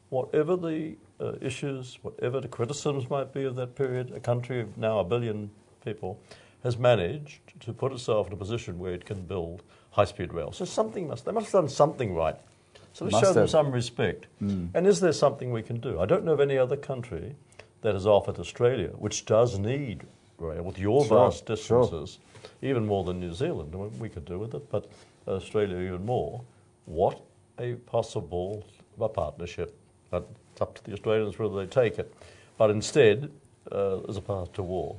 whatever 0.08 0.56
the 0.56 0.96
uh, 1.20 1.32
issues, 1.40 1.98
whatever 2.02 2.40
the 2.40 2.48
criticisms 2.48 3.10
might 3.10 3.32
be 3.32 3.44
of 3.44 3.56
that 3.56 3.74
period, 3.74 4.12
a 4.14 4.20
country 4.20 4.60
of 4.60 4.76
now 4.78 4.98
a 5.00 5.04
billion 5.04 5.50
people 5.84 6.18
has 6.62 6.76
managed 6.78 7.40
to 7.60 7.72
put 7.72 7.92
itself 7.92 8.26
in 8.26 8.32
a 8.32 8.36
position 8.36 8.78
where 8.78 8.92
it 8.92 9.04
can 9.04 9.20
build 9.22 9.62
high-speed 9.90 10.32
rail. 10.32 10.52
So 10.52 10.64
something 10.64 11.08
must 11.08 11.24
they 11.24 11.32
must 11.32 11.46
have 11.52 11.62
done 11.62 11.68
something 11.68 12.14
right. 12.14 12.36
So 12.92 13.04
let's 13.04 13.12
Must 13.12 13.24
show 13.24 13.32
them 13.32 13.42
have. 13.42 13.50
some 13.50 13.70
respect. 13.70 14.26
And 14.40 14.86
is 14.86 15.00
there 15.00 15.12
something 15.12 15.52
we 15.52 15.62
can 15.62 15.78
do? 15.78 16.00
I 16.00 16.06
don't 16.06 16.24
know 16.24 16.32
of 16.32 16.40
any 16.40 16.58
other 16.58 16.76
country 16.76 17.36
that 17.82 17.94
has 17.94 18.04
offered 18.06 18.38
Australia, 18.38 18.88
which 18.98 19.24
does 19.26 19.58
need 19.58 20.02
rail 20.38 20.62
with 20.64 20.78
your 20.78 21.04
Sure, 21.04 21.30
vast 21.30 21.46
sure. 21.46 21.56
distances, 21.56 22.18
even 22.62 22.84
more 22.86 23.04
than 23.04 23.20
New 23.20 23.32
Zealand. 23.32 23.74
We 24.00 24.08
could 24.08 24.24
do 24.24 24.38
with 24.40 24.54
it, 24.54 24.68
but 24.70 24.90
Australia 25.28 25.78
even 25.78 26.04
more. 26.04 26.42
What 26.86 27.20
a 27.58 27.74
possible 27.74 28.64
a 29.00 29.08
partnership. 29.08 29.78
But 30.10 30.28
it's 30.60 30.68
up 30.68 30.74
to 30.74 30.84
the 30.84 30.92
Australians 30.92 31.38
whether 31.38 31.56
they 31.56 31.66
take 31.66 31.98
it. 31.98 32.12
But 32.58 32.70
instead, 32.70 33.30
uh, 33.72 33.96
there's 34.04 34.16
a 34.16 34.22
path 34.22 34.52
to 34.54 34.62
war. 34.62 34.96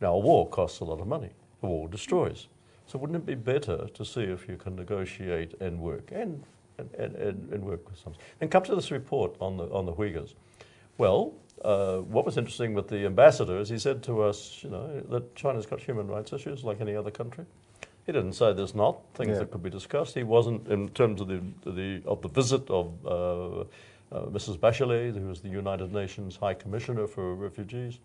Now, 0.00 0.14
a 0.14 0.18
war 0.18 0.48
costs 0.48 0.80
a 0.80 0.84
lot 0.84 1.00
of 1.00 1.06
money. 1.06 1.30
A 1.62 1.66
war 1.66 1.88
destroys. 1.88 2.48
So 2.86 2.98
wouldn't 2.98 3.16
it 3.16 3.26
be 3.26 3.34
better 3.34 3.86
to 3.94 4.04
see 4.04 4.22
if 4.22 4.48
you 4.48 4.56
can 4.56 4.76
negotiate 4.76 5.54
and 5.60 5.78
work 5.78 6.10
and, 6.12 6.42
and, 6.78 7.14
and, 7.14 7.52
and, 7.52 7.64
work 7.64 7.88
with 7.88 7.98
some? 7.98 8.14
And 8.40 8.50
come 8.50 8.64
to 8.64 8.74
this 8.74 8.90
report 8.90 9.36
on 9.40 9.56
the, 9.56 9.64
on 9.70 9.86
the 9.86 9.92
Uyghurs. 9.92 10.34
Well, 10.98 11.32
uh, 11.64 11.98
what 11.98 12.26
was 12.26 12.36
interesting 12.36 12.74
with 12.74 12.88
the 12.88 13.06
ambassador 13.06 13.58
is 13.58 13.68
he 13.68 13.78
said 13.78 14.02
to 14.02 14.22
us, 14.22 14.60
you 14.62 14.70
know, 14.70 15.00
that 15.10 15.34
China's 15.34 15.64
got 15.64 15.80
human 15.80 16.08
rights 16.08 16.32
issues 16.32 16.64
like 16.64 16.80
any 16.80 16.94
other 16.94 17.10
country. 17.10 17.46
He 18.04 18.12
didn't 18.12 18.34
say 18.34 18.52
there's 18.52 18.74
not 18.74 18.98
things 19.14 19.30
Yeah. 19.30 19.38
that 19.38 19.50
could 19.50 19.62
be 19.62 19.70
discussed. 19.70 20.14
He 20.14 20.24
wasn't 20.24 20.68
in 20.68 20.90
terms 20.90 21.20
of 21.22 21.28
the, 21.28 21.40
the 21.64 22.02
of 22.06 22.20
the 22.20 22.28
visit 22.28 22.68
of 22.68 22.92
uh, 23.06 23.64
Mrs. 24.20 24.58
Bachelet, 24.58 25.16
who 25.16 25.26
was 25.28 25.40
the 25.40 25.48
United 25.48 25.92
Nations 25.92 26.36
High 26.36 26.54
Commissioner 26.54 27.06
for 27.06 27.34
Refugees, 27.34 27.98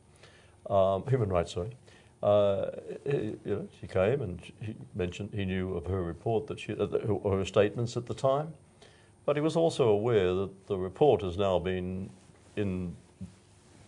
um, 0.69 1.03
human 1.07 1.29
rights. 1.29 1.53
Sorry, 1.53 1.71
uh, 2.23 2.65
you 3.05 3.39
know, 3.45 3.67
she 3.79 3.87
came 3.87 4.21
and 4.21 4.41
he 4.61 4.75
mentioned 4.95 5.29
he 5.33 5.45
knew 5.45 5.75
of 5.75 5.85
her 5.85 6.01
report 6.03 6.47
that 6.47 6.59
she 6.59 6.73
uh, 6.73 6.85
or 6.85 7.37
her 7.37 7.45
statements 7.45 7.95
at 7.95 8.05
the 8.05 8.13
time, 8.13 8.53
but 9.25 9.35
he 9.35 9.41
was 9.41 9.55
also 9.55 9.89
aware 9.89 10.33
that 10.33 10.67
the 10.67 10.77
report 10.77 11.21
has 11.21 11.37
now 11.37 11.59
been 11.59 12.09
in 12.55 12.95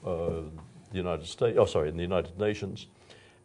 uh, 0.06 0.42
the 0.92 0.98
United 0.98 1.26
States. 1.28 1.58
Oh, 1.60 1.66
sorry, 1.66 1.90
in 1.90 1.98
the 1.98 2.04
United 2.04 2.40
Nations, 2.40 2.88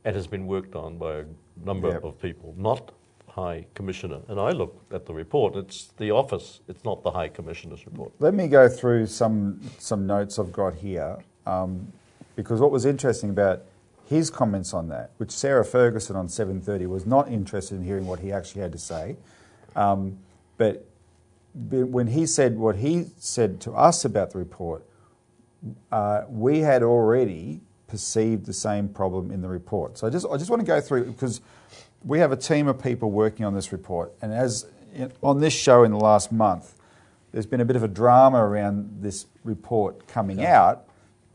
and 0.05 0.15
has 0.15 0.27
been 0.27 0.47
worked 0.47 0.75
on 0.77 0.99
by 0.99 1.19
a 1.21 1.25
number 1.65 1.89
Yep. 1.89 2.05
of 2.05 2.21
people, 2.21 2.55
not 2.57 2.93
High 3.37 3.67
Commissioner. 3.75 4.21
And 4.29 4.41
I 4.41 4.51
looked 4.53 4.91
at 4.95 5.05
the 5.05 5.13
report. 5.13 5.57
It's 5.57 5.93
the 5.99 6.11
office. 6.11 6.61
It's 6.69 6.85
not 6.85 7.03
the 7.03 7.11
High 7.11 7.29
Commissioner's 7.29 7.85
report. 7.85 8.13
Let 8.19 8.33
me 8.33 8.49
go 8.49 8.67
through 8.67 9.07
some 9.09 9.61
some 9.79 10.07
notes 10.07 10.39
I've 10.39 10.53
got 10.53 10.75
here, 10.75 11.19
um, 11.45 11.93
because 12.35 12.61
what 12.61 12.71
was 12.71 12.87
interesting 12.87 13.29
about 13.29 13.63
his 14.07 14.31
comments 14.31 14.73
on 14.73 14.89
that, 14.89 15.11
which 15.19 15.31
Sarah 15.31 15.67
Ferguson 15.67 16.17
on 16.17 16.29
7:30 16.29 16.87
was 16.87 17.05
not 17.05 17.31
interested 17.31 17.75
in 17.75 17.85
hearing 17.85 18.07
what 18.07 18.21
he 18.21 18.33
actually 18.33 18.63
had 18.63 18.73
to 18.73 18.79
say, 18.79 19.17
um, 19.77 20.19
but 20.57 20.87
but 21.55 21.89
when 21.89 22.07
he 22.07 22.25
said 22.25 22.57
what 22.57 22.77
he 22.77 23.05
said 23.19 23.61
to 23.61 23.73
us 23.73 24.07
about 24.07 24.31
the 24.31 24.39
report, 24.39 24.83
uh, 25.93 26.23
we 26.31 26.61
had 26.61 26.83
already 26.83 27.61
perceived 27.87 28.47
the 28.47 28.53
same 28.55 28.89
problem 28.89 29.31
in 29.31 29.43
the 29.43 29.49
report. 29.49 29.99
So 29.99 30.07
I 30.07 30.11
just 30.11 30.27
I 30.27 30.39
just 30.39 30.49
want 30.49 30.61
to 30.61 30.67
go 30.67 30.81
through 30.81 31.05
because 31.05 31.43
we 32.05 32.19
have 32.19 32.33
a 32.33 32.37
team 32.37 32.69
of 32.69 32.83
people 32.83 33.11
working 33.11 33.45
on 33.45 33.55
this 33.55 33.73
report, 33.73 34.13
and 34.23 34.33
as 34.33 34.67
in, 34.95 35.13
on 35.23 35.41
this 35.41 35.53
show 35.53 35.85
in 35.85 35.91
the 35.91 35.99
last 35.99 36.33
month, 36.33 36.75
there's 37.33 37.47
been 37.47 37.61
a 37.61 37.65
bit 37.65 37.77
of 37.77 37.83
a 37.83 37.89
drama 37.89 38.39
around 38.39 39.03
this 39.03 39.27
report 39.45 40.07
coming 40.07 40.45
out, 40.45 40.89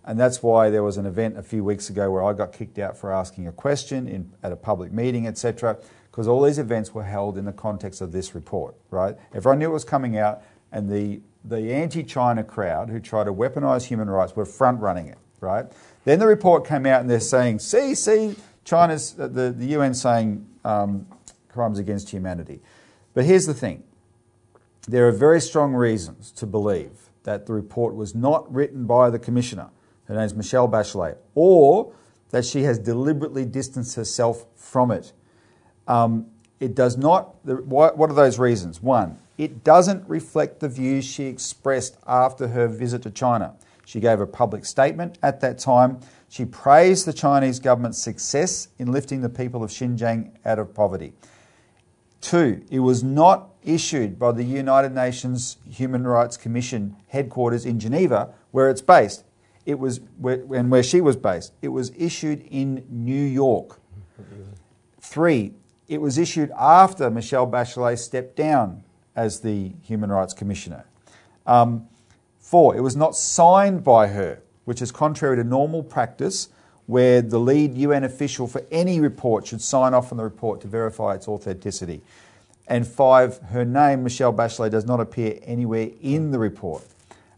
and 0.03 0.19
that's 0.19 0.41
why 0.41 0.69
there 0.69 0.83
was 0.83 0.97
an 0.97 1.05
event 1.05 1.37
a 1.37 1.43
few 1.43 1.63
weeks 1.63 1.89
ago 1.89 2.09
where 2.09 2.23
I 2.23 2.33
got 2.33 2.53
kicked 2.53 2.79
out 2.79 2.97
for 2.97 3.11
asking 3.11 3.47
a 3.47 3.51
question 3.51 4.07
in, 4.07 4.31
at 4.41 4.51
a 4.51 4.55
public 4.55 4.91
meeting, 4.91 5.27
etc. 5.27 5.77
Because 6.09 6.27
all 6.27 6.41
these 6.41 6.57
events 6.57 6.93
were 6.93 7.03
held 7.03 7.37
in 7.37 7.45
the 7.45 7.53
context 7.53 8.01
of 8.01 8.11
this 8.11 8.33
report, 8.33 8.75
right? 8.89 9.15
Everyone 9.33 9.59
knew 9.59 9.69
it 9.69 9.73
was 9.73 9.85
coming 9.85 10.17
out, 10.17 10.41
and 10.71 10.89
the 10.89 11.21
the 11.43 11.73
anti-China 11.73 12.43
crowd 12.43 12.89
who 12.89 12.99
try 12.99 13.23
to 13.23 13.33
weaponize 13.33 13.85
human 13.85 14.09
rights 14.09 14.35
were 14.35 14.45
front 14.45 14.79
running 14.79 15.07
it, 15.07 15.17
right? 15.39 15.65
Then 16.05 16.19
the 16.19 16.27
report 16.27 16.67
came 16.67 16.85
out, 16.85 17.01
and 17.01 17.09
they're 17.09 17.19
saying, 17.19 17.59
"See, 17.59 17.93
see, 17.95 18.35
China's 18.63 19.13
the 19.13 19.27
the 19.27 19.65
UN 19.67 19.93
saying 19.93 20.47
um, 20.63 21.07
crimes 21.49 21.79
against 21.79 22.09
humanity." 22.09 22.61
But 23.13 23.25
here's 23.25 23.45
the 23.45 23.53
thing: 23.53 23.83
there 24.87 25.07
are 25.07 25.11
very 25.11 25.41
strong 25.41 25.73
reasons 25.73 26.31
to 26.31 26.45
believe 26.45 27.09
that 27.23 27.45
the 27.45 27.53
report 27.53 27.95
was 27.95 28.15
not 28.15 28.51
written 28.53 28.85
by 28.85 29.09
the 29.09 29.19
commissioner, 29.19 29.69
her 30.05 30.15
name 30.15 30.25
is 30.25 30.33
Michelle 30.33 30.67
Bachelet, 30.67 31.17
or 31.35 31.93
that 32.31 32.45
she 32.45 32.63
has 32.63 32.79
deliberately 32.79 33.45
distanced 33.45 33.95
herself 33.95 34.45
from 34.55 34.91
it. 34.91 35.13
Um, 35.87 36.27
it 36.59 36.75
does 36.75 36.97
not. 36.97 37.43
What, 37.45 37.97
what 37.97 38.09
are 38.09 38.13
those 38.13 38.39
reasons? 38.39 38.81
One, 38.81 39.17
it 39.37 39.63
doesn't 39.63 40.07
reflect 40.07 40.59
the 40.59 40.69
views 40.69 41.05
she 41.05 41.25
expressed 41.25 41.97
after 42.07 42.49
her 42.49 42.67
visit 42.67 43.03
to 43.03 43.11
China. 43.11 43.55
She 43.85 43.99
gave 43.99 44.19
a 44.19 44.27
public 44.27 44.65
statement 44.65 45.17
at 45.23 45.41
that 45.41 45.59
time. 45.59 45.99
She 46.31 46.45
praised 46.45 47.05
the 47.05 47.11
Chinese 47.11 47.59
government's 47.59 48.01
success 48.01 48.69
in 48.79 48.89
lifting 48.89 49.19
the 49.19 49.27
people 49.27 49.65
of 49.65 49.69
Xinjiang 49.69 50.31
out 50.45 50.59
of 50.59 50.73
poverty. 50.73 51.11
Two, 52.21 52.63
it 52.71 52.79
was 52.79 53.03
not 53.03 53.49
issued 53.63 54.17
by 54.17 54.31
the 54.31 54.45
United 54.45 54.93
Nations 54.93 55.57
Human 55.69 56.07
Rights 56.07 56.37
Commission 56.37 56.95
headquarters 57.09 57.65
in 57.65 57.81
Geneva, 57.81 58.33
where 58.51 58.69
it's 58.69 58.81
based. 58.81 59.25
It 59.65 59.77
was 59.77 59.99
where, 60.19 60.41
and 60.53 60.71
where 60.71 60.83
she 60.83 61.01
was 61.01 61.17
based. 61.17 61.51
It 61.61 61.67
was 61.67 61.91
issued 61.97 62.47
in 62.49 62.85
New 62.89 63.25
York. 63.25 63.81
Three, 65.01 65.55
it 65.89 65.99
was 65.99 66.17
issued 66.17 66.49
after 66.57 67.09
Michelle 67.09 67.45
Bachelet 67.45 67.99
stepped 67.99 68.37
down 68.37 68.85
as 69.17 69.41
the 69.41 69.73
Human 69.81 70.09
Rights 70.09 70.33
Commissioner. 70.33 70.85
Um, 71.45 71.89
four, 72.39 72.73
it 72.77 72.81
was 72.81 72.95
not 72.95 73.17
signed 73.17 73.83
by 73.83 74.07
her, 74.07 74.41
which 74.65 74.81
is 74.81 74.91
contrary 74.91 75.37
to 75.37 75.43
normal 75.43 75.83
practice, 75.83 76.49
where 76.87 77.21
the 77.21 77.39
lead 77.39 77.75
UN 77.75 78.03
official 78.03 78.47
for 78.47 78.65
any 78.71 78.99
report 78.99 79.47
should 79.47 79.61
sign 79.61 79.93
off 79.93 80.11
on 80.11 80.17
the 80.17 80.23
report 80.23 80.61
to 80.61 80.67
verify 80.67 81.15
its 81.15 81.27
authenticity. 81.27 82.01
And 82.67 82.87
five, 82.87 83.39
her 83.49 83.65
name, 83.65 84.03
Michelle 84.03 84.33
Bachelet, 84.33 84.71
does 84.71 84.85
not 84.85 84.99
appear 84.99 85.39
anywhere 85.43 85.89
in 86.01 86.31
the 86.31 86.39
report. 86.39 86.83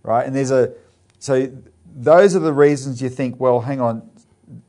Right? 0.04 0.26
And 0.26 0.36
there's 0.36 0.52
a 0.52 0.74
so 1.20 1.50
those 1.96 2.36
are 2.36 2.40
the 2.40 2.54
reasons 2.54 3.02
you 3.02 3.10
think, 3.10 3.40
well, 3.40 3.62
hang 3.62 3.80
on, 3.80 4.10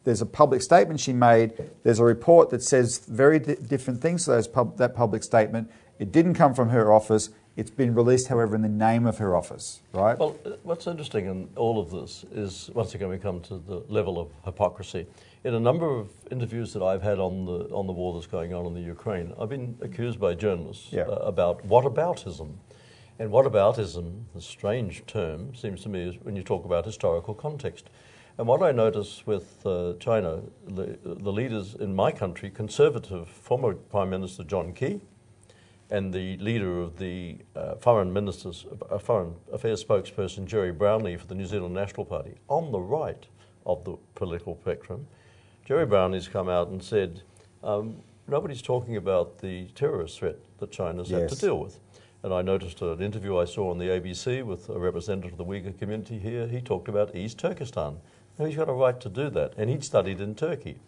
there's 0.05 0.21
a 0.21 0.27
public 0.27 0.63
statement 0.63 1.01
she 1.01 1.13
made. 1.13 1.53
There's 1.83 1.99
a 1.99 2.05
report 2.05 2.51
that 2.51 2.63
says 2.63 2.99
very 2.99 3.39
di- 3.39 3.57
different 3.57 4.01
things 4.01 4.25
to 4.25 4.31
those 4.31 4.47
pub- 4.47 4.77
that 4.79 4.95
public 4.95 5.23
statement. 5.23 5.71
It 5.99 6.13
didn't 6.13 6.35
come 6.35 6.55
from 6.55 6.69
her 6.69 6.93
office. 6.93 7.31
It's 7.57 7.71
been 7.71 7.95
released, 7.95 8.27
however, 8.27 8.57
in 8.57 8.63
the 8.63 8.69
name 8.69 9.07
of 9.07 9.19
her 9.19 9.37
office, 9.37 9.81
right? 9.93 10.19
Well, 10.19 10.37
uh, 10.45 10.51
what's 10.65 10.89
interesting 10.89 11.27
in 11.27 11.49
all 11.55 11.79
of 11.79 11.89
this 11.91 12.25
is 12.35 12.69
once 12.75 12.97
again 12.97 13.09
we 13.09 13.19
come 13.19 13.41
to 13.43 13.59
the 13.59 13.85
level 13.89 14.19
of 14.19 14.29
hypocrisy. 14.45 15.07
In 15.45 15.55
a 15.55 15.61
number 15.61 15.89
of 15.89 16.11
interviews 16.33 16.73
that 16.73 16.83
I've 16.83 17.03
had 17.03 17.21
on 17.21 17.45
the 17.45 17.69
on 17.73 17.87
the 17.87 17.93
war 17.93 18.13
that's 18.15 18.27
going 18.27 18.53
on 18.53 18.67
in 18.67 18.75
the 18.75 18.81
Ukraine, 18.81 19.33
I've 19.39 19.51
been 19.51 19.77
accused 19.83 20.19
by 20.19 20.35
journalists 20.35 20.89
Yeah. 20.93 21.03
uh, 21.03 21.15
about 21.33 21.65
whataboutism. 21.69 22.55
And 23.21 23.31
whataboutism, 23.31 24.25
a 24.35 24.41
strange 24.41 25.07
term, 25.07 25.55
seems 25.55 25.83
to 25.83 25.89
me, 25.89 26.09
is 26.09 26.17
when 26.25 26.35
you 26.35 26.43
talk 26.43 26.65
about 26.65 26.85
historical 26.85 27.35
context. 27.35 27.89
And 28.37 28.49
what 28.49 28.65
I 28.65 28.73
notice 28.73 29.23
with 29.27 29.65
uh, 29.65 29.93
China, 30.01 30.43
the, 30.67 30.99
the 31.05 31.31
leaders 31.31 31.77
in 31.77 31.95
my 31.95 32.11
country, 32.11 32.51
conservative 32.51 33.29
former 33.29 33.75
Prime 33.75 34.11
Minister 34.11 34.43
John 34.43 34.73
Key, 34.73 35.01
and 35.95 36.13
the 36.13 36.37
leader 36.39 36.81
of 36.81 36.99
the 36.99 37.37
uh, 37.55 37.77
foreign 37.77 38.13
ministers, 38.13 38.67
uh, 38.91 38.99
foreign 38.99 39.37
affairs 39.53 39.85
spokesperson 39.85 40.45
Gerry 40.45 40.73
Brownlee 40.73 41.17
for 41.17 41.29
the 41.29 41.37
New 41.37 41.47
Zealand 41.47 41.73
National 41.73 42.05
Party, 42.05 42.35
on 42.49 42.73
the 42.73 42.81
right 42.81 43.25
of 43.65 43.85
the 43.85 43.97
political 44.17 44.59
spectrum, 44.61 45.07
Gerry 45.65 45.87
Brownlee's 45.87 46.27
come 46.27 46.49
out 46.49 46.67
and 46.67 46.83
said, 46.83 47.23
um, 47.63 48.03
nobody's 48.27 48.61
talking 48.61 48.97
about 48.97 49.39
the 49.39 49.67
terrorist 49.77 50.19
threat 50.19 50.37
that 50.59 50.73
China's 50.73 51.11
had 51.11 51.29
to 51.29 51.37
deal 51.37 51.61
with. 51.61 51.79
And 52.25 52.35
I 52.35 52.43
noticed 52.43 52.83
an 52.83 53.01
interview 53.01 53.39
I 53.39 53.45
saw 53.45 53.71
on 53.71 53.79
the 53.79 53.87
ABC 53.87 54.43
with 54.43 54.69
a 54.71 54.79
representative 54.79 55.33
of 55.33 55.39
the 55.39 55.45
Uyghur 55.45 55.79
community 55.79 56.19
here. 56.19 56.49
He 56.49 56.61
talked 56.61 56.89
about 56.89 57.15
East 57.15 57.39
Turkestan. 57.39 57.99
Now, 58.37 58.47
he's 58.47 58.57
got 58.57 58.69
a 58.69 58.73
right 58.73 58.99
to 59.01 59.09
do 59.09 59.31
that, 59.31 59.53
and 59.57 59.71
he'd 59.71 59.85
studied 59.85 60.21
in 60.21 60.35
Turkey. 60.35 60.79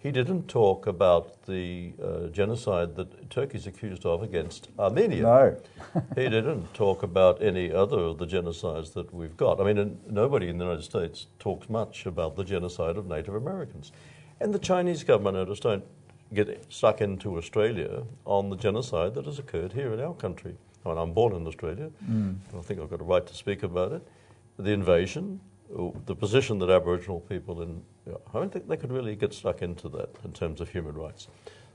He 0.00 0.12
didn't 0.12 0.46
talk 0.46 0.86
about 0.86 1.42
the 1.46 1.92
uh, 2.02 2.28
genocide 2.28 2.94
that 2.96 3.30
Turkey's 3.30 3.66
accused 3.66 4.06
of 4.06 4.22
against 4.22 4.68
Armenia. 4.78 5.22
no. 5.22 5.56
he 6.14 6.28
didn't 6.28 6.72
talk 6.72 7.02
about 7.02 7.42
any 7.42 7.72
other 7.72 7.98
of 7.98 8.18
the 8.18 8.26
genocides 8.26 8.92
that 8.92 9.12
we've 9.12 9.36
got. 9.36 9.60
I 9.60 9.64
mean, 9.64 9.98
nobody 10.08 10.48
in 10.48 10.58
the 10.58 10.64
United 10.64 10.84
States 10.84 11.26
talks 11.40 11.68
much 11.68 12.06
about 12.06 12.36
the 12.36 12.44
genocide 12.44 12.96
of 12.96 13.06
Native 13.06 13.34
Americans. 13.34 13.90
And 14.40 14.54
the 14.54 14.60
Chinese 14.60 15.02
government, 15.02 15.36
notice, 15.36 15.58
don't 15.58 15.84
get 16.32 16.64
stuck 16.68 17.00
into 17.00 17.36
Australia 17.36 18.04
on 18.24 18.50
the 18.50 18.56
genocide 18.56 19.14
that 19.14 19.24
has 19.24 19.40
occurred 19.40 19.72
here 19.72 19.92
in 19.92 20.00
our 20.00 20.14
country. 20.14 20.54
I 20.84 20.90
mean, 20.90 20.98
I'm 20.98 21.12
born 21.12 21.34
in 21.34 21.44
Australia. 21.46 21.90
I 22.56 22.62
think 22.62 22.80
I've 22.80 22.90
got 22.90 23.00
a 23.00 23.04
right 23.04 23.26
to 23.26 23.34
speak 23.34 23.64
about 23.64 23.92
it. 23.92 24.06
The 24.58 24.70
invasion, 24.70 25.40
the 26.06 26.14
position 26.14 26.58
that 26.60 26.70
Aboriginal 26.70 27.20
people 27.20 27.62
in, 27.62 27.82
yeah, 28.06 28.14
I 28.34 28.38
don't 28.38 28.52
think 28.52 28.68
they 28.68 28.76
could 28.76 28.92
really 28.92 29.14
get 29.16 29.32
stuck 29.34 29.62
into 29.62 29.88
that 29.90 30.08
in 30.24 30.32
terms 30.32 30.60
of 30.60 30.68
human 30.70 30.94
rights. 30.94 31.28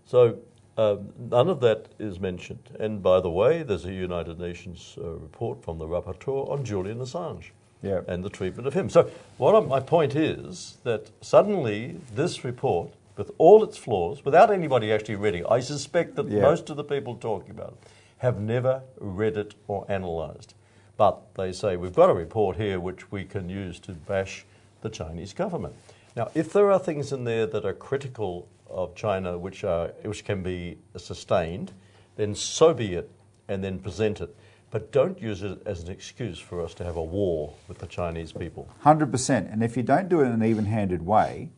So 0.06 0.39
um, 0.78 1.14
none 1.30 1.50
of 1.50 1.60
that 1.62 1.89
is 2.00 2.20
mentioned. 2.20 2.70
And 2.80 3.04
by 3.04 3.20
the 3.20 3.30
way, 3.30 3.64
there's 3.64 3.86
a 3.86 3.94
United 3.94 4.39
Nations 4.39 4.96
uh, 4.98 5.04
report 5.12 5.64
from 5.64 5.78
the 5.78 5.86
rapporteur 5.86 6.50
on 6.50 6.64
Julian 6.64 7.00
Assange 7.00 7.52
Yeah. 7.84 8.02
and 8.08 8.24
the 8.24 8.30
treatment 8.30 8.68
of 8.68 8.74
him. 8.74 8.89
So 8.89 9.10
what 9.38 9.54
I'm- 9.54 9.68
my 9.68 9.80
point 9.80 10.16
is 10.16 10.78
that 10.84 11.12
suddenly 11.22 11.98
this 12.16 12.44
report, 12.44 12.89
with 13.16 13.32
all 13.38 13.64
its 13.64 13.78
flaws, 13.78 14.26
without 14.26 14.50
anybody 14.50 14.91
actually 14.91 15.18
reading, 15.18 15.46
I 15.48 15.60
suspect 15.60 16.16
that 16.16 16.28
Yeah. 16.28 16.41
most 16.41 16.72
of 16.72 16.78
the 16.78 16.84
people 16.84 17.16
talking 17.16 17.52
about 17.52 17.74
it 17.74 17.88
have 18.18 18.41
never 18.41 18.82
read 18.98 19.38
it 19.38 19.54
or 19.68 19.86
analysed. 19.88 20.56
But 21.04 21.36
they 21.36 21.51
say 21.51 21.76
we've 21.76 21.93
got 21.93 22.10
a 22.10 22.14
report 22.14 22.56
here 22.56 22.80
which 22.80 23.12
we 23.12 23.26
can 23.26 23.49
use 23.49 23.78
to 23.82 23.91
bash 23.91 24.45
the 24.80 24.89
Chinese 24.89 25.34
government. 25.34 25.76
Now, 26.16 26.30
if 26.34 26.54
there 26.54 26.72
are 26.72 26.80
things 26.80 27.12
in 27.12 27.26
there 27.26 27.45
that 27.45 27.66
are 27.66 27.74
critical 27.74 28.47
of 28.70 28.95
China 28.95 29.38
which 29.38 29.66
are 29.66 29.88
which 30.04 30.24
can 30.24 30.41
be 30.41 30.78
sustained, 30.95 31.74
then 32.16 32.34
so 32.34 32.74
be 32.74 32.93
it, 32.93 33.12
and 33.49 33.62
then 33.62 33.80
present 33.80 34.22
it. 34.22 34.34
But 34.72 34.93
don't 34.93 35.22
use 35.22 35.43
it 35.43 35.62
as 35.66 35.84
an 35.84 35.91
excuse 35.91 36.39
for 36.39 36.62
us 36.62 36.74
to 36.76 36.86
have 36.86 36.95
a 36.95 37.04
war 37.04 37.54
with 37.68 37.80
the 37.80 37.88
Chinese 37.88 38.32
people. 38.32 38.70
Hundred 38.80 39.12
percent. 39.12 39.49
And 39.51 39.62
if 39.62 39.76
you 39.76 39.84
don't 39.84 40.08
do 40.08 40.22
it 40.22 40.28
in 40.28 40.32
an 40.32 40.43
even-handed 40.45 41.06
way, 41.06 41.49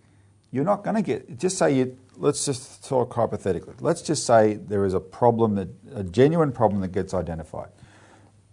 you're 0.50 0.66
not 0.66 0.84
going 0.84 0.96
to 0.96 1.04
get. 1.04 1.38
Just 1.38 1.60
say 1.60 1.72
you. 1.76 1.96
Let's 2.18 2.46
just 2.46 2.84
talk 2.84 3.14
hypothetically. 3.14 3.76
Let's 3.80 4.02
just 4.02 4.26
say 4.26 4.56
there 4.56 4.86
is 4.86 4.96
a 4.96 5.00
problem 5.00 5.54
that 5.54 5.68
a 5.94 6.04
genuine 6.04 6.52
problem 6.52 6.82
that 6.82 6.94
gets 6.94 7.14
identified. 7.14 7.70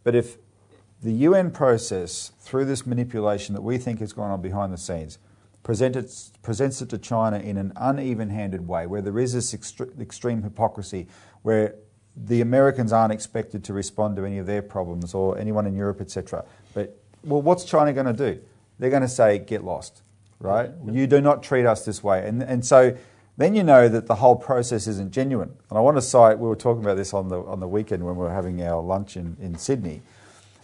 But 0.04 0.14
if 0.14 0.36
the 1.02 1.12
UN 1.12 1.50
process, 1.50 2.32
through 2.38 2.64
this 2.64 2.86
manipulation 2.86 3.54
that 3.54 3.62
we 3.62 3.76
think 3.76 4.00
is 4.00 4.12
going 4.12 4.30
on 4.30 4.40
behind 4.40 4.72
the 4.72 4.78
scenes, 4.78 5.18
present 5.62 5.96
it, 5.96 6.12
presents 6.42 6.80
it 6.80 6.88
to 6.90 6.98
China 6.98 7.38
in 7.38 7.56
an 7.56 7.72
uneven 7.76 8.30
handed 8.30 8.66
way, 8.68 8.86
where 8.86 9.02
there 9.02 9.18
is 9.18 9.32
this 9.32 9.52
extre- 9.52 10.00
extreme 10.00 10.42
hypocrisy, 10.42 11.08
where 11.42 11.74
the 12.16 12.40
Americans 12.40 12.92
aren't 12.92 13.12
expected 13.12 13.64
to 13.64 13.72
respond 13.72 14.16
to 14.16 14.24
any 14.24 14.38
of 14.38 14.46
their 14.46 14.62
problems 14.62 15.14
or 15.14 15.38
anyone 15.38 15.66
in 15.66 15.74
Europe, 15.74 16.00
etc. 16.00 16.44
But, 16.74 16.96
well, 17.24 17.42
what's 17.42 17.64
China 17.64 17.92
going 17.92 18.06
to 18.06 18.12
do? 18.12 18.40
They're 18.78 18.90
going 18.90 19.02
to 19.02 19.08
say, 19.08 19.38
get 19.38 19.64
lost, 19.64 20.02
right? 20.38 20.70
You 20.90 21.06
do 21.06 21.20
not 21.20 21.42
treat 21.42 21.66
us 21.66 21.84
this 21.84 22.02
way. 22.04 22.26
And, 22.26 22.42
and 22.42 22.64
so 22.64 22.96
then 23.36 23.54
you 23.54 23.62
know 23.62 23.88
that 23.88 24.06
the 24.06 24.16
whole 24.16 24.36
process 24.36 24.86
isn't 24.86 25.10
genuine. 25.12 25.56
And 25.70 25.78
I 25.78 25.80
want 25.80 25.96
to 25.96 26.02
cite, 26.02 26.38
we 26.38 26.48
were 26.48 26.56
talking 26.56 26.82
about 26.82 26.96
this 26.96 27.14
on 27.14 27.28
the, 27.28 27.40
on 27.42 27.60
the 27.60 27.68
weekend 27.68 28.04
when 28.04 28.16
we 28.16 28.22
were 28.22 28.32
having 28.32 28.62
our 28.62 28.82
lunch 28.82 29.16
in, 29.16 29.36
in 29.40 29.56
Sydney. 29.56 30.02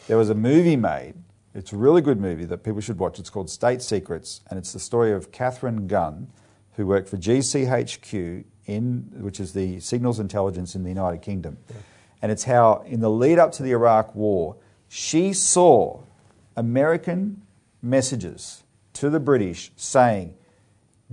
There 0.08 0.18
was 0.18 0.30
a 0.30 0.34
movie 0.34 0.76
made 0.76 1.14
it's 1.54 1.72
a 1.72 1.76
really 1.76 2.00
good 2.00 2.20
movie 2.20 2.44
that 2.44 2.58
people 2.58 2.80
should 2.80 2.98
watch. 2.98 3.18
It's 3.18 3.30
called 3.30 3.50
State 3.50 3.82
Secrets, 3.82 4.42
and 4.48 4.58
it's 4.58 4.72
the 4.72 4.78
story 4.78 5.12
of 5.12 5.32
Katharine 5.32 5.86
Gun, 5.88 6.28
who 6.74 6.86
worked 6.86 7.08
for 7.08 7.16
GCHQ, 7.16 8.44
in, 8.66 9.10
which 9.14 9.40
is 9.40 9.54
the 9.54 9.80
signals 9.80 10.20
intelligence 10.20 10.74
in 10.74 10.82
the 10.82 10.90
United 10.90 11.22
Kingdom. 11.22 11.58
Yeah. 11.68 11.76
And 12.22 12.30
it's 12.30 12.44
how, 12.44 12.84
in 12.86 13.00
the 13.00 13.10
lead 13.10 13.38
up 13.38 13.50
to 13.52 13.62
the 13.62 13.72
Iraq 13.72 14.14
War, 14.14 14.56
she 14.88 15.32
saw 15.32 16.02
American 16.56 17.42
messages 17.82 18.62
to 18.92 19.10
the 19.10 19.20
British 19.20 19.72
saying, 19.74 20.34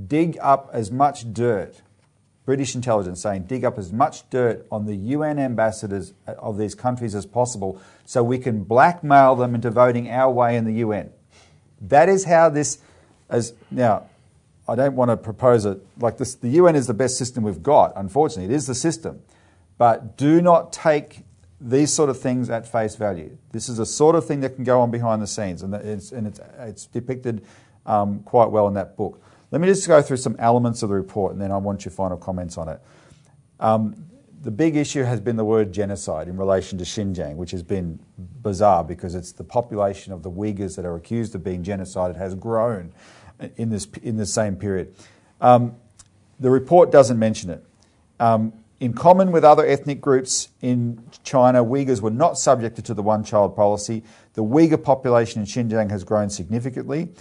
dig 0.07 0.37
up 0.41 0.69
as 0.73 0.91
much 0.91 1.33
dirt 1.33 1.81
British 2.45 2.75
intelligence 2.75 3.21
saying 3.21 3.43
dig 3.43 3.65
up 3.65 3.77
as 3.77 3.91
much 3.91 4.29
dirt 4.29 4.65
on 4.71 4.85
the 4.85 4.95
UN 4.95 5.39
ambassadors 5.39 6.13
of 6.27 6.57
these 6.57 6.75
countries 6.75 7.15
as 7.15 7.25
possible 7.25 7.81
so 8.05 8.23
we 8.23 8.37
can 8.37 8.63
blackmail 8.63 9.35
them 9.35 9.55
into 9.55 9.71
voting 9.71 10.09
our 10.11 10.31
way 10.31 10.55
in 10.55 10.65
the 10.65 10.73
UN. 10.73 11.11
That 11.81 12.07
is 12.07 12.25
how 12.25 12.49
this, 12.49 12.79
as 13.29 13.53
now, 13.71 14.05
I 14.67 14.75
don't 14.75 14.95
want 14.95 15.09
to 15.09 15.17
propose 15.17 15.65
it 15.65 15.79
like 15.99 16.17
this. 16.17 16.35
The 16.35 16.49
UN 16.49 16.75
is 16.75 16.87
the 16.87 16.93
best 16.93 17.17
system 17.17 17.43
we've 17.43 17.63
got. 17.63 17.93
Unfortunately, 17.95 18.53
it 18.53 18.55
is 18.55 18.67
the 18.67 18.75
system, 18.75 19.21
but 19.77 20.17
do 20.17 20.41
not 20.41 20.71
take 20.71 21.23
these 21.61 21.93
sort 21.93 22.09
of 22.09 22.19
things 22.19 22.49
at 22.49 22.67
face 22.67 22.95
value. 22.95 23.37
This 23.51 23.69
is 23.69 23.79
a 23.79 23.85
sort 23.85 24.15
of 24.15 24.25
thing 24.25 24.41
that 24.41 24.55
can 24.55 24.63
go 24.63 24.81
on 24.81 24.91
behind 24.91 25.21
the 25.21 25.27
scenes, 25.27 25.63
and 25.63 25.73
it's, 25.73 26.11
and 26.11 26.27
it's, 26.27 26.39
it's 26.59 26.85
depicted 26.87 27.43
um, 27.85 28.19
quite 28.21 28.49
well 28.49 28.67
in 28.67 28.73
that 28.73 28.97
book. 28.97 29.21
Let 29.55 29.61
me 29.61 29.69
just 29.69 29.87
go 29.87 30.01
through 30.01 30.17
some 30.17 30.35
elements 30.37 30.83
of 30.83 30.89
the 30.89 30.95
report 30.95 31.31
and 31.31 31.41
then 31.41 31.49
I 31.49 31.55
want 31.55 31.85
your 31.85 31.93
final 31.93 32.17
comments 32.17 32.57
on 32.57 32.67
it. 32.67 32.81
Um, 33.61 33.95
the 34.41 34.51
big 34.51 34.75
issue 34.75 35.03
has 35.03 35.21
been 35.21 35.37
the 35.37 35.45
word 35.45 35.71
genocide 35.71 36.27
in 36.27 36.35
relation 36.35 36.77
to 36.77 36.83
Xinjiang, 36.83 37.37
which 37.37 37.51
has 37.51 37.63
been 37.63 37.97
bizarre 38.17 38.83
because 38.83 39.15
it's 39.15 39.31
the 39.31 39.45
population 39.45 40.11
of 40.11 40.23
the 40.23 40.29
Uyghurs 40.29 40.75
that 40.75 40.83
are 40.83 40.97
accused 40.97 41.35
of 41.35 41.43
being 41.45 41.63
genocided 41.63 42.17
has 42.17 42.35
grown 42.35 42.91
in 43.55 43.69
this 43.69 43.87
in 44.03 44.17
the 44.17 44.25
same 44.25 44.57
period. 44.57 44.93
Um, 45.39 45.77
the 46.37 46.49
report 46.49 46.91
doesn't 46.91 47.17
mention 47.17 47.49
it. 47.49 47.63
Um, 48.19 48.51
in 48.81 48.91
common 48.91 49.31
with 49.31 49.45
other 49.45 49.65
ethnic 49.65 50.01
groups 50.01 50.49
in 50.61 51.01
China, 51.23 51.63
Uyghurs 51.63 52.01
were 52.01 52.11
not 52.11 52.37
subjected 52.37 52.83
to 52.83 52.93
the 52.93 53.03
one 53.03 53.23
child 53.23 53.55
policy. 53.55 54.03
The 54.33 54.43
Uyghur 54.43 54.83
population 54.83 55.39
in 55.39 55.47
Xinjiang 55.47 55.91
has 55.91 56.03
grown 56.03 56.29
significantly. 56.29 57.13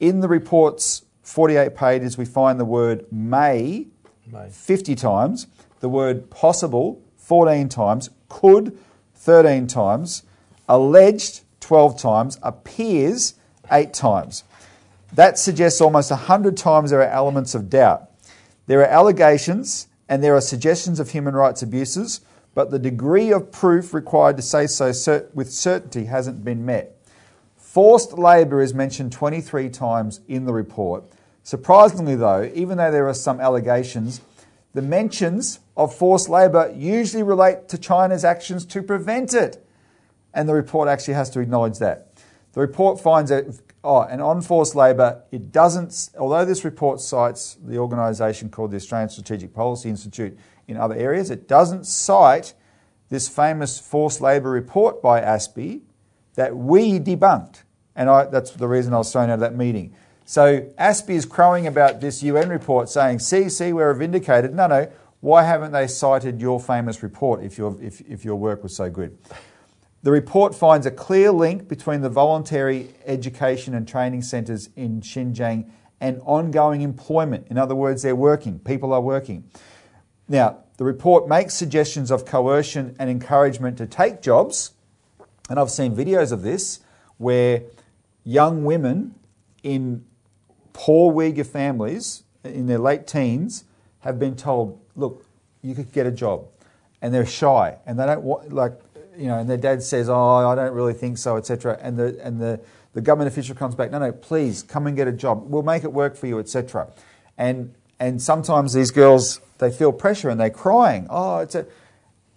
In 0.00 0.18
the 0.18 0.28
report's 0.28 1.05
48 1.26 1.74
pages, 1.74 2.16
we 2.16 2.24
find 2.24 2.58
the 2.58 2.64
word 2.64 3.04
may, 3.10 3.88
may 4.30 4.48
50 4.48 4.94
times, 4.94 5.48
the 5.80 5.88
word 5.88 6.30
possible 6.30 7.02
14 7.16 7.68
times, 7.68 8.10
could 8.28 8.78
13 9.16 9.66
times, 9.66 10.22
alleged 10.68 11.42
12 11.58 12.00
times, 12.00 12.38
appears 12.42 13.34
8 13.72 13.92
times. 13.92 14.44
That 15.12 15.36
suggests 15.36 15.80
almost 15.80 16.12
100 16.12 16.56
times 16.56 16.90
there 16.90 17.00
are 17.00 17.10
elements 17.10 17.56
of 17.56 17.68
doubt. 17.68 18.08
There 18.66 18.80
are 18.80 18.86
allegations 18.86 19.88
and 20.08 20.22
there 20.22 20.36
are 20.36 20.40
suggestions 20.40 21.00
of 21.00 21.10
human 21.10 21.34
rights 21.34 21.60
abuses, 21.60 22.20
but 22.54 22.70
the 22.70 22.78
degree 22.78 23.32
of 23.32 23.50
proof 23.50 23.92
required 23.92 24.36
to 24.36 24.42
say 24.42 24.68
so 24.68 24.92
with 25.34 25.52
certainty 25.52 26.04
hasn't 26.04 26.44
been 26.44 26.64
met. 26.64 26.96
Forced 27.56 28.16
labour 28.16 28.62
is 28.62 28.72
mentioned 28.72 29.10
23 29.10 29.68
times 29.70 30.20
in 30.28 30.44
the 30.44 30.52
report, 30.52 31.04
Surprisingly, 31.46 32.16
though, 32.16 32.50
even 32.54 32.76
though 32.76 32.90
there 32.90 33.06
are 33.06 33.14
some 33.14 33.40
allegations, 33.40 34.20
the 34.74 34.82
mentions 34.82 35.60
of 35.76 35.94
forced 35.94 36.28
labour 36.28 36.74
usually 36.74 37.22
relate 37.22 37.68
to 37.68 37.78
China's 37.78 38.24
actions 38.24 38.66
to 38.66 38.82
prevent 38.82 39.32
it. 39.32 39.64
And 40.34 40.48
the 40.48 40.54
report 40.54 40.88
actually 40.88 41.14
has 41.14 41.30
to 41.30 41.38
acknowledge 41.38 41.78
that. 41.78 42.08
The 42.54 42.60
report 42.60 43.00
finds 43.00 43.30
that, 43.30 43.60
oh, 43.84 44.00
and 44.00 44.20
on 44.20 44.42
forced 44.42 44.74
labour, 44.74 45.22
it 45.30 45.52
doesn't, 45.52 46.10
although 46.18 46.44
this 46.44 46.64
report 46.64 47.00
cites 47.00 47.56
the 47.64 47.78
organisation 47.78 48.48
called 48.50 48.72
the 48.72 48.76
Australian 48.78 49.10
Strategic 49.10 49.54
Policy 49.54 49.88
Institute 49.88 50.36
in 50.66 50.76
other 50.76 50.96
areas, 50.96 51.30
it 51.30 51.46
doesn't 51.46 51.86
cite 51.86 52.54
this 53.08 53.28
famous 53.28 53.78
forced 53.78 54.20
labour 54.20 54.50
report 54.50 55.00
by 55.00 55.20
ASPI 55.20 55.82
that 56.34 56.56
we 56.56 56.98
debunked. 56.98 57.62
And 57.94 58.10
I, 58.10 58.24
that's 58.24 58.50
the 58.50 58.66
reason 58.66 58.92
I 58.92 58.98
was 58.98 59.12
thrown 59.12 59.30
out 59.30 59.34
of 59.34 59.40
that 59.40 59.54
meeting. 59.54 59.94
So 60.28 60.62
ASPI 60.76 61.10
is 61.10 61.24
crowing 61.24 61.68
about 61.68 62.00
this 62.00 62.20
UN 62.24 62.48
report 62.48 62.88
saying, 62.88 63.20
see, 63.20 63.48
see, 63.48 63.72
we're 63.72 63.94
vindicated. 63.94 64.52
No, 64.52 64.66
no, 64.66 64.90
why 65.20 65.44
haven't 65.44 65.70
they 65.70 65.86
cited 65.86 66.40
your 66.40 66.58
famous 66.58 67.00
report 67.04 67.44
if 67.44 67.56
your, 67.56 67.80
if, 67.80 68.00
if 68.00 68.24
your 68.24 68.34
work 68.34 68.64
was 68.64 68.74
so 68.74 68.90
good? 68.90 69.16
The 70.02 70.10
report 70.10 70.52
finds 70.52 70.84
a 70.84 70.90
clear 70.90 71.30
link 71.30 71.68
between 71.68 72.00
the 72.00 72.08
voluntary 72.08 72.90
education 73.06 73.72
and 73.72 73.86
training 73.86 74.22
centres 74.22 74.68
in 74.74 75.00
Xinjiang 75.00 75.70
and 76.00 76.20
ongoing 76.24 76.82
employment. 76.82 77.46
In 77.48 77.56
other 77.56 77.76
words, 77.76 78.02
they're 78.02 78.16
working, 78.16 78.58
people 78.58 78.92
are 78.92 79.00
working. 79.00 79.48
Now, 80.28 80.58
the 80.76 80.84
report 80.84 81.28
makes 81.28 81.54
suggestions 81.54 82.10
of 82.10 82.24
coercion 82.24 82.96
and 82.98 83.08
encouragement 83.08 83.78
to 83.78 83.86
take 83.86 84.22
jobs, 84.22 84.72
and 85.48 85.58
I've 85.58 85.70
seen 85.70 85.94
videos 85.94 86.32
of 86.32 86.42
this 86.42 86.80
where 87.16 87.62
young 88.24 88.64
women 88.64 89.14
in 89.62 90.04
poor 90.76 91.10
Uyghur 91.10 91.46
families 91.46 92.22
in 92.44 92.66
their 92.66 92.78
late 92.78 93.06
teens 93.06 93.64
have 94.00 94.18
been 94.18 94.36
told, 94.36 94.78
look, 94.94 95.24
you 95.62 95.74
could 95.74 95.90
get 95.90 96.06
a 96.06 96.10
job. 96.10 96.46
And 97.00 97.14
they're 97.14 97.24
shy 97.24 97.78
and 97.86 97.98
they 97.98 98.04
don't 98.04 98.22
want, 98.22 98.52
like, 98.52 98.78
you 99.16 99.26
know, 99.26 99.38
and 99.38 99.48
their 99.48 99.56
dad 99.56 99.82
says, 99.82 100.10
oh, 100.10 100.14
I 100.14 100.54
don't 100.54 100.74
really 100.74 100.92
think 100.92 101.16
so, 101.16 101.38
etc. 101.38 101.78
And 101.80 101.98
the, 101.98 102.18
and 102.22 102.38
the, 102.38 102.60
the 102.92 103.00
government 103.00 103.32
official 103.32 103.54
comes 103.54 103.74
back, 103.74 103.90
no, 103.90 103.98
no, 103.98 104.12
please 104.12 104.62
come 104.62 104.86
and 104.86 104.94
get 104.94 105.08
a 105.08 105.12
job. 105.12 105.44
We'll 105.46 105.62
make 105.62 105.82
it 105.82 105.92
work 105.92 106.14
for 106.14 106.26
you, 106.26 106.38
etc. 106.38 106.88
And, 107.38 107.74
and 107.98 108.20
sometimes 108.20 108.74
these 108.74 108.90
girls, 108.90 109.40
they 109.56 109.70
feel 109.70 109.92
pressure 109.92 110.28
and 110.28 110.38
they're 110.38 110.50
crying. 110.50 111.06
Oh, 111.08 111.38
it's 111.38 111.54
a, 111.54 111.66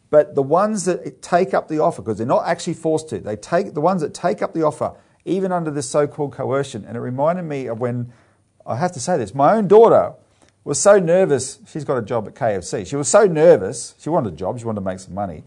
but 0.09 0.35
the 0.35 0.43
ones 0.43 0.85
that 0.85 1.21
take 1.21 1.53
up 1.53 1.67
the 1.67 1.79
offer, 1.79 2.01
because 2.01 2.17
they're 2.17 2.25
not 2.27 2.47
actually 2.47 2.75
forced 2.75 3.09
to, 3.09 3.19
they 3.19 3.35
take 3.35 3.73
the 3.73 3.81
ones 3.81 4.01
that 4.01 4.13
take 4.13 4.41
up 4.41 4.53
the 4.53 4.63
offer, 4.63 4.93
even 5.25 5.51
under 5.51 5.71
this 5.71 5.89
so-called 5.89 6.31
coercion. 6.31 6.85
And 6.85 6.95
it 6.95 7.01
reminded 7.01 7.43
me 7.43 7.67
of 7.67 7.79
when 7.79 8.13
I 8.69 8.75
have 8.75 8.91
to 8.93 8.99
say 8.99 9.17
this. 9.17 9.33
My 9.33 9.55
own 9.55 9.67
daughter 9.67 10.13
was 10.63 10.79
so 10.79 10.99
nervous. 10.99 11.59
She's 11.67 11.83
got 11.83 11.97
a 11.97 12.03
job 12.03 12.27
at 12.27 12.35
KFC. 12.35 12.85
She 12.85 12.95
was 12.95 13.07
so 13.07 13.25
nervous. 13.25 13.95
She 13.99 14.09
wanted 14.09 14.33
a 14.33 14.35
job. 14.35 14.59
She 14.59 14.65
wanted 14.65 14.81
to 14.81 14.85
make 14.85 14.99
some 14.99 15.15
money. 15.15 15.43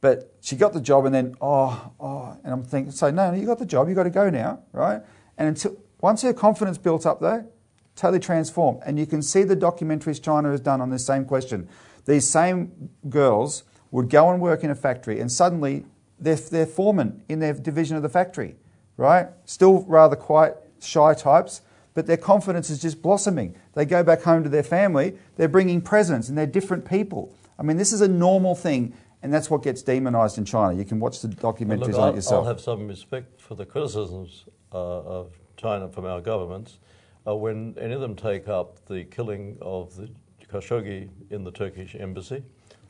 But 0.00 0.34
she 0.40 0.56
got 0.56 0.72
the 0.72 0.80
job 0.80 1.04
and 1.06 1.14
then, 1.14 1.36
oh, 1.40 1.92
oh, 2.00 2.36
and 2.42 2.52
I'm 2.52 2.64
thinking, 2.64 2.90
so 2.90 3.10
no, 3.10 3.30
no, 3.30 3.36
you 3.36 3.46
got 3.46 3.60
the 3.60 3.66
job. 3.66 3.88
you 3.88 3.94
got 3.94 4.02
to 4.02 4.10
go 4.10 4.28
now, 4.28 4.60
right? 4.72 5.00
And 5.38 5.48
until, 5.48 5.76
once 6.00 6.22
her 6.22 6.34
confidence 6.34 6.76
built 6.76 7.06
up 7.06 7.20
though, 7.20 7.46
totally 7.94 8.20
transformed. 8.20 8.80
And 8.84 8.98
you 8.98 9.06
can 9.06 9.22
see 9.22 9.44
the 9.44 9.56
documentaries 9.56 10.22
China 10.22 10.50
has 10.50 10.60
done 10.60 10.80
on 10.80 10.90
this 10.90 11.06
same 11.06 11.24
question. 11.24 11.68
These 12.04 12.28
same 12.28 12.90
girls 13.08 13.62
would 13.90 14.10
go 14.10 14.30
and 14.30 14.40
work 14.40 14.64
in 14.64 14.70
a 14.70 14.74
factory 14.74 15.20
and 15.20 15.30
suddenly 15.30 15.86
they're, 16.18 16.36
they're 16.36 16.66
foreman 16.66 17.22
in 17.28 17.38
their 17.38 17.54
division 17.54 17.96
of 17.96 18.02
the 18.02 18.08
factory, 18.08 18.56
right? 18.96 19.28
Still 19.44 19.84
rather 19.84 20.16
quiet, 20.16 20.56
shy 20.80 21.14
types, 21.14 21.62
but 21.96 22.06
their 22.06 22.18
confidence 22.18 22.68
is 22.68 22.80
just 22.80 23.00
blossoming. 23.00 23.56
They 23.72 23.86
go 23.86 24.04
back 24.04 24.20
home 24.22 24.42
to 24.42 24.50
their 24.50 24.62
family, 24.62 25.16
they're 25.36 25.48
bringing 25.48 25.80
presents, 25.80 26.28
and 26.28 26.36
they're 26.36 26.46
different 26.46 26.84
people. 26.84 27.34
I 27.58 27.62
mean, 27.62 27.78
this 27.78 27.90
is 27.90 28.02
a 28.02 28.06
normal 28.06 28.54
thing, 28.54 28.92
and 29.22 29.32
that's 29.32 29.48
what 29.48 29.62
gets 29.62 29.82
demonised 29.82 30.36
in 30.36 30.44
China. 30.44 30.74
You 30.74 30.84
can 30.84 31.00
watch 31.00 31.22
the 31.22 31.28
documentaries 31.28 31.92
look, 31.92 31.98
on 31.98 32.12
it 32.12 32.16
yourself. 32.16 32.44
I'll 32.44 32.52
have 32.52 32.60
some 32.60 32.86
respect 32.86 33.40
for 33.40 33.54
the 33.54 33.64
criticisms 33.64 34.44
uh, 34.74 34.76
of 34.76 35.32
China 35.56 35.88
from 35.88 36.04
our 36.04 36.20
governments 36.20 36.78
uh, 37.26 37.34
when 37.34 37.74
any 37.80 37.94
of 37.94 38.02
them 38.02 38.14
take 38.14 38.46
up 38.46 38.84
the 38.84 39.04
killing 39.04 39.56
of 39.62 39.96
the 39.96 40.10
Khashoggi 40.52 41.08
in 41.30 41.44
the 41.44 41.50
Turkish 41.50 41.96
embassy 41.98 42.42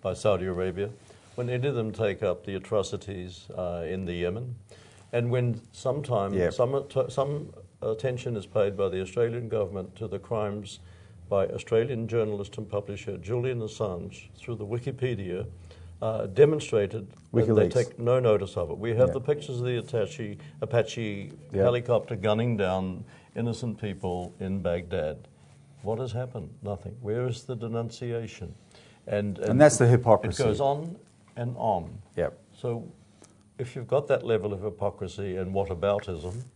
by 0.02 0.14
Saudi 0.14 0.46
Arabia, 0.46 0.90
when 1.36 1.48
any 1.48 1.68
of 1.68 1.76
them 1.76 1.92
take 1.92 2.24
up 2.24 2.44
the 2.44 2.56
atrocities 2.56 3.46
uh, 3.56 3.84
in 3.86 4.04
the 4.04 4.14
Yemen, 4.14 4.56
and 5.12 5.30
when 5.30 5.60
sometimes 5.70 6.56
some, 6.56 6.84
some 7.08 7.52
attention 7.90 8.36
is 8.36 8.46
paid 8.46 8.76
by 8.76 8.88
the 8.88 9.00
Australian 9.00 9.48
government 9.48 9.94
to 9.96 10.08
the 10.08 10.18
crimes 10.18 10.80
by 11.28 11.46
Australian 11.48 12.06
journalist 12.06 12.56
and 12.58 12.68
publisher 12.68 13.16
Julian 13.18 13.60
Assange 13.60 14.28
through 14.36 14.56
the 14.56 14.66
Wikipedia 14.66 15.46
uh, 16.02 16.26
demonstrated 16.26 17.08
that 17.32 17.54
they 17.54 17.68
take 17.68 17.98
no 17.98 18.20
notice 18.20 18.56
of 18.56 18.70
it. 18.70 18.78
We 18.78 18.90
have 18.90 19.08
Yeah. 19.08 19.14
the 19.14 19.20
pictures 19.20 19.60
of 19.60 19.64
the 19.66 19.78
Apache, 19.78 20.38
Apache 20.60 21.32
Yeah. 21.52 21.62
helicopter 21.62 22.16
gunning 22.16 22.56
down 22.56 23.04
innocent 23.34 23.80
people 23.80 24.32
in 24.40 24.60
Baghdad. 24.60 25.26
What 25.82 25.98
has 25.98 26.12
happened? 26.12 26.50
Nothing. 26.62 26.96
Where 27.00 27.26
is 27.26 27.44
the 27.44 27.56
denunciation? 27.56 28.54
And, 29.06 29.38
And 29.38 29.60
that's 29.60 29.78
the 29.78 29.86
hypocrisy. 29.86 30.42
It 30.42 30.46
goes 30.46 30.60
on 30.60 30.96
and 31.36 31.54
on. 31.56 31.98
Yep. 32.16 32.38
So 32.52 32.84
if 33.58 33.74
you've 33.74 33.86
got 33.88 34.06
that 34.08 34.24
level 34.24 34.52
of 34.52 34.62
hypocrisy 34.62 35.36
and 35.36 35.54
whataboutism, 35.54 36.32
wh- 36.32 36.55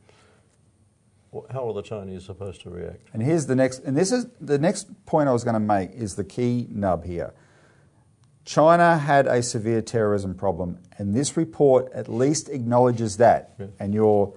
how 1.52 1.68
are 1.68 1.72
the 1.72 1.82
Chinese 1.82 2.24
supposed 2.24 2.60
to 2.62 2.70
react? 2.70 3.08
And 3.12 3.22
here's 3.22 3.46
the 3.46 3.54
next, 3.54 3.80
and 3.80 3.96
this 3.96 4.10
is 4.10 4.26
the 4.40 4.58
next 4.58 5.06
point 5.06 5.28
I 5.28 5.32
was 5.32 5.44
going 5.44 5.54
to 5.54 5.60
make 5.60 5.92
is 5.92 6.16
the 6.16 6.24
key 6.24 6.66
nub 6.70 7.04
here. 7.04 7.32
China 8.44 8.98
had 8.98 9.26
a 9.26 9.42
severe 9.42 9.80
terrorism 9.80 10.34
problem, 10.34 10.78
and 10.98 11.14
this 11.14 11.36
report 11.36 11.90
at 11.92 12.08
least 12.08 12.48
acknowledges 12.48 13.18
that. 13.18 13.54
Yeah. 13.58 13.66
And 13.78 13.94
your 13.94 14.34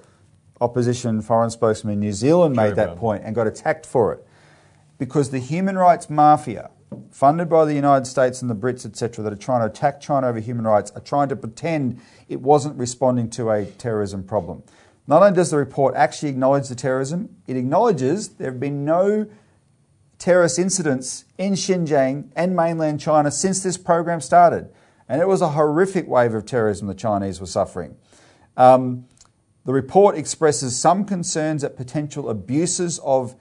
opposition 0.61 1.21
foreign 1.21 1.49
spokesman 1.49 1.93
in 1.93 1.99
New 1.99 2.13
Zealand 2.13 2.55
Gerry 2.55 2.69
made 2.69 2.75
that 2.75 2.97
point 2.97 3.23
and 3.25 3.33
got 3.33 3.47
attacked 3.47 3.85
for 3.85 4.13
it. 4.13 4.25
Because 4.99 5.31
the 5.31 5.39
human 5.39 5.77
rights 5.77 6.09
mafia, 6.09 6.69
funded 7.09 7.49
by 7.49 7.65
the 7.65 7.73
United 7.73 8.05
States 8.05 8.41
and 8.41 8.51
the 8.51 8.55
Brits, 8.55 8.85
etc., 8.85 9.23
that 9.23 9.33
are 9.33 9.37
trying 9.37 9.61
to 9.61 9.65
attack 9.65 9.99
China 9.99 10.27
over 10.27 10.39
human 10.39 10.65
rights, 10.65 10.91
are 10.91 11.01
trying 11.01 11.29
to 11.29 11.35
pretend 11.35 11.99
it 12.29 12.39
wasn't 12.39 12.77
responding 12.77 13.29
to 13.31 13.49
a 13.49 13.65
terrorism 13.65 14.23
problem. 14.23 14.63
Not 15.05 15.21
only 15.21 15.35
does 15.35 15.51
the 15.51 15.57
report 15.57 15.95
actually 15.95 16.29
acknowledge 16.29 16.69
the 16.69 16.75
terrorism, 16.75 17.35
it 17.47 17.57
acknowledges 17.57 18.29
there 18.29 18.51
have 18.51 18.59
been 18.59 18.85
no 18.85 19.27
terrorist 20.17 20.57
incidents 20.57 21.25
in 21.37 21.53
Xinjiang 21.53 22.29
and 22.35 22.55
mainland 22.55 23.01
China 23.01 23.29
since 23.29 23.61
this 23.61 23.77
program 23.77 24.21
started. 24.21 24.69
And 25.09 25.21
it 25.21 25.27
was 25.27 25.41
a 25.41 25.49
horrific 25.49 26.07
wave 26.07 26.33
of 26.33 26.45
terrorism 26.45 26.87
the 26.87 26.93
Chinese 26.93 27.41
were 27.41 27.47
suffering. 27.47 27.97
Um, 28.55 29.05
the 29.65 29.73
report 29.73 30.15
expresses 30.17 30.79
some 30.79 31.03
concerns 31.03 31.63
at 31.63 31.75
potential 31.75 32.29
abuses 32.29 32.99
of 32.99 33.35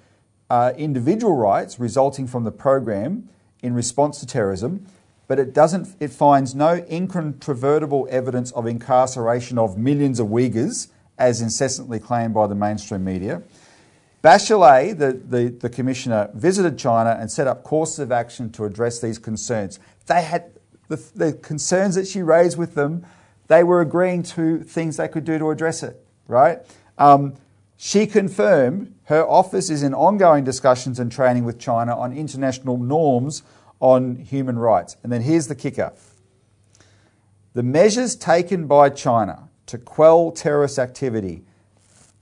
uh, 0.51 0.73
individual 0.77 1.37
rights 1.37 1.79
resulting 1.79 2.27
from 2.27 2.45
the 2.45 2.53
program 2.53 3.29
in 3.63 3.75
response 3.75 4.21
to 4.21 4.27
terrorism, 4.27 4.87
but 5.29 5.39
it 5.39 5.55
doesn't. 5.55 5.97
It 5.99 6.11
finds 6.11 6.55
no 6.55 6.85
incontrovertible 6.91 8.07
evidence 8.11 8.51
of 8.53 8.67
incarceration 8.67 9.59
of 9.59 9.79
millions 9.79 10.21
of 10.21 10.29
Uyghurs, 10.29 10.89
as 11.23 11.41
incessantly 11.41 12.01
claimed 12.01 12.35
by 12.35 12.49
the 12.49 12.55
mainstream 12.55 13.05
media. 13.05 13.43
Bachelet, 14.23 14.99
the, 14.99 15.13
the, 15.13 15.49
the 15.51 15.71
commissioner, 15.71 16.31
visited 16.35 16.79
China 16.79 17.17
and 17.19 17.31
set 17.31 17.47
up 17.47 17.63
courses 17.63 18.01
of 18.01 18.13
action 18.13 18.51
to 18.53 18.65
address 18.65 19.01
these 19.01 19.19
concerns. 19.19 19.79
They 20.07 20.23
had 20.23 20.51
the, 20.89 20.97
the 21.15 21.33
concerns 21.33 21.95
that 21.95 22.07
she 22.07 22.23
raised 22.23 22.59
with 22.59 22.75
them, 22.75 23.07
they 23.47 23.63
were 23.63 23.81
agreeing 23.81 24.23
to 24.23 24.61
things 24.61 24.97
they 24.97 25.09
could 25.09 25.25
do 25.25 25.39
to 25.39 25.51
address 25.51 25.83
it, 25.83 26.05
right? 26.27 26.59
Um, 26.99 27.35
she 27.77 28.07
confirmed 28.07 28.95
her 29.05 29.27
office 29.27 29.71
is 29.71 29.83
in 29.83 29.95
ongoing 29.95 30.45
discussions 30.45 30.99
and 30.99 31.11
training 31.11 31.45
with 31.45 31.59
China 31.59 31.99
on 31.99 32.13
international 32.13 32.79
norms 32.79 33.43
on 33.81 34.17
human 34.17 34.59
rights. 34.59 34.97
And 35.03 35.13
then 35.13 35.23
here's 35.23 35.49
the 35.49 35.55
kicker 35.55 35.93
the 37.55 37.63
measures 37.63 38.17
taken 38.17 38.67
by 38.67 38.89
China 38.89 39.49
to 39.67 39.79
quell 39.79 40.31
terrorist 40.33 40.79
activity 40.79 41.45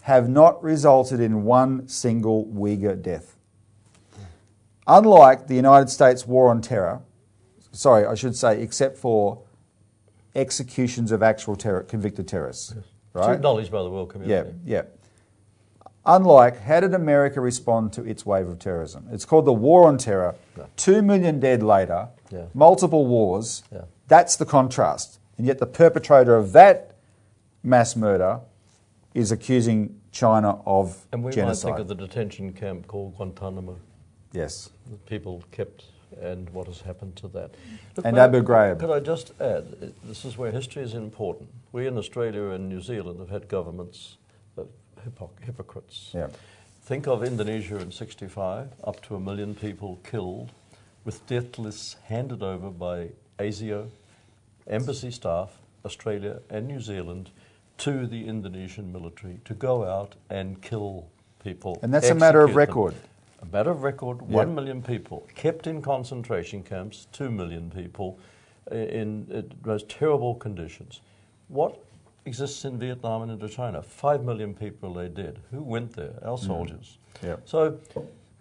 have 0.03 0.29
not 0.29 0.63
resulted 0.63 1.21
in 1.21 1.45
one 1.45 1.87
single 1.89 2.47
Uyghur 2.47 3.01
death. 3.01 3.37
Unlike 4.87 5.47
the 5.47 5.55
United 5.55 5.89
States 5.91 6.27
war 6.27 6.49
on 6.51 6.61
terror, 6.63 7.01
sorry, 7.73 8.07
I 8.07 8.15
should 8.15 8.37
say, 8.37 8.61
except 8.61 8.97
for 8.99 9.43
executions 10.35 11.13
of 11.13 11.23
actual 11.23 11.57
terror, 11.57 11.83
convicted 11.83 12.27
terrorists. 12.29 12.73
It's 12.73 12.87
Right? 13.13 13.35
acknowledged 13.35 13.73
by 13.73 13.83
the 13.83 13.91
world 13.91 14.09
Yeah, 14.09 14.13
community. 14.43 14.55
yeah. 14.65 14.83
Unlike, 16.07 16.61
how 16.61 16.81
did 16.81 16.95
America 16.95 17.41
respond 17.41 17.93
to 17.95 18.05
its 18.05 18.25
wave 18.25 18.49
of 18.49 18.59
terrorism? 18.59 19.07
It's 19.13 19.25
called 19.25 19.45
the 19.45 19.53
War 19.53 19.87
on 19.87 19.99
Terror. 19.99 20.35
Yeah. 20.57 20.65
Two 20.77 21.03
million 21.03 21.41
dead 21.41 21.63
later, 21.63 22.09
Yeah. 22.31 22.45
multiple 22.55 23.07
wars. 23.07 23.63
Yeah. 23.71 23.83
That's 24.09 24.37
the 24.37 24.47
contrast. 24.47 25.19
And 25.37 25.47
yet 25.47 25.59
the 25.59 25.67
perpetrator 25.67 26.37
of 26.37 26.53
that 26.53 26.90
mass 27.63 27.97
murder 27.97 28.41
is 29.15 29.33
accusing 29.33 30.01
China 30.13 30.61
of 30.67 31.07
And 31.13 31.23
we 31.23 31.33
genocide. 31.33 31.71
might 31.73 31.77
think 31.79 31.81
of 31.81 31.89
the 31.89 32.07
detention 32.07 32.53
camp 32.53 32.87
called 32.87 33.17
Guantanamo. 33.17 33.77
yes. 34.33 34.71
the 34.91 34.97
people 34.99 35.43
kept 35.53 35.85
and 36.21 36.51
what 36.51 36.67
has 36.67 36.81
happened 36.81 37.15
to 37.17 37.29
that. 37.29 37.51
Look, 37.97 38.05
And 38.05 38.19
Abu 38.19 38.43
Ghraib. 38.43 38.81
Could 38.81 38.91
I 38.91 38.99
just 39.01 39.33
add, 39.41 39.93
this 40.05 40.25
is 40.25 40.37
where 40.37 40.51
history 40.51 40.83
is 40.83 40.95
important. 40.95 41.49
We 41.73 41.87
in 41.87 41.97
Australia 41.97 42.49
and 42.51 42.69
New 42.69 42.81
Zealand 42.81 43.21
have 43.21 43.31
had 43.31 43.49
governments 43.49 44.17
of 44.57 44.67
hypoc- 45.05 45.41
hypocrites. 45.45 46.11
Yeah. 46.13 46.29
Think 46.83 47.07
of 47.07 47.23
Indonesia 47.23 47.79
in 47.79 47.93
65, 47.93 48.71
up 48.83 49.01
to 49.03 49.15
a 49.15 49.21
million 49.21 49.55
people 49.55 50.01
killed, 50.03 50.51
with 51.05 51.25
death 51.29 51.59
lists 51.59 51.95
handed 52.07 52.43
over 52.43 52.71
by 52.71 53.11
ASIO, 53.39 53.89
embassy 54.67 55.13
staff, 55.13 55.51
Australia 55.85 56.41
and 56.51 56.67
New 56.67 56.81
Zealand, 56.81 57.31
to 57.81 58.07
the 58.07 58.27
Indonesian 58.27 58.93
military 58.93 59.41
to 59.45 59.55
go 59.55 59.85
out 59.85 60.15
and 60.29 60.61
kill 60.61 61.07
people. 61.43 61.79
And 61.83 61.93
that's 61.93 62.11
a 62.11 62.15
matter 62.15 62.43
of 62.43 62.51
execute 62.51 62.69
them. 62.69 62.77
record. 62.77 62.95
A 63.43 63.47
matter 63.47 63.71
of 63.71 63.83
record, 63.83 64.21
Yep. 64.21 64.29
one 64.29 64.55
million 64.55 64.83
people 64.83 65.27
kept 65.35 65.67
in 65.67 65.81
concentration 65.81 66.63
camps, 66.63 67.07
two 67.11 67.31
million 67.31 67.71
people 67.71 68.19
in, 68.71 69.27
in 69.31 69.53
most 69.65 69.89
terrible 69.89 70.35
conditions. 70.35 71.01
What 71.49 71.79
exists 72.27 72.67
in 72.67 72.79
Vietnam 72.79 73.23
and 73.23 73.41
Indochina? 73.41 73.83
Five 73.83 74.25
million 74.25 74.55
people 74.55 74.93
they 74.93 75.09
did. 75.09 75.39
Who 75.51 75.63
went 75.63 75.95
there? 75.95 76.19
Our 76.23 76.37
mm. 76.37 76.47
soldiers. 76.47 76.99
Yep. 77.23 77.43
So 77.47 77.79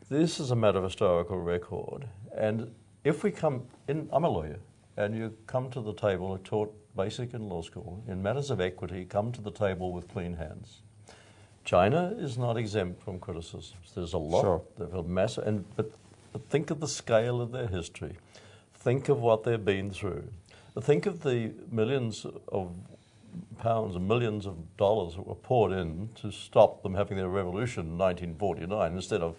this 0.09 0.39
is 0.41 0.51
a 0.51 0.55
matter 0.55 0.79
of 0.79 0.83
historical 0.83 1.39
record. 1.39 2.05
And 2.35 2.73
if 3.05 3.23
we 3.23 3.31
come 3.31 3.63
in, 3.87 4.09
I'm 4.11 4.25
a 4.25 4.29
lawyer, 4.29 4.59
and 4.97 5.15
you 5.15 5.33
come 5.47 5.69
to 5.71 5.81
the 5.81 5.93
table, 5.93 6.33
I 6.33 6.45
taught 6.45 6.75
basic 6.95 7.33
in 7.33 7.47
law 7.47 7.61
school, 7.61 8.03
in 8.07 8.21
matters 8.21 8.49
of 8.49 8.59
equity, 8.59 9.05
come 9.05 9.31
to 9.31 9.41
the 9.41 9.51
table 9.51 9.91
with 9.91 10.07
clean 10.07 10.33
hands. 10.33 10.81
China 11.63 12.15
is 12.17 12.37
not 12.37 12.57
exempt 12.57 13.03
from 13.03 13.19
criticisms. 13.19 13.73
There's 13.93 14.13
a 14.13 14.17
lot. 14.17 14.41
Sure. 14.41 14.61
They've 14.77 14.93
a 14.93 15.03
massive, 15.03 15.45
and 15.45 15.65
but, 15.75 15.91
but 16.33 16.47
think 16.49 16.71
of 16.71 16.79
the 16.79 16.87
scale 16.87 17.41
of 17.41 17.51
their 17.51 17.67
history. 17.67 18.17
Think 18.73 19.09
of 19.09 19.19
what 19.19 19.43
they've 19.43 19.63
been 19.63 19.91
through. 19.91 20.29
Think 20.81 21.05
of 21.05 21.23
the 21.23 21.51
millions 21.71 22.25
of 22.47 22.73
pounds 23.57 23.95
and 23.95 24.07
millions 24.07 24.45
of 24.45 24.55
dollars 24.77 25.15
that 25.15 25.27
were 25.27 25.35
poured 25.35 25.73
in 25.73 26.09
to 26.21 26.31
stop 26.31 26.81
them 26.83 26.95
having 26.95 27.17
their 27.17 27.27
revolution 27.27 27.81
in 27.81 27.97
1949 27.97 28.93
instead 28.93 29.21
of 29.21 29.35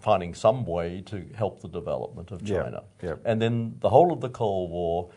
finding 0.00 0.34
some 0.34 0.64
way 0.64 1.02
to 1.06 1.24
help 1.34 1.60
the 1.60 1.68
development 1.68 2.30
of 2.30 2.44
China. 2.44 2.82
Yeah, 3.02 3.10
yeah. 3.10 3.14
And 3.24 3.40
then 3.40 3.76
the 3.80 3.88
whole 3.88 4.12
of 4.12 4.20
the 4.20 4.28
Cold 4.28 4.70
War, 4.70 5.10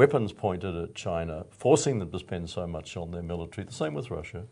weapons 0.00 0.32
pointed 0.32 0.74
at 0.74 0.94
China, 0.94 1.44
forcing 1.50 1.98
them 1.98 2.10
to 2.10 2.18
spend 2.18 2.48
so 2.48 2.66
much 2.66 2.96
on 2.96 3.10
their 3.10 3.20
military, 3.20 3.66
the 3.66 3.72
same 3.74 3.92
with 3.92 4.10
Russia, 4.10 4.44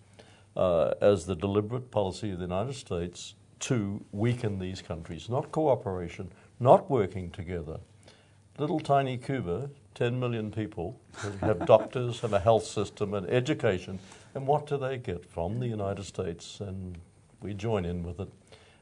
uh, 0.54 0.92
as 1.00 1.24
the 1.24 1.34
deliberate 1.34 1.90
policy 1.90 2.30
of 2.32 2.38
the 2.38 2.44
United 2.44 2.74
States 2.74 3.34
to 3.58 4.04
weaken 4.12 4.58
these 4.58 4.82
countries. 4.82 5.30
Not 5.30 5.50
cooperation, 5.50 6.30
not 6.60 6.90
working 6.90 7.30
together. 7.30 7.80
Little 8.58 8.78
tiny 8.78 9.16
Cuba, 9.16 9.70
10 9.94 10.20
million 10.20 10.50
people, 10.50 11.00
have 11.40 11.64
doctors 11.74 12.22
and 12.22 12.34
a 12.34 12.40
health 12.40 12.66
system 12.66 13.14
and 13.14 13.26
education, 13.30 14.00
and 14.34 14.46
what 14.46 14.66
do 14.66 14.76
they 14.76 14.98
get 14.98 15.24
from 15.24 15.60
the 15.60 15.66
United 15.66 16.04
States? 16.04 16.60
And 16.60 16.98
we 17.40 17.54
join 17.54 17.86
in 17.86 18.02
with 18.02 18.20
it. 18.20 18.28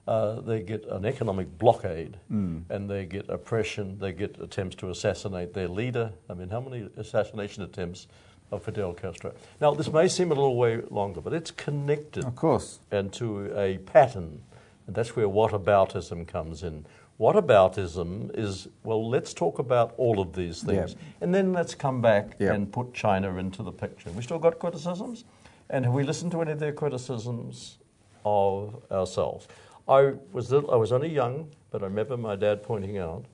Uh, 0.06 0.40
they 0.40 0.60
get 0.62 0.84
an 0.86 1.04
economic 1.04 1.58
blockade 1.58 2.16
and 2.30 2.88
they 2.88 3.04
get 3.04 3.28
oppression, 3.28 3.98
they 3.98 4.12
get 4.12 4.40
attempts 4.40 4.76
to 4.76 4.88
assassinate 4.90 5.52
their 5.52 5.66
leader. 5.66 6.12
I 6.30 6.34
mean, 6.34 6.48
how 6.48 6.60
many 6.60 6.88
assassination 6.96 7.64
attempts 7.64 8.06
of 8.52 8.62
Fidel 8.62 8.92
Castro? 8.94 9.32
Now, 9.60 9.74
this 9.74 9.92
may 9.92 10.06
seem 10.06 10.30
a 10.30 10.34
little 10.34 10.56
way 10.56 10.80
longer, 10.90 11.20
but 11.20 11.32
it's 11.32 11.50
connected 11.50 12.24
Of 12.24 12.36
course. 12.36 12.78
and 12.92 13.12
to 13.14 13.52
a 13.58 13.78
pattern. 13.78 14.42
And 14.86 14.94
that's 14.94 15.16
where 15.16 15.26
whataboutism 15.26 16.28
comes 16.28 16.62
in. 16.62 16.86
Whataboutism 17.18 18.30
is, 18.38 18.68
well, 18.84 19.08
let's 19.08 19.34
talk 19.34 19.58
about 19.58 19.92
all 19.96 20.20
of 20.20 20.34
these 20.34 20.62
things. 20.62 20.92
Yeah. 20.92 20.98
And 21.20 21.34
then 21.34 21.52
let's 21.52 21.74
come 21.74 22.00
back 22.00 22.36
Yeah. 22.38 22.52
and 22.52 22.70
put 22.70 22.94
China 22.94 23.36
into 23.38 23.64
the 23.64 23.72
picture. 23.72 24.10
We 24.12 24.22
still 24.22 24.38
got 24.38 24.60
criticisms? 24.60 25.24
And 25.68 25.84
have 25.84 25.94
we 25.94 26.04
listened 26.04 26.30
to 26.32 26.42
any 26.42 26.52
of 26.52 26.60
their 26.60 26.72
criticisms 26.72 27.78
of 28.24 28.80
ourselves? 28.92 29.48
I 29.88 30.14
was, 30.32 30.50
little, 30.50 30.70
I 30.70 30.76
was 30.76 30.92
only 30.92 31.08
young, 31.08 31.48
but 31.70 31.82
I 31.82 31.86
remember 31.86 32.16
my 32.16 32.36
dad 32.36 32.62
pointing 32.62 32.98
out 32.98 33.24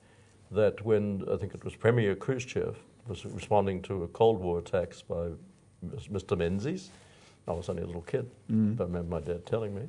that 0.51 0.85
when 0.85 1.25
I 1.31 1.37
think 1.37 1.53
it 1.55 1.63
was 1.63 1.75
Premier 1.75 2.15
Khrushchev 2.15 2.77
was 3.07 3.25
responding 3.25 3.81
to 3.83 4.03
a 4.03 4.07
Cold 4.09 4.39
War 4.39 4.59
attacks 4.59 5.01
by 5.01 5.29
Mr. 5.85 6.37
Menzies, 6.37 6.89
I 7.47 7.51
was 7.51 7.69
only 7.69 7.83
a 7.83 7.85
little 7.85 8.03
kid, 8.03 8.29
mm. 8.49 8.77
but 8.77 8.83
I 8.83 8.87
remember 8.87 9.19
my 9.19 9.21
dad 9.21 9.45
telling 9.45 9.75
me. 9.75 9.83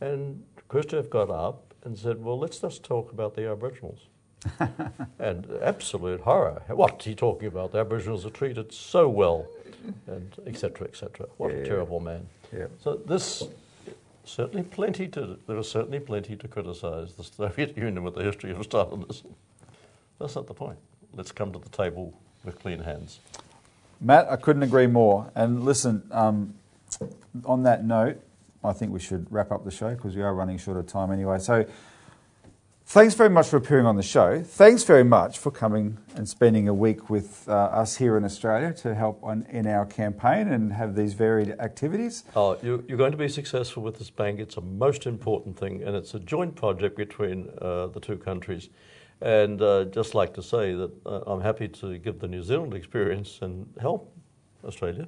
And 0.00 0.42
Khrushchev 0.68 1.10
got 1.10 1.30
up 1.30 1.74
and 1.84 1.98
said, 1.98 2.22
well, 2.22 2.38
let's 2.38 2.58
just 2.60 2.82
talk 2.82 3.12
about 3.12 3.34
the 3.34 3.50
Aboriginals. 3.50 4.06
and 5.18 5.46
absolute 5.62 6.20
horror. 6.20 6.62
What's 6.68 7.04
he 7.04 7.14
talking 7.14 7.48
about? 7.48 7.72
The 7.72 7.78
Aboriginals 7.78 8.26
are 8.26 8.30
treated 8.30 8.72
so 8.72 9.08
well, 9.08 9.46
and 10.06 10.34
etc. 10.46 10.86
etc. 10.86 11.26
What 11.38 11.52
Yeah. 11.52 11.58
a 11.58 11.64
terrible 11.64 12.00
man. 12.00 12.26
Yeah. 12.52 12.66
So 12.78 12.96
this 12.96 13.42
certainly 14.24 14.62
plenty 14.62 15.08
to 15.08 15.38
there 15.46 15.56
is 15.58 15.70
certainly 15.70 16.00
plenty 16.00 16.36
to 16.36 16.48
criticise 16.48 17.14
the 17.14 17.24
Soviet 17.24 17.76
Union 17.76 18.02
with 18.02 18.14
the 18.14 18.22
history 18.22 18.50
of 18.50 18.58
Stalinism. 18.58 19.34
That's 20.18 20.36
not 20.36 20.46
the 20.46 20.54
point. 20.54 20.78
Let's 21.12 21.32
come 21.32 21.52
to 21.52 21.58
the 21.58 21.68
table 21.68 22.14
with 22.44 22.58
clean 22.58 22.80
hands. 22.80 23.20
Matt, 24.00 24.30
I 24.30 24.36
couldn't 24.36 24.62
agree 24.62 24.86
more. 24.86 25.30
And 25.34 25.64
listen, 25.64 26.02
um, 26.10 26.54
on 27.44 27.62
that 27.62 27.84
note, 27.84 28.20
I 28.62 28.72
think 28.72 28.92
we 28.92 29.00
should 29.00 29.30
wrap 29.30 29.52
up 29.52 29.64
the 29.64 29.70
show 29.70 29.94
because 29.94 30.16
we 30.16 30.22
are 30.22 30.34
running 30.34 30.58
short 30.58 30.76
of 30.76 30.86
time 30.86 31.12
anyway. 31.12 31.38
So, 31.38 31.66
thanks 32.86 33.14
very 33.14 33.30
much 33.30 33.48
for 33.48 33.56
appearing 33.56 33.86
on 33.86 33.96
the 33.96 34.02
show. 34.02 34.42
Thanks 34.42 34.84
very 34.84 35.04
much 35.04 35.38
for 35.38 35.50
coming 35.50 35.98
and 36.14 36.28
spending 36.28 36.68
a 36.68 36.74
week 36.74 37.10
with 37.10 37.48
uh, 37.48 37.52
us 37.52 37.96
here 37.96 38.16
in 38.16 38.24
Australia 38.24 38.72
to 38.74 38.94
help 38.94 39.18
on, 39.22 39.46
in 39.50 39.66
our 39.66 39.86
campaign 39.86 40.48
and 40.48 40.72
have 40.72 40.94
these 40.94 41.14
varied 41.14 41.56
activities. 41.58 42.24
Oh, 42.36 42.56
you, 42.62 42.84
you're 42.86 42.98
going 42.98 43.12
to 43.12 43.18
be 43.18 43.28
successful 43.28 43.82
with 43.82 43.98
this 43.98 44.10
bank. 44.10 44.38
It's 44.38 44.56
a 44.56 44.60
most 44.60 45.06
important 45.06 45.58
thing, 45.58 45.82
and 45.82 45.96
it's 45.96 46.14
a 46.14 46.20
joint 46.20 46.54
project 46.54 46.96
between 46.96 47.50
uh, 47.60 47.88
the 47.88 48.00
two 48.00 48.16
countries. 48.16 48.68
And 49.20 49.62
uh, 49.62 49.84
just 49.86 50.14
like 50.14 50.34
to 50.34 50.42
say 50.42 50.74
that 50.74 50.92
uh, 51.06 51.20
I'm 51.26 51.40
happy 51.40 51.68
to 51.68 51.98
give 51.98 52.18
the 52.18 52.28
New 52.28 52.42
Zealand 52.42 52.74
experience 52.74 53.38
and 53.42 53.66
help 53.80 54.14
Australia. 54.64 55.06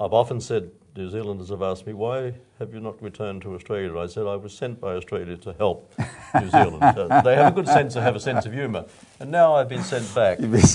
I've 0.00 0.12
often 0.12 0.40
said 0.40 0.70
New 0.96 1.08
Zealanders 1.08 1.48
have 1.48 1.62
asked 1.62 1.86
me, 1.86 1.92
why 1.92 2.34
have 2.58 2.72
you 2.72 2.80
not 2.80 3.00
returned 3.02 3.42
to 3.42 3.54
Australia? 3.54 3.98
I 3.98 4.06
said 4.06 4.26
I 4.26 4.36
was 4.36 4.52
sent 4.52 4.80
by 4.80 4.94
Australia 4.94 5.36
to 5.38 5.52
help 5.54 5.92
New 6.40 6.50
Zealand. 6.50 6.82
Uh, 6.82 7.20
they 7.22 7.34
have 7.34 7.52
a 7.52 7.54
good 7.54 7.66
sense, 7.66 7.94
they 7.94 8.00
have 8.00 8.16
a 8.16 8.20
sense 8.20 8.46
of 8.46 8.52
humour. 8.52 8.86
And 9.18 9.30
now 9.30 9.54
I've 9.54 9.68
been 9.68 9.82
sent 9.82 10.12
back 10.14 10.38
That's 10.38 10.74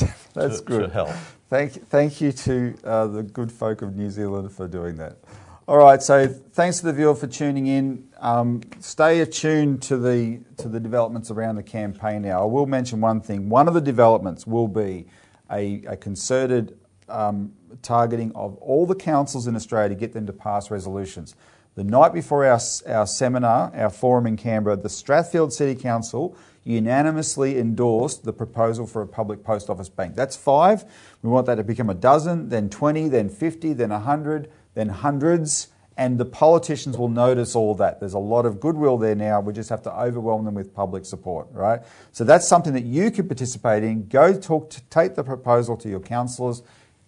to, 0.60 0.64
good. 0.66 0.80
to 0.82 0.90
help. 0.90 1.12
Thank, 1.50 1.88
thank 1.88 2.20
you 2.20 2.32
to 2.32 2.76
uh, 2.84 3.08
the 3.08 3.24
good 3.24 3.52
folk 3.52 3.82
of 3.82 3.96
New 3.96 4.10
Zealand 4.10 4.52
for 4.52 4.68
doing 4.68 4.98
that. 4.98 5.18
All 5.66 5.78
right, 5.78 6.04
so 6.04 6.28
thanks 6.28 6.80
to 6.80 6.88
the 6.88 6.94
viewer 6.94 7.16
for 7.16 7.28
tuning 7.28 7.68
in. 7.68 8.10
Um, 8.20 8.62
stay 8.80 9.22
attuned 9.22 9.82
to 9.84 9.98
the 9.98 10.42
to 10.58 10.68
the 10.68 10.80
developments 10.80 11.32
around 11.32 11.56
the 11.56 11.64
campaign 11.64 12.24
now. 12.24 12.42
I 12.42 12.46
will 12.46 12.66
mention 12.66 13.00
one 13.00 13.22
thing. 13.22 13.48
One 13.48 13.70
of 13.70 13.74
the 13.74 13.80
developments 13.80 14.46
will 14.46 14.68
be 14.68 15.06
a, 15.50 15.82
a 15.88 15.96
concerted 15.96 16.78
um, 17.14 17.54
targeting 17.82 18.32
of 18.36 18.56
all 18.58 18.86
the 18.86 18.96
councils 18.96 19.48
in 19.48 19.56
Australia 19.56 19.90
to 19.90 19.96
get 19.96 20.14
them 20.14 20.26
to 20.28 20.34
pass 20.34 20.70
resolutions. 20.72 21.36
The 21.76 21.84
night 21.84 22.14
before 22.14 22.46
our, 22.46 22.60
our 22.88 23.08
seminar, 23.08 23.72
our 23.76 23.90
forum 23.90 24.28
in 24.28 24.38
Canberra, 24.38 24.76
the 24.76 24.90
Strathfield 24.90 25.52
City 25.52 25.80
Council 25.80 26.38
unanimously 26.64 27.58
endorsed 27.58 28.24
the 28.24 28.34
proposal 28.34 28.88
for 28.88 29.02
a 29.02 29.08
public 29.08 29.44
post 29.44 29.70
office 29.70 29.90
bank. 29.90 30.16
That's 30.16 30.36
five. 30.36 30.86
We 31.22 31.30
want 31.30 31.46
that 31.48 31.56
to 31.56 31.64
become 31.64 31.90
a 31.90 31.96
dozen, 31.96 32.50
then 32.50 32.70
20, 32.70 33.10
then 33.10 33.30
50, 33.30 33.74
then 33.74 33.90
100, 33.90 34.52
then 34.76 34.90
hundreds. 34.90 35.70
And 35.96 36.18
the 36.18 36.26
politicians 36.26 36.98
will 36.98 37.10
notice 37.10 37.56
all 37.56 37.76
that. 37.76 38.00
There's 38.00 38.16
a 38.16 38.20
lot 38.20 38.48
of 38.48 38.60
goodwill 38.60 38.98
there 38.98 39.14
now. 39.14 39.42
We 39.42 39.54
just 39.54 39.70
have 39.70 39.84
to 39.84 39.94
overwhelm 39.94 40.44
them 40.46 40.56
with 40.56 40.74
public 40.74 41.06
support, 41.06 41.48
right? 41.52 41.82
So 42.12 42.24
that's 42.24 42.48
something 42.48 42.74
that 42.74 42.86
you 42.86 43.12
could 43.12 43.28
participate 43.28 43.84
in. 43.84 44.08
Go 44.08 44.34
talk 44.34 44.72
to, 44.72 44.82
take 44.84 45.14
the 45.14 45.24
proposal 45.24 45.78
to 45.78 45.90
your 45.90 46.00
councillors, 46.00 46.64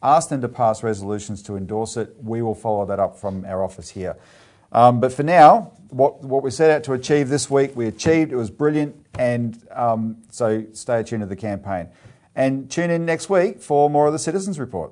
ask 0.05 0.29
them 0.29 0.41
to 0.41 0.49
pass 0.49 0.83
resolutions 0.83 1.41
to 1.43 1.57
endorse 1.57 1.97
it. 1.97 2.15
We 2.21 2.41
will 2.41 2.55
follow 2.55 2.85
that 2.85 2.99
up 2.99 3.17
from 3.17 3.45
our 3.45 3.63
office 3.63 3.89
here. 3.89 4.15
Um, 4.71 4.99
but 4.99 5.13
for 5.13 5.23
now, 5.23 5.71
what, 5.89 6.21
what 6.21 6.43
we 6.43 6.51
set 6.51 6.69
out 6.69 6.83
to 6.83 6.93
achieve 6.93 7.29
this 7.29 7.49
week, 7.49 7.75
we 7.75 7.87
achieved. 7.87 8.31
It 8.31 8.35
was 8.35 8.49
brilliant. 8.49 8.95
And 9.17 9.57
um, 9.71 10.17
so 10.29 10.65
stay 10.73 11.03
tuned 11.03 11.21
to 11.21 11.27
the 11.27 11.35
campaign. 11.35 11.89
And 12.35 12.69
tune 12.69 12.89
in 12.89 13.05
next 13.05 13.29
week 13.29 13.61
for 13.61 13.89
more 13.89 14.07
of 14.07 14.13
the 14.13 14.19
Citizens 14.19 14.59
Report. 14.59 14.91